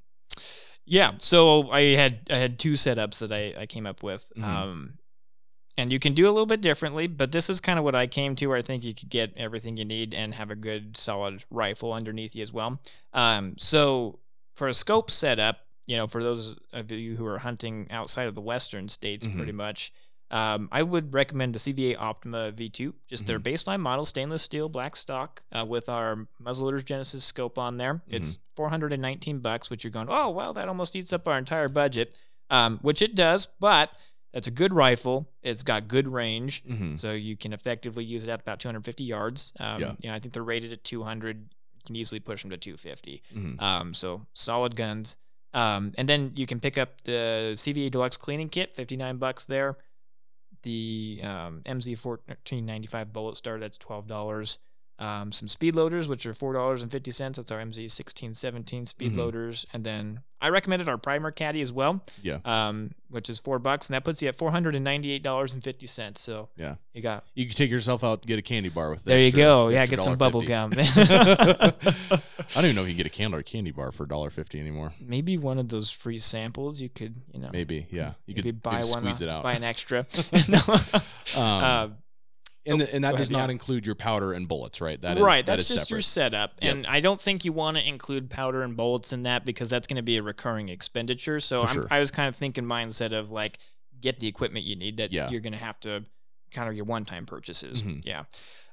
Yeah, 0.85 1.13
so 1.19 1.71
I 1.71 1.95
had 1.95 2.21
I 2.31 2.37
had 2.37 2.59
two 2.59 2.73
setups 2.73 3.21
that 3.21 3.33
I, 3.33 3.63
I 3.63 3.67
came 3.67 3.87
up 3.87 4.03
with. 4.03 4.31
Mhm. 4.37 4.45
Um, 4.45 4.93
and 5.79 5.93
you 5.93 5.99
can 5.99 6.13
do 6.15 6.25
a 6.27 6.33
little 6.33 6.47
bit 6.47 6.61
differently, 6.61 7.07
but 7.07 7.33
this 7.33 7.49
is 7.49 7.61
kind 7.61 7.79
of 7.79 7.85
what 7.85 7.95
I 7.95 8.07
came 8.07 8.35
to 8.37 8.47
where 8.47 8.59
I 8.59 8.63
think 8.63 8.85
you 8.85 8.95
could 8.95 9.09
get 9.09 9.33
everything 9.37 9.77
you 9.77 9.85
need 9.85 10.13
and 10.15 10.35
have 10.35 10.51
a 10.51 10.57
good 10.57 10.97
solid 10.97 11.45
rifle 11.51 11.93
underneath 11.93 12.35
you 12.37 12.43
as 12.43 12.53
well. 12.53 12.81
Um, 13.15 13.55
so 13.59 14.19
for 14.55 14.69
a 14.69 14.75
scope 14.75 15.11
setup, 15.11 15.61
you 15.87 15.97
know, 15.97 16.07
for 16.07 16.23
those 16.23 16.55
of 16.73 16.91
you 16.93 17.17
who 17.17 17.27
are 17.27 17.39
hunting 17.39 17.87
outside 17.91 18.29
of 18.29 18.35
the 18.35 18.41
western 18.43 18.89
states 18.89 19.27
Mhm. 19.27 19.37
pretty 19.37 19.53
much, 19.53 19.93
um, 20.31 20.69
I 20.73 20.83
would 20.83 21.13
recommend 21.13 21.55
the 21.55 21.59
CVA 21.59 21.97
Optima 21.97 22.53
V2, 22.53 22.95
just 23.09 23.27
their 23.27 23.41
baseline 23.41 23.81
model, 23.81 24.05
stainless 24.07 24.43
steel, 24.43 24.69
black 24.69 24.95
stock, 24.97 25.43
uh, 25.53 25.65
with 25.67 25.89
our 25.89 26.27
muzzleloader's 26.43 26.85
Genesis 26.85 27.25
scope 27.25 27.59
on 27.59 27.77
there. 27.79 28.03
It's 28.09 28.39
419 28.57 29.41
bucks, 29.41 29.69
which 29.71 29.85
you're 29.85 29.91
going, 29.91 30.09
oh 30.11 30.31
well, 30.31 30.53
that 30.53 30.69
almost 30.69 30.95
eats 30.97 31.13
up 31.13 31.27
our 31.29 31.37
entire 31.39 31.69
budget, 31.69 32.19
um, 32.51 32.79
which 32.83 33.03
it 33.03 33.15
does, 33.15 33.47
but 33.61 33.91
it's 34.33 34.47
a 34.47 34.51
good 34.51 34.73
rifle. 34.73 35.29
It's 35.43 35.63
got 35.63 35.89
good 35.89 36.09
range, 36.09 36.63
Mhm. 36.65 36.99
so 36.99 37.13
you 37.13 37.37
can 37.37 37.53
effectively 37.53 38.05
use 38.05 38.25
it 38.25 38.31
at 38.31 38.41
about 38.41 38.61
250 38.61 39.05
yards. 39.05 39.53
Um, 39.59 39.81
Yeah. 39.81 39.95
You 40.01 40.09
know, 40.11 40.15
I 40.15 40.19
think 40.19 40.35
they're 40.35 40.43
rated 40.45 40.73
at 40.73 40.85
200. 40.85 41.37
You 41.75 41.81
can 41.85 41.97
easily 41.97 42.21
push 42.21 42.43
them 42.43 42.51
to 42.51 42.57
250. 42.57 43.23
Mhm. 43.35 43.61
Um, 43.61 43.95
so 43.95 44.27
solid 44.35 44.77
guns. 44.77 45.17
Um, 45.55 45.93
and 45.99 46.09
then 46.09 46.33
you 46.35 46.47
can 46.47 46.61
pick 46.61 46.79
up 46.79 47.03
the 47.03 47.53
CVA 47.57 47.91
Deluxe 47.91 48.17
cleaning 48.17 48.49
kit, 48.49 48.75
59 48.75 49.19
bucks 49.19 49.45
there. 49.45 49.77
The 50.63 51.21
um, 51.25 51.61
MZ 51.67 51.97
1495 51.97 53.13
bullet 53.13 53.37
Star, 53.37 53.59
that's 53.59 53.77
$12. 53.79 54.59
Um, 55.03 55.33
some 55.33 55.49
speed 55.49 55.75
loaders, 55.75 56.07
which 56.09 56.27
are 56.27 56.33
$4.50. 56.33 57.35
That's 57.35 57.51
our 57.51 57.59
MZ 57.59 57.89
1617 57.91 58.87
speed 58.87 59.13
Mhm. 59.15 59.17
loaders. 59.17 59.67
And 59.73 59.83
then 59.83 60.21
I 60.41 60.51
recommended 60.51 60.89
our 60.89 60.97
primer 60.97 61.33
caddy 61.33 61.61
as 61.61 61.73
well, 61.73 62.01
Yeah. 62.23 62.39
um, 62.45 62.93
which 63.09 63.29
is 63.29 63.41
four 63.41 63.59
bucks. 63.59 63.89
And 63.89 63.95
that 63.95 64.05
puts 64.05 64.23
you 64.23 64.29
at 64.29 64.37
$498.50. 64.37 66.19
So 66.19 66.49
Yeah. 66.57 66.77
you 66.93 67.03
got, 67.03 67.25
You 67.35 67.47
can 67.47 67.55
take 67.57 67.71
yourself 67.71 68.05
out 68.05 68.21
and 68.21 68.27
get 68.29 68.39
a 68.39 68.43
candy 68.43 68.69
bar 68.69 68.91
with 68.91 69.01
that. 69.05 69.11
there 69.11 69.19
you 69.25 69.33
go. 69.33 69.69
Yeah, 69.71 69.87
get 69.87 69.99
some 69.99 70.17
bubble 70.17 70.41
$1.50. 70.41 70.47
gum. 70.47 70.73
I 72.41 72.55
don't 72.55 72.65
even 72.65 72.77
know 72.77 72.83
if 72.83 72.89
you 72.89 72.95
can 72.95 72.97
get 72.99 73.07
a 73.07 73.11
candle 73.11 73.41
or 73.41 73.43
candy 73.43 73.71
bar 73.73 73.91
for 73.93 74.07
$1.50 74.07 74.61
anymore. 74.61 74.93
Maybe 75.01 75.37
one 75.39 75.59
of 75.59 75.69
those 75.69 75.91
free 75.91 76.19
samples 76.19 76.81
you 76.81 76.89
could, 76.91 77.17
you 77.33 77.41
know, 77.41 77.51
Maybe, 77.53 77.87
yeah. 77.91 78.13
You 78.27 78.35
maybe 78.37 78.43
could 78.43 78.63
buy 78.63 78.77
one, 78.77 78.85
squeeze 78.85 79.21
uh, 79.23 79.25
it 79.25 79.29
out. 79.29 79.43
buy 79.43 79.55
an 79.55 79.65
extra. 79.65 80.07
no. 80.49 80.61
Um, 81.37 81.43
uh, 81.43 81.89
and 82.67 82.81
and 82.83 83.05
that 83.05 83.13
does 83.17 83.31
ahead, 83.31 83.41
not 83.41 83.49
yeah. 83.49 83.53
include 83.53 83.87
your 83.87 83.95
powder 83.95 84.33
and 84.33 84.47
bullets, 84.49 84.81
right? 84.81 85.01
That 85.01 85.17
is 85.17 85.23
right, 85.23 85.45
that 85.47 85.57
that's 85.57 85.69
just 85.69 85.91
your 85.91 86.01
setup, 86.01 86.53
Yep. 86.63 86.75
and 86.75 86.87
I 86.87 87.01
don't 87.01 87.21
think 87.21 87.45
you 87.45 87.53
want 87.53 87.77
to 87.77 87.87
include 87.89 88.31
powder 88.31 88.63
and 88.63 88.77
bullets 88.77 89.13
in 89.13 89.23
that 89.23 89.45
because 89.45 89.69
that's 89.71 89.87
going 89.87 89.97
to 89.97 90.03
be 90.03 90.17
a 90.19 90.23
recurring 90.23 90.69
expenditure. 90.69 91.41
So 91.41 91.63
I'm, 91.63 91.75
sure. 91.75 91.87
I 91.91 91.99
was 91.99 92.11
kind 92.11 92.29
of 92.29 92.37
thinking 92.37 92.65
mindset 92.65 93.13
of 93.13 93.31
like 93.31 93.59
get 94.01 94.19
the 94.19 94.27
equipment 94.29 94.65
you 94.65 94.77
need 94.77 94.97
that 94.99 95.13
Yeah. 95.13 95.29
you're 95.31 95.41
going 95.41 95.53
to 95.53 95.59
have 95.59 95.79
to 95.81 96.05
kind 96.53 96.69
of 96.69 96.75
your 96.77 96.85
one-time 96.85 97.25
purchases. 97.25 97.83
Mhm. 97.83 98.05
Yeah. 98.05 98.25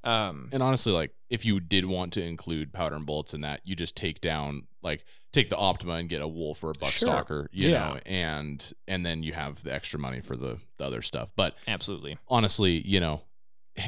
Um, 0.03 0.49
And 0.51 0.61
honestly, 0.63 0.91
like 0.91 1.13
if 1.29 1.45
you 1.45 1.59
did 1.59 1.85
want 1.85 2.13
to 2.13 2.23
include 2.23 2.73
powder 2.73 2.95
and 2.95 3.05
bullets 3.05 3.33
in 3.33 3.41
that, 3.41 3.61
you 3.63 3.75
just 3.75 3.95
take 3.95 4.21
down 4.21 4.67
like 4.81 5.03
take 5.31 5.49
the 5.49 5.57
Optima 5.57 5.93
and 5.93 6.09
get 6.09 6.21
a 6.21 6.27
wolf 6.27 6.63
or 6.63 6.71
a 6.71 6.73
buck 6.73 6.89
Sure. 6.89 7.07
stalker, 7.07 7.49
you 7.51 7.69
Yeah. 7.69 7.79
know, 7.93 7.99
and 8.05 8.73
and 8.87 9.05
then 9.05 9.23
you 9.23 9.33
have 9.33 9.63
the 9.63 9.73
extra 9.73 9.99
money 9.99 10.21
for 10.21 10.35
the, 10.35 10.57
the 10.77 10.85
other 10.85 11.01
stuff. 11.01 11.31
But 11.35 11.55
absolutely. 11.67 12.17
honestly, 12.27 12.81
you 12.87 12.99
know, 12.99 13.21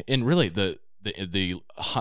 and 0.08 0.26
really 0.26 0.50
the 0.50 0.80
the 1.02 1.14
the 1.26 1.56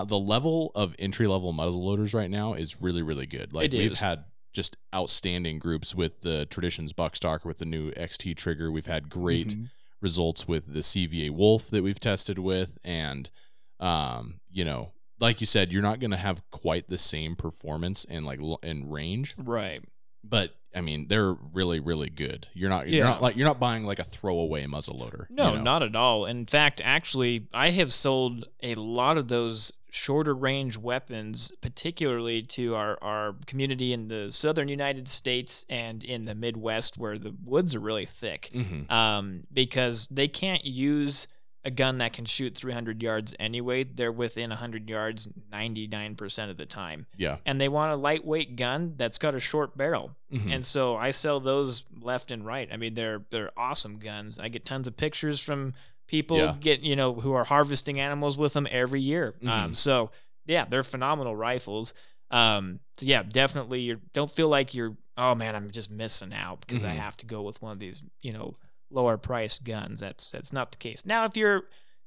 the 0.05 0.19
level 0.19 0.71
of 0.75 0.95
entry 0.99 1.27
level 1.27 1.51
muzzle 1.53 1.85
loaders 1.85 2.13
right 2.13 2.29
now 2.29 2.53
is 2.53 2.81
really 2.81 3.01
really 3.01 3.25
good. 3.25 3.53
Like 3.53 3.71
we've 3.71 3.97
had 3.99 4.25
just 4.53 4.75
outstanding 4.93 5.59
groups 5.59 5.95
with 5.95 6.21
the 6.21 6.45
traditions 6.45 6.91
buckstalker 6.93 7.45
with 7.45 7.59
the 7.59 7.65
new 7.65 7.91
XT 7.91 8.35
trigger. 8.35 8.69
We've 8.71 8.85
had 8.85 9.09
great 9.09 9.49
Mhm. 9.49 9.69
results 10.01 10.47
with 10.47 10.73
the 10.73 10.81
CVA 10.83 11.29
Wolf 11.29 11.69
that 11.69 11.83
we've 11.83 11.99
tested 11.99 12.37
with, 12.37 12.77
and 12.83 13.29
um, 13.79 14.39
you 14.51 14.63
know, 14.65 14.91
like 15.19 15.39
you 15.41 15.47
said, 15.47 15.71
you're 15.71 15.81
not 15.81 15.99
going 15.99 16.11
to 16.11 16.17
have 16.17 16.43
quite 16.51 16.87
the 16.89 16.97
same 16.97 17.35
performance 17.35 18.05
and 18.09 18.25
like 18.25 18.39
and 18.61 18.91
range, 18.91 19.33
Right. 19.37 19.83
but 20.23 20.55
I 20.73 20.81
mean, 20.81 21.07
they're 21.07 21.33
really 21.33 21.79
really 21.79 22.09
good. 22.09 22.47
You're 22.53 22.69
not 22.69 22.87
yeah. 22.87 22.97
you're 22.97 23.05
not 23.05 23.21
like 23.21 23.35
you're 23.35 23.47
not 23.47 23.59
buying 23.59 23.85
like 23.85 23.99
a 23.99 24.03
throwaway 24.03 24.65
muzzle 24.67 24.97
loader. 24.97 25.27
you 25.29 25.35
No, 25.35 25.55
know? 25.55 25.61
not 25.61 25.83
at 25.83 25.95
all. 25.95 26.25
In 26.25 26.45
fact, 26.45 26.81
actually, 26.83 27.47
I 27.53 27.71
have 27.71 27.91
sold 27.91 28.45
a 28.63 28.73
lot 28.75 29.17
of 29.17 29.27
those 29.27 29.71
shorter 29.93 30.33
range 30.33 30.77
weapons, 30.77 31.51
particularly 31.59 32.41
to 32.41 32.75
our, 32.75 32.97
our 33.01 33.35
community 33.45 33.91
in 33.91 34.07
the 34.07 34.31
southern 34.31 34.69
United 34.69 35.09
States 35.09 35.65
and 35.69 36.01
in 36.01 36.23
the 36.23 36.33
Midwest 36.33 36.97
where 36.97 37.17
the 37.19 37.35
woods 37.43 37.75
are 37.75 37.81
really 37.81 38.05
thick. 38.05 38.49
Mhm. 38.53 38.89
Um, 38.89 39.43
because 39.51 40.07
they 40.09 40.29
can't 40.29 40.63
use 40.63 41.27
a 41.63 41.69
gun 41.71 41.99
that 41.99 42.13
can 42.13 42.25
shoot 42.25 42.55
300 42.57 43.03
yards 43.03 43.35
anyway. 43.39 43.83
They're 43.83 44.11
within 44.11 44.49
100 44.49 44.89
yards 44.89 45.27
99% 45.53 46.49
of 46.49 46.57
the 46.57 46.65
time. 46.65 47.05
Yeah. 47.17 47.37
And 47.45 47.61
they 47.61 47.69
want 47.69 47.91
a 47.93 47.95
lightweight 47.95 48.55
gun 48.55 48.95
that's 48.97 49.17
got 49.19 49.35
a 49.35 49.39
short 49.39 49.77
barrel. 49.77 50.15
Mhm. 50.33 50.53
And 50.55 50.65
so 50.65 50.95
I 50.95 51.11
sell 51.11 51.39
those 51.39 51.85
left 51.99 52.31
and 52.31 52.45
right. 52.45 52.67
I 52.71 52.77
mean, 52.77 52.93
they're 52.95 53.23
they're 53.29 53.51
awesome 53.57 53.99
guns. 53.99 54.39
I 54.39 54.49
get 54.49 54.65
tons 54.65 54.87
of 54.87 54.97
pictures 54.97 55.39
from 55.39 55.73
people 56.07 56.37
Yeah. 56.37 56.55
get 56.59 56.81
you 56.81 56.95
know 56.95 57.13
who 57.13 57.33
are 57.33 57.43
harvesting 57.43 57.99
animals 57.99 58.37
with 58.37 58.53
them 58.53 58.67
every 58.71 59.01
year. 59.01 59.35
Um, 59.43 59.71
Mhm. 59.71 59.77
so 59.77 60.11
yeah, 60.47 60.65
they're 60.65 60.83
phenomenal 60.83 61.35
rifles. 61.35 61.93
Um, 62.31 62.79
so 62.97 63.05
yeah, 63.05 63.23
definitely. 63.23 63.81
You 63.81 64.01
don't 64.13 64.31
feel 64.31 64.49
like 64.49 64.73
you're 64.73 64.95
oh 65.17 65.35
man, 65.35 65.55
I'm 65.55 65.69
just 65.69 65.91
missing 65.91 66.33
out 66.33 66.61
because 66.61 66.83
I 66.83 66.93
Mhm. 66.93 66.95
have 66.99 67.17
to 67.17 67.25
go 67.27 67.43
with 67.43 67.61
one 67.61 67.71
of 67.71 67.79
these 67.79 68.01
you 68.21 68.33
know 68.33 68.55
lower 68.91 69.17
priced 69.17 69.63
guns. 69.63 69.99
That's 69.99 70.31
that's 70.31 70.53
not 70.53 70.71
the 70.71 70.77
case. 70.77 71.05
Now, 71.05 71.25
if 71.25 71.35
you're 71.37 71.63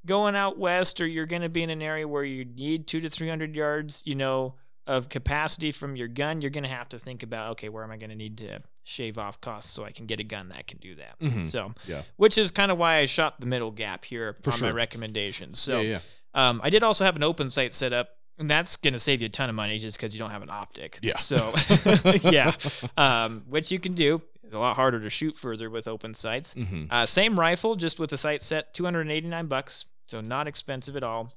going 0.06 0.36
out 0.36 0.58
west 0.58 1.00
or 1.00 1.06
you're 1.06 1.26
going 1.26 1.42
to 1.42 1.48
be 1.48 1.62
in 1.62 1.70
an 1.70 1.80
area 1.82 2.06
where 2.06 2.24
you 2.24 2.44
need 2.44 2.86
two 2.86 3.00
to 3.00 3.08
three 3.10 3.28
hundred 3.28 3.54
yards, 3.56 4.02
you 4.06 4.14
know, 4.14 4.54
of 4.86 5.08
capacity 5.08 5.70
from 5.72 5.96
your 5.96 6.08
gun, 6.08 6.40
you're 6.42 6.50
going 6.50 6.64
to 6.64 6.70
have 6.70 6.88
to 6.90 6.98
think 6.98 7.22
about 7.22 7.52
okay, 7.52 7.68
where 7.68 7.82
am 7.84 7.90
I 7.90 7.96
going 7.96 8.10
to 8.10 8.16
need 8.16 8.38
to 8.38 8.58
shave 8.86 9.16
off 9.16 9.40
costs 9.40 9.72
so 9.72 9.82
I 9.84 9.90
can 9.92 10.04
get 10.04 10.20
a 10.20 10.24
gun 10.24 10.50
that 10.50 10.66
can 10.66 10.76
do 10.78 10.94
that. 10.96 11.18
Mhm. 11.18 11.46
So, 11.46 11.72
Yeah. 11.86 12.02
which 12.16 12.36
is 12.36 12.50
kind 12.50 12.70
of 12.70 12.76
why 12.76 12.96
I 12.96 13.06
shot 13.06 13.40
the 13.40 13.46
middle 13.46 13.70
gap 13.70 14.04
here 14.04 14.36
For 14.42 14.52
on 14.52 14.60
my 14.60 14.70
recommendations. 14.70 15.58
So, 15.58 15.80
yeah, 15.80 16.00
yeah. 16.34 16.48
um, 16.48 16.60
I 16.62 16.68
did 16.68 16.82
also 16.82 17.06
have 17.06 17.16
an 17.16 17.22
open 17.22 17.48
sight 17.48 17.72
set 17.72 17.92
up. 17.94 18.10
And 18.36 18.50
that's 18.50 18.74
going 18.76 18.94
to 18.94 18.98
save 18.98 19.20
you 19.22 19.26
a 19.26 19.30
ton 19.30 19.48
of 19.48 19.54
money 19.54 19.78
just 19.78 19.96
because 19.96 20.12
you 20.12 20.18
don't 20.18 20.32
have 20.32 20.42
an 20.42 20.50
optic. 20.50 20.98
Yeah. 21.00 21.18
So, 21.18 21.54
yeah, 22.30 22.52
um, 22.96 23.44
which 23.48 23.70
you 23.70 23.78
can 23.78 23.94
do. 23.94 24.20
It's 24.44 24.54
a 24.54 24.58
lot 24.58 24.76
harder 24.76 25.00
to 25.00 25.10
shoot 25.10 25.36
further 25.36 25.70
with 25.70 25.88
open 25.88 26.14
sights. 26.14 26.54
Mhm. 26.54 26.86
Uh, 26.90 27.06
same 27.06 27.38
rifle, 27.40 27.76
just 27.76 27.98
with 27.98 28.10
the 28.10 28.18
sight 28.18 28.42
set, 28.42 28.74
289 28.74 29.46
bucks. 29.46 29.86
So 30.04 30.20
not 30.20 30.46
expensive 30.46 30.96
at 30.96 31.02
all. 31.02 31.32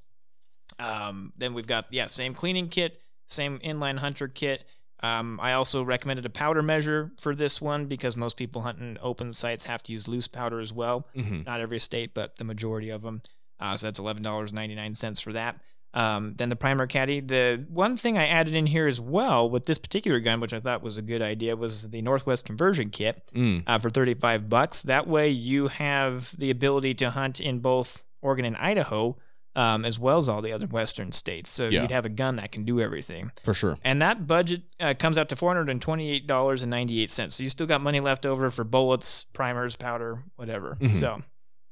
Um, 0.79 1.33
then 1.37 1.53
we've 1.53 1.67
got, 1.67 1.85
yeah, 1.91 2.07
same 2.07 2.33
cleaning 2.33 2.67
kit, 2.69 3.01
same 3.25 3.59
inline 3.59 3.97
hunter 3.99 4.27
kit. 4.27 4.65
Um, 5.01 5.39
I 5.41 5.53
also 5.53 5.83
recommended 5.83 6.25
a 6.25 6.29
powder 6.29 6.61
measure 6.61 7.11
for 7.21 7.33
this 7.35 7.61
one 7.61 7.85
because 7.85 8.17
most 8.17 8.35
people 8.35 8.63
hunting 8.63 8.97
open 9.01 9.31
sights 9.31 9.65
have 9.67 9.81
to 9.83 9.93
use 9.93 10.07
loose 10.07 10.27
powder 10.27 10.59
as 10.59 10.73
well. 10.73 11.07
Mhm. 11.15 11.45
Not 11.45 11.61
every 11.61 11.79
state, 11.79 12.13
but 12.13 12.35
the 12.37 12.43
majority 12.43 12.89
of 12.89 13.03
them. 13.03 13.21
Uh, 13.59 13.77
so 13.77 13.87
that's 13.87 13.99
$11.99 13.99 15.21
for 15.21 15.33
that. 15.33 15.59
Um, 15.93 16.33
then 16.37 16.49
the 16.49 16.55
primer 16.55 16.85
caddy. 16.85 17.21
The 17.21 17.65
one 17.69 17.95
thing 17.97 18.17
I 18.17 18.27
added 18.27 18.53
in 18.53 18.67
here 18.67 18.85
as 18.87 19.01
well 19.01 19.49
with 19.49 19.65
this 19.65 19.79
particular 19.79 20.19
gun, 20.19 20.39
which 20.39 20.53
I 20.53 20.59
thought 20.59 20.83
was 20.83 20.97
a 20.97 21.01
good 21.01 21.21
idea, 21.21 21.55
was 21.55 21.89
the 21.89 22.01
Northwest 22.01 22.45
conversion 22.45 22.89
kit 22.91 23.31
Mm. 23.33 23.63
uh, 23.65 23.79
for 23.79 23.89
35 23.89 24.49
bucks. 24.49 24.83
That 24.83 25.07
way 25.07 25.29
you 25.29 25.69
have 25.69 26.37
the 26.37 26.51
ability 26.51 26.93
to 26.95 27.09
hunt 27.11 27.39
in 27.39 27.59
both 27.59 28.03
Oregon 28.21 28.45
and 28.45 28.57
Idaho, 28.57 29.17
um, 29.55 29.85
as 29.85 29.97
well 29.97 30.19
as 30.19 30.29
all 30.29 30.41
the 30.43 30.51
other 30.51 30.67
Western 30.67 31.11
states. 31.11 31.49
So 31.49 31.67
Yeah. 31.69 31.81
you'd 31.81 31.91
have 31.91 32.05
a 32.05 32.09
gun 32.09 32.35
that 32.35 32.51
can 32.51 32.63
do 32.63 32.79
everything. 32.79 33.31
For 33.43 33.55
sure. 33.55 33.79
And 33.83 33.99
that 34.03 34.27
budget 34.27 34.63
uh, 34.79 34.93
comes 34.99 35.17
out 35.17 35.29
to 35.29 35.35
$428.98. 35.35 37.31
So 37.31 37.43
you 37.43 37.49
still 37.49 37.67
got 37.67 37.81
money 37.81 37.99
left 37.99 38.25
over 38.25 38.49
for 38.51 38.63
bullets, 38.63 39.25
primers, 39.33 39.75
powder, 39.75 40.23
whatever. 40.35 40.77
Mhm. 40.79 40.95
So, 40.95 41.21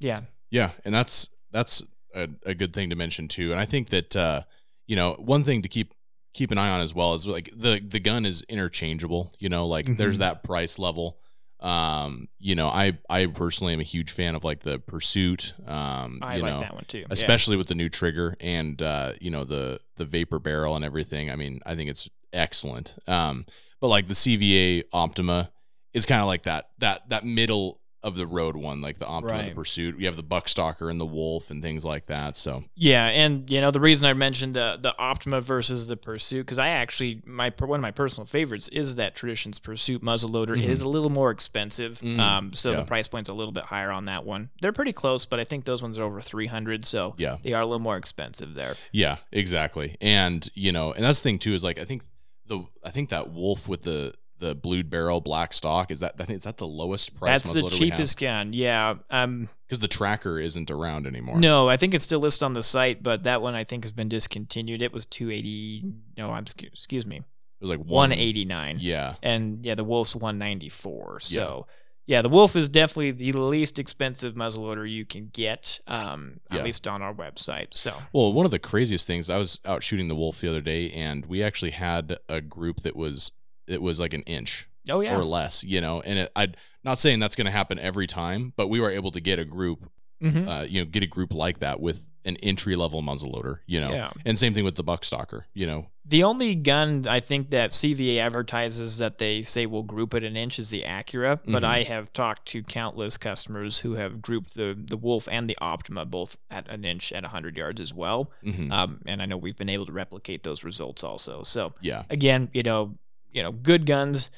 yeah. 0.00 0.22
Yeah, 0.50 0.70
and 0.84 0.94
that's 0.94 1.28
that's 1.52 1.82
a, 2.16 2.28
a 2.46 2.54
good 2.54 2.72
thing 2.72 2.90
to 2.90 2.96
mention 2.96 3.28
too. 3.28 3.52
And 3.52 3.60
I 3.60 3.64
think 3.66 3.90
that 3.90 4.16
uh, 4.16 4.42
you 4.86 4.96
know 4.96 5.14
one 5.18 5.44
thing 5.44 5.62
to 5.62 5.68
keep 5.68 5.92
keep 6.34 6.50
an 6.50 6.58
eye 6.58 6.70
on 6.70 6.80
as 6.80 6.94
well 6.94 7.14
is 7.14 7.26
like 7.26 7.50
the 7.56 7.80
the 7.86 8.00
gun 8.00 8.24
is 8.26 8.42
interchangeable. 8.48 9.32
You 9.38 9.48
know, 9.48 9.66
like 9.66 9.86
there's 9.96 10.16
Mhm. 10.16 10.20
that 10.20 10.42
price 10.44 10.78
level. 10.78 11.18
Um, 11.60 12.28
you 12.38 12.54
know, 12.54 12.68
I 12.68 12.98
I 13.08 13.26
personally 13.26 13.72
am 13.72 13.80
a 13.80 13.84
huge 13.84 14.10
fan 14.12 14.34
of 14.34 14.44
like 14.44 14.60
the 14.60 14.78
Pursuit. 14.78 15.54
Um, 15.66 16.18
I 16.22 16.36
you 16.36 16.42
like 16.42 16.52
know, 16.54 16.60
that 16.60 16.74
one 16.74 16.84
too. 16.86 16.98
Yeah. 16.98 17.06
especially 17.10 17.56
with 17.56 17.68
the 17.68 17.74
new 17.74 17.88
trigger 17.88 18.36
and 18.40 18.80
uh, 18.82 19.12
you 19.20 19.30
know 19.30 19.44
the 19.44 19.80
the 19.96 20.04
vapor 20.04 20.38
barrel 20.38 20.76
and 20.76 20.84
everything. 20.84 21.30
I 21.30 21.36
mean, 21.36 21.60
I 21.64 21.74
think 21.74 21.88
it's 21.90 22.10
excellent. 22.32 22.96
Um, 23.06 23.46
but 23.80 23.88
like 23.88 24.06
the 24.06 24.14
CVA 24.14 24.84
Optima 24.92 25.50
is 25.94 26.04
kind 26.04 26.20
of 26.20 26.26
like 26.26 26.42
that 26.42 26.66
that 26.78 27.08
that 27.08 27.24
middle 27.24 27.80
of 28.06 28.14
the 28.14 28.26
road 28.26 28.54
one, 28.56 28.80
like 28.80 28.98
the 28.98 29.06
Optima, 29.06 29.42
the 29.44 29.50
Pursuit. 29.50 29.98
You 29.98 30.06
have 30.06 30.16
the 30.16 30.22
Buckstalker 30.22 30.88
and 30.90 31.00
the 31.00 31.04
Wolf 31.04 31.50
and 31.50 31.60
things 31.60 31.84
like 31.84 32.06
that. 32.06 32.36
So 32.36 32.62
Yeah, 32.76 33.06
and 33.08 33.50
you 33.50 33.60
know 33.60 33.70
the 33.72 33.80
reason 33.80 34.06
I 34.06 34.12
mentioned 34.12 34.54
the 34.54 34.78
the 34.80 34.96
Optima 34.98 35.40
versus 35.40 35.88
the 35.88 35.96
Pursuit 35.96 36.46
because 36.46 36.58
I 36.58 36.68
actually 36.68 37.20
my 37.26 37.52
one 37.58 37.80
of 37.80 37.82
my 37.82 37.90
personal 37.90 38.24
favorites 38.24 38.68
is 38.68 38.94
that 38.96 39.16
Traditions 39.16 39.58
Pursuit 39.58 40.02
muzzleloader. 40.02 40.56
It 40.56 40.70
is 40.70 40.82
a 40.82 40.88
little 40.88 41.10
more 41.10 41.30
expensive, 41.32 41.98
Mm, 42.00 42.18
um, 42.20 42.52
so 42.52 42.70
yeah. 42.70 42.76
the 42.76 42.84
price 42.84 43.08
point's 43.08 43.28
a 43.28 43.34
little 43.34 43.52
bit 43.52 43.64
higher 43.64 43.90
on 43.90 44.04
that 44.04 44.24
one. 44.24 44.50
They're 44.62 44.72
pretty 44.72 44.92
close, 44.92 45.26
but 45.26 45.40
I 45.40 45.44
think 45.44 45.64
those 45.64 45.82
ones 45.82 45.98
are 45.98 46.04
over 46.04 46.20
three 46.20 46.46
hundred, 46.46 46.84
so 46.84 47.14
Yeah. 47.18 47.38
they 47.42 47.52
are 47.54 47.62
a 47.62 47.66
little 47.66 47.80
more 47.80 47.96
expensive 47.96 48.54
there. 48.54 48.76
yeah, 48.92 49.16
exactly. 49.32 49.96
And 50.00 50.48
you 50.54 50.70
know, 50.70 50.92
and 50.92 51.04
that's 51.04 51.18
the 51.18 51.24
thing 51.24 51.38
too 51.40 51.54
is 51.54 51.64
like 51.64 51.78
I 51.80 51.84
think 51.84 52.04
the 52.46 52.60
I 52.84 52.90
think 52.92 53.10
that 53.10 53.32
Wolf 53.32 53.66
with 53.68 53.82
the 53.82 54.14
the 54.38 54.54
blued 54.54 54.90
barrel 54.90 55.20
black 55.20 55.52
stock 55.52 55.90
is 55.90 56.00
that 56.00 56.14
I 56.18 56.24
think 56.24 56.36
is 56.36 56.44
that 56.44 56.58
the 56.58 56.66
lowest 56.66 57.14
price 57.14 57.42
That's 57.42 57.52
the 57.60 57.68
cheapest 57.68 58.18
gun. 58.18 58.52
Yeah. 58.52 58.94
Um. 59.10 59.48
because 59.66 59.80
the 59.80 59.88
tracker 59.88 60.38
isn't 60.38 60.70
around 60.70 61.06
anymore. 61.06 61.38
No, 61.38 61.68
I 61.68 61.76
think 61.76 61.94
it's 61.94 62.04
still 62.04 62.20
listed 62.20 62.44
on 62.44 62.52
the 62.52 62.62
site, 62.62 63.02
but 63.02 63.22
that 63.24 63.42
one 63.42 63.54
I 63.54 63.64
think 63.64 63.84
has 63.84 63.92
been 63.92 64.08
discontinued. 64.08 64.82
It 64.82 64.92
was 64.92 65.06
two 65.06 65.30
eighty. 65.30 65.84
No, 66.16 66.30
I'm 66.30 66.44
excuse 66.44 67.06
me, 67.06 67.16
it 67.16 67.24
was 67.60 67.70
like 67.70 67.80
one 67.80 68.10
one 68.10 68.12
eighty 68.12 68.44
nine. 68.44 68.78
Yeah, 68.80 69.14
and 69.22 69.64
yeah, 69.64 69.74
the 69.74 69.84
Wolf's 69.84 70.14
194. 70.14 71.20
So 71.20 71.66
yeah. 72.06 72.22
the 72.22 72.28
Wolf 72.28 72.54
is 72.56 72.68
definitely 72.68 73.10
the 73.10 73.32
least 73.32 73.78
expensive 73.78 74.34
muzzleloader 74.34 74.88
you 74.88 75.04
can 75.04 75.30
get, 75.32 75.80
um, 75.86 76.40
Yeah. 76.50 76.58
at 76.58 76.64
least 76.64 76.86
on 76.86 77.02
our 77.02 77.12
website. 77.14 77.68
So 77.74 77.94
Well, 78.12 78.32
one 78.32 78.44
of 78.44 78.52
the 78.52 78.58
craziest 78.58 79.06
things, 79.06 79.28
I 79.28 79.38
was 79.38 79.60
out 79.64 79.82
shooting 79.82 80.08
the 80.08 80.14
wolf 80.14 80.40
the 80.40 80.48
other 80.48 80.60
day, 80.60 80.90
and 80.92 81.26
we 81.26 81.42
actually 81.42 81.72
had 81.72 82.18
a 82.28 82.40
group 82.40 82.82
that 82.82 82.94
was 82.94 83.32
it 83.66 83.80
was 83.82 83.98
like 84.00 84.14
an 84.14 84.22
inch 84.22 84.68
oh 84.88 85.00
yeah, 85.00 85.16
or 85.16 85.24
less, 85.24 85.64
you 85.64 85.80
know. 85.80 86.00
And 86.00 86.18
it, 86.20 86.32
I'm 86.36 86.54
not 86.84 86.98
saying 86.98 87.18
that's 87.20 87.36
going 87.36 87.46
to 87.46 87.50
happen 87.52 87.78
every 87.78 88.06
time, 88.06 88.52
but 88.56 88.68
we 88.68 88.80
were 88.80 88.90
able 88.90 89.10
to 89.12 89.20
get 89.20 89.38
a 89.38 89.44
group, 89.44 89.90
Mhm. 90.22 90.48
uh, 90.48 90.64
you 90.64 90.80
know, 90.82 90.86
get 90.86 91.02
a 91.02 91.06
group 91.06 91.34
like 91.34 91.58
that 91.58 91.80
with 91.80 92.10
an 92.24 92.36
entry 92.42 92.74
level 92.74 93.02
muzzleloader, 93.02 93.58
you 93.66 93.80
know. 93.80 93.92
Yeah. 93.92 94.10
And 94.24 94.36
same 94.38 94.52
thing 94.54 94.64
with 94.64 94.74
the 94.74 94.82
Buckstalker, 94.82 95.42
you 95.54 95.64
know. 95.66 95.86
The 96.04 96.22
only 96.24 96.54
gun 96.56 97.04
I 97.08 97.20
think 97.20 97.50
that 97.50 97.70
CVA 97.72 98.18
advertises 98.20 98.98
that 98.98 99.18
they 99.18 99.42
say 99.42 99.66
will 99.66 99.82
group 99.82 100.14
at 100.14 100.24
an 100.24 100.36
inch 100.36 100.58
is 100.58 100.70
the 100.70 100.82
Accura, 100.82 101.40
but 101.46 101.62
Mhm. 101.62 101.66
I 101.66 101.82
have 101.82 102.12
talked 102.12 102.46
to 102.48 102.62
countless 102.62 103.16
customers 103.18 103.80
who 103.80 103.94
have 103.94 104.22
grouped 104.22 104.54
the 104.54 104.76
the 104.78 104.96
Wolf 104.96 105.28
and 105.30 105.48
the 105.50 105.56
Optima 105.60 106.04
both 106.06 106.36
at 106.50 106.68
an 106.68 106.84
inch 106.84 107.12
at 107.12 107.24
100 107.24 107.56
yards 107.56 107.80
as 107.80 107.92
well. 107.92 108.30
Mhm. 108.44 108.72
Um, 108.72 109.00
and 109.06 109.20
I 109.22 109.26
know 109.26 109.36
we've 109.36 109.56
been 109.56 109.68
able 109.68 109.86
to 109.86 109.92
replicate 109.92 110.42
those 110.44 110.64
results 110.64 111.04
also. 111.04 111.42
So 111.44 111.74
yeah, 111.80 112.04
again, 112.10 112.48
you 112.54 112.62
know, 112.62 112.96
you 113.32 113.42
know, 113.42 113.52
good 113.52 113.86
guns. 113.86 114.30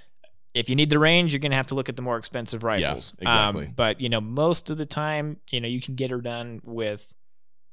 If 0.54 0.68
you 0.68 0.76
need 0.76 0.90
the 0.90 0.98
range, 0.98 1.32
you're 1.32 1.40
gonna 1.40 1.54
have 1.56 1.66
to 1.68 1.74
look 1.74 1.88
at 1.88 1.96
the 1.96 2.02
more 2.02 2.16
expensive 2.16 2.64
rifles. 2.64 3.14
Yeah, 3.20 3.28
exactly. 3.28 3.66
Um, 3.66 3.72
but 3.76 4.00
you 4.00 4.08
know, 4.08 4.20
most 4.20 4.70
of 4.70 4.78
the 4.78 4.86
time, 4.86 5.38
you 5.50 5.60
know, 5.60 5.68
you 5.68 5.80
can 5.80 5.94
get 5.94 6.10
her 6.10 6.20
done 6.20 6.60
with, 6.64 7.14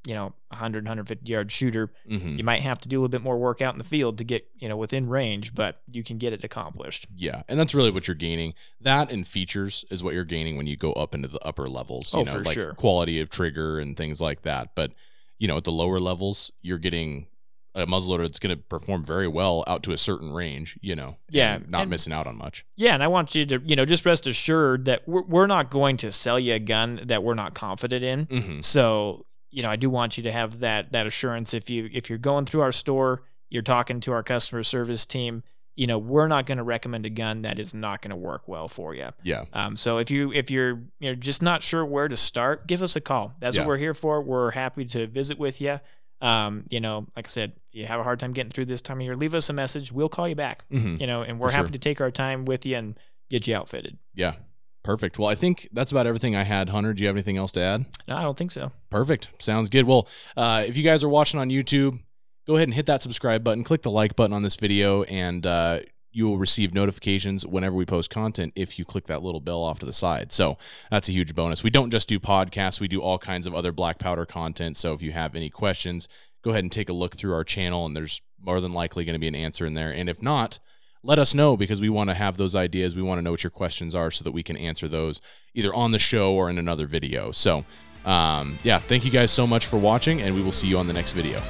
you 0.06 0.14
know, 0.14 0.34
100, 0.50 0.84
150 0.84 1.32
yard 1.32 1.52
shooter. 1.52 1.92
hmm 2.08 2.38
You 2.38 2.44
might 2.44 2.62
have 2.62 2.78
to 2.82 2.90
do 2.90 2.98
a 2.98 3.00
little 3.00 3.10
bit 3.10 3.22
more 3.24 3.40
work 3.40 3.60
out 3.62 3.74
in 3.74 3.80
the 3.80 3.84
field 3.86 4.20
to 4.20 4.24
get, 4.24 4.46
you 4.56 4.70
know, 4.70 4.78
within 4.78 5.08
range, 5.10 5.56
but 5.56 5.82
you 5.90 6.04
can 6.04 6.20
get 6.20 6.32
it 6.34 6.44
accomplished. 6.44 7.08
yeah, 7.16 7.42
and 7.48 7.60
that's 7.60 7.74
really 7.74 7.90
what 7.90 8.08
you're 8.08 8.14
gaining. 8.14 8.54
That 8.82 9.10
and 9.10 9.26
features 9.26 9.84
is 9.90 10.04
what 10.04 10.14
you're 10.14 10.24
gaining 10.26 10.58
when 10.58 10.68
you 10.68 10.76
go 10.78 10.94
up 10.94 11.16
into 11.16 11.28
the 11.30 11.40
upper 11.44 11.68
levels. 11.68 12.14
You 12.14 12.20
Oh, 12.20 12.24
know, 12.24 12.32
for 12.34 12.44
like 12.44 12.54
sure. 12.54 12.74
quality 12.74 13.20
of 13.20 13.30
trigger 13.30 13.80
and 13.80 13.98
things 13.98 14.22
like 14.22 14.42
that. 14.42 14.76
But 14.76 14.94
you 15.40 15.48
know, 15.48 15.58
at 15.58 15.64
the 15.64 15.72
lower 15.72 16.00
levels, 16.00 16.52
you're 16.62 16.78
getting 16.78 17.28
a 17.76 17.86
muzzleloader 17.86 18.24
that's 18.24 18.40
going 18.40 18.56
to 18.56 18.62
perform 18.64 19.04
very 19.04 19.28
well 19.28 19.64
out 19.68 19.84
to 19.84 19.92
a 19.92 19.98
certain 19.98 20.32
range. 20.32 20.80
You 20.82 20.96
know, 20.96 21.18
Yeah, 21.30 21.56
and 21.56 21.70
not 21.70 21.82
and- 21.82 21.90
missing 21.92 22.14
out 22.14 22.26
on 22.26 22.38
much. 22.38 22.66
Yeah, 22.76 22.94
and 22.96 23.04
I 23.04 23.08
want 23.08 23.36
you 23.36 23.46
to, 23.46 23.62
you 23.66 23.76
know, 23.76 23.86
just 23.86 24.06
rest 24.06 24.26
assured 24.28 24.86
that 24.86 25.08
we're, 25.08 25.24
we're 25.24 25.48
not 25.48 25.70
going 25.70 25.98
to 25.98 26.12
sell 26.12 26.40
you 26.40 26.54
a 26.54 26.60
gun 26.60 27.02
that 27.04 27.22
we're 27.24 27.34
not 27.36 27.54
confident 27.54 28.04
in. 28.04 28.26
hmm 28.26 28.62
So, 28.62 29.26
you 29.52 29.62
know, 29.62 29.70
I 29.70 29.76
do 29.76 29.90
want 29.90 30.18
you 30.18 30.24
to 30.24 30.32
have 30.32 30.60
that 30.60 30.92
that 30.94 31.06
assurance 31.06 31.54
if 31.54 31.70
you 31.70 31.90
if 31.94 32.10
you're 32.10 32.18
going 32.20 32.46
through 32.46 32.62
our 32.62 32.72
store, 32.72 33.24
you're 33.50 33.62
talking 33.62 34.00
to 34.02 34.12
our 34.12 34.24
customer 34.24 34.64
service 34.64 35.06
team, 35.06 35.44
you 35.76 35.88
know, 35.88 35.98
we're 35.98 36.28
not 36.28 36.46
going 36.46 36.58
to 36.58 36.64
recommend 36.64 37.06
a 37.06 37.10
gun 37.10 37.42
that 37.44 37.60
is 37.60 37.74
not 37.74 38.02
going 38.02 38.10
to 38.12 38.16
work 38.16 38.48
well 38.48 38.68
for 38.70 38.94
you. 38.96 39.10
Yeah, 39.24 39.46
Um, 39.54 39.76
so 39.78 39.98
if 39.98 40.10
you 40.10 40.32
if 40.34 40.50
you're 40.50 40.82
you 41.00 41.10
know 41.10 41.16
just 41.16 41.42
not 41.42 41.62
sure 41.64 41.86
where 41.86 42.08
to 42.08 42.18
start, 42.18 42.68
give 42.68 42.82
us 42.82 42.96
a 42.96 43.02
call. 43.02 43.34
That's 43.40 43.56
Yeah. 43.58 43.64
what 43.64 43.68
we're 43.70 43.78
here 43.78 43.94
for. 43.94 44.22
We're 44.22 44.52
happy 44.52 44.86
to 44.86 45.08
visit 45.08 45.38
with 45.38 45.60
you. 45.62 45.80
Um, 46.22 46.64
you 46.70 46.80
know, 46.80 47.08
like 47.16 47.28
I 47.28 47.30
said, 47.30 47.54
if 47.68 47.76
you 47.76 47.86
have 47.86 48.00
a 48.00 48.04
hard 48.04 48.20
time 48.20 48.32
getting 48.34 48.50
through 48.52 48.66
this 48.66 48.82
time 48.82 48.98
of 49.00 49.04
year, 49.04 49.16
leave 49.16 49.36
us 49.36 49.50
a 49.50 49.54
message. 49.54 49.92
We'll 49.92 50.10
call 50.10 50.28
you 50.28 50.36
back. 50.36 50.64
hmm 50.72 50.96
You 51.00 51.08
know, 51.08 51.22
and 51.24 51.40
we're 51.40 51.50
For 51.50 51.56
happy 51.56 51.68
sure. 51.68 51.72
to 51.74 51.80
take 51.80 52.02
our 52.02 52.12
time 52.12 52.46
with 52.46 52.66
you 52.66 52.78
and 52.78 52.98
get 53.30 53.48
you 53.48 53.56
outfitted. 53.56 53.98
yeah, 54.14 54.34
perfect. 54.84 55.20
Well, 55.20 55.28
I 55.30 55.36
think 55.36 55.68
that's 55.74 55.92
about 55.92 56.08
everything 56.08 56.36
I 56.36 56.44
had. 56.44 56.70
Hunter, 56.70 56.94
do 56.94 57.02
you 57.02 57.08
have 57.08 57.16
anything 57.16 57.38
else 57.38 57.52
to 57.54 57.62
add? 57.62 57.86
No, 58.08 58.16
I 58.16 58.22
don't 58.22 58.38
think 58.38 58.52
so. 58.52 58.72
Perfect. 58.90 59.30
Sounds 59.40 59.70
good. 59.70 59.86
Well, 59.86 60.08
uh, 60.38 60.64
if 60.66 60.78
you 60.78 60.84
guys 60.84 61.04
are 61.04 61.10
watching 61.10 61.40
on 61.40 61.50
YouTube, 61.50 62.00
go 62.48 62.56
ahead 62.56 62.68
and 62.68 62.74
hit 62.76 62.86
that 62.86 63.02
subscribe 63.02 63.44
button, 63.44 63.64
click 63.64 63.82
the 63.82 63.92
like 63.92 64.16
button 64.16 64.34
on 64.34 64.44
this 64.44 64.56
video, 64.56 65.04
and 65.04 65.46
uh, 65.46 65.80
you 66.16 66.26
will 66.26 66.38
receive 66.38 66.74
notifications 66.74 67.46
whenever 67.46 67.76
we 67.76 67.86
post 67.86 68.10
content 68.10 68.54
if 68.56 68.80
you 68.80 68.86
click 68.86 69.06
that 69.06 69.22
little 69.22 69.42
bell 69.42 69.62
off 69.62 69.80
to 69.80 69.86
the 69.86 69.92
side. 69.92 70.32
So 70.32 70.58
that's 70.90 71.10
a 71.10 71.12
huge 71.12 71.36
bonus. 71.36 71.62
We 71.62 71.70
don't 71.70 71.92
just 71.92 72.08
do 72.08 72.22
podcasts, 72.22 72.80
we 72.80 72.88
do 72.88 73.02
all 73.02 73.18
kinds 73.18 73.46
of 73.46 73.54
other 73.54 73.74
black 73.74 74.00
powder 74.00 74.26
content. 74.26 74.78
So 74.78 74.94
if 74.94 75.02
you 75.02 75.12
have 75.12 75.36
any 75.36 75.50
questions, 75.50 76.08
go 76.42 76.52
ahead 76.52 76.64
and 76.64 76.72
take 76.72 76.88
a 76.88 76.94
look 76.94 77.18
through 77.18 77.34
our 77.34 77.44
channel, 77.44 77.86
and 77.86 77.98
there's 77.98 78.22
more 78.42 78.62
than 78.62 78.72
likely 78.72 79.04
going 79.04 79.16
to 79.16 79.20
be 79.20 79.28
an 79.28 79.36
answer 79.36 79.66
in 79.66 79.74
there. 79.74 79.92
And 79.92 80.08
if 80.08 80.22
not, 80.22 80.60
let 81.04 81.20
us 81.20 81.36
know 81.36 81.58
because 81.58 81.82
we 81.82 81.90
want 81.90 82.10
to 82.10 82.14
have 82.14 82.38
those 82.38 82.56
ideas. 82.56 82.96
We 82.96 83.02
want 83.02 83.18
to 83.18 83.22
know 83.22 83.32
what 83.32 83.44
your 83.44 83.52
questions 83.52 83.94
are 83.94 84.10
so 84.10 84.24
that 84.24 84.32
we 84.32 84.42
can 84.42 84.56
answer 84.56 84.88
those 84.88 85.20
either 85.54 85.74
on 85.74 85.92
the 85.92 86.00
show 86.00 86.34
or 86.34 86.50
in 86.50 86.58
another 86.58 86.88
video. 86.88 87.32
So, 87.32 87.66
um, 88.06 88.58
yeah, 88.64 88.80
thank 88.80 89.04
you 89.04 89.12
guys 89.12 89.32
so 89.32 89.46
much 89.46 89.66
for 89.66 89.78
watching, 89.78 90.22
and 90.22 90.34
we 90.34 90.42
will 90.42 90.54
see 90.54 90.70
you 90.70 90.78
on 90.78 90.88
the 90.88 90.94
next 90.94 91.12
video. 91.12 91.42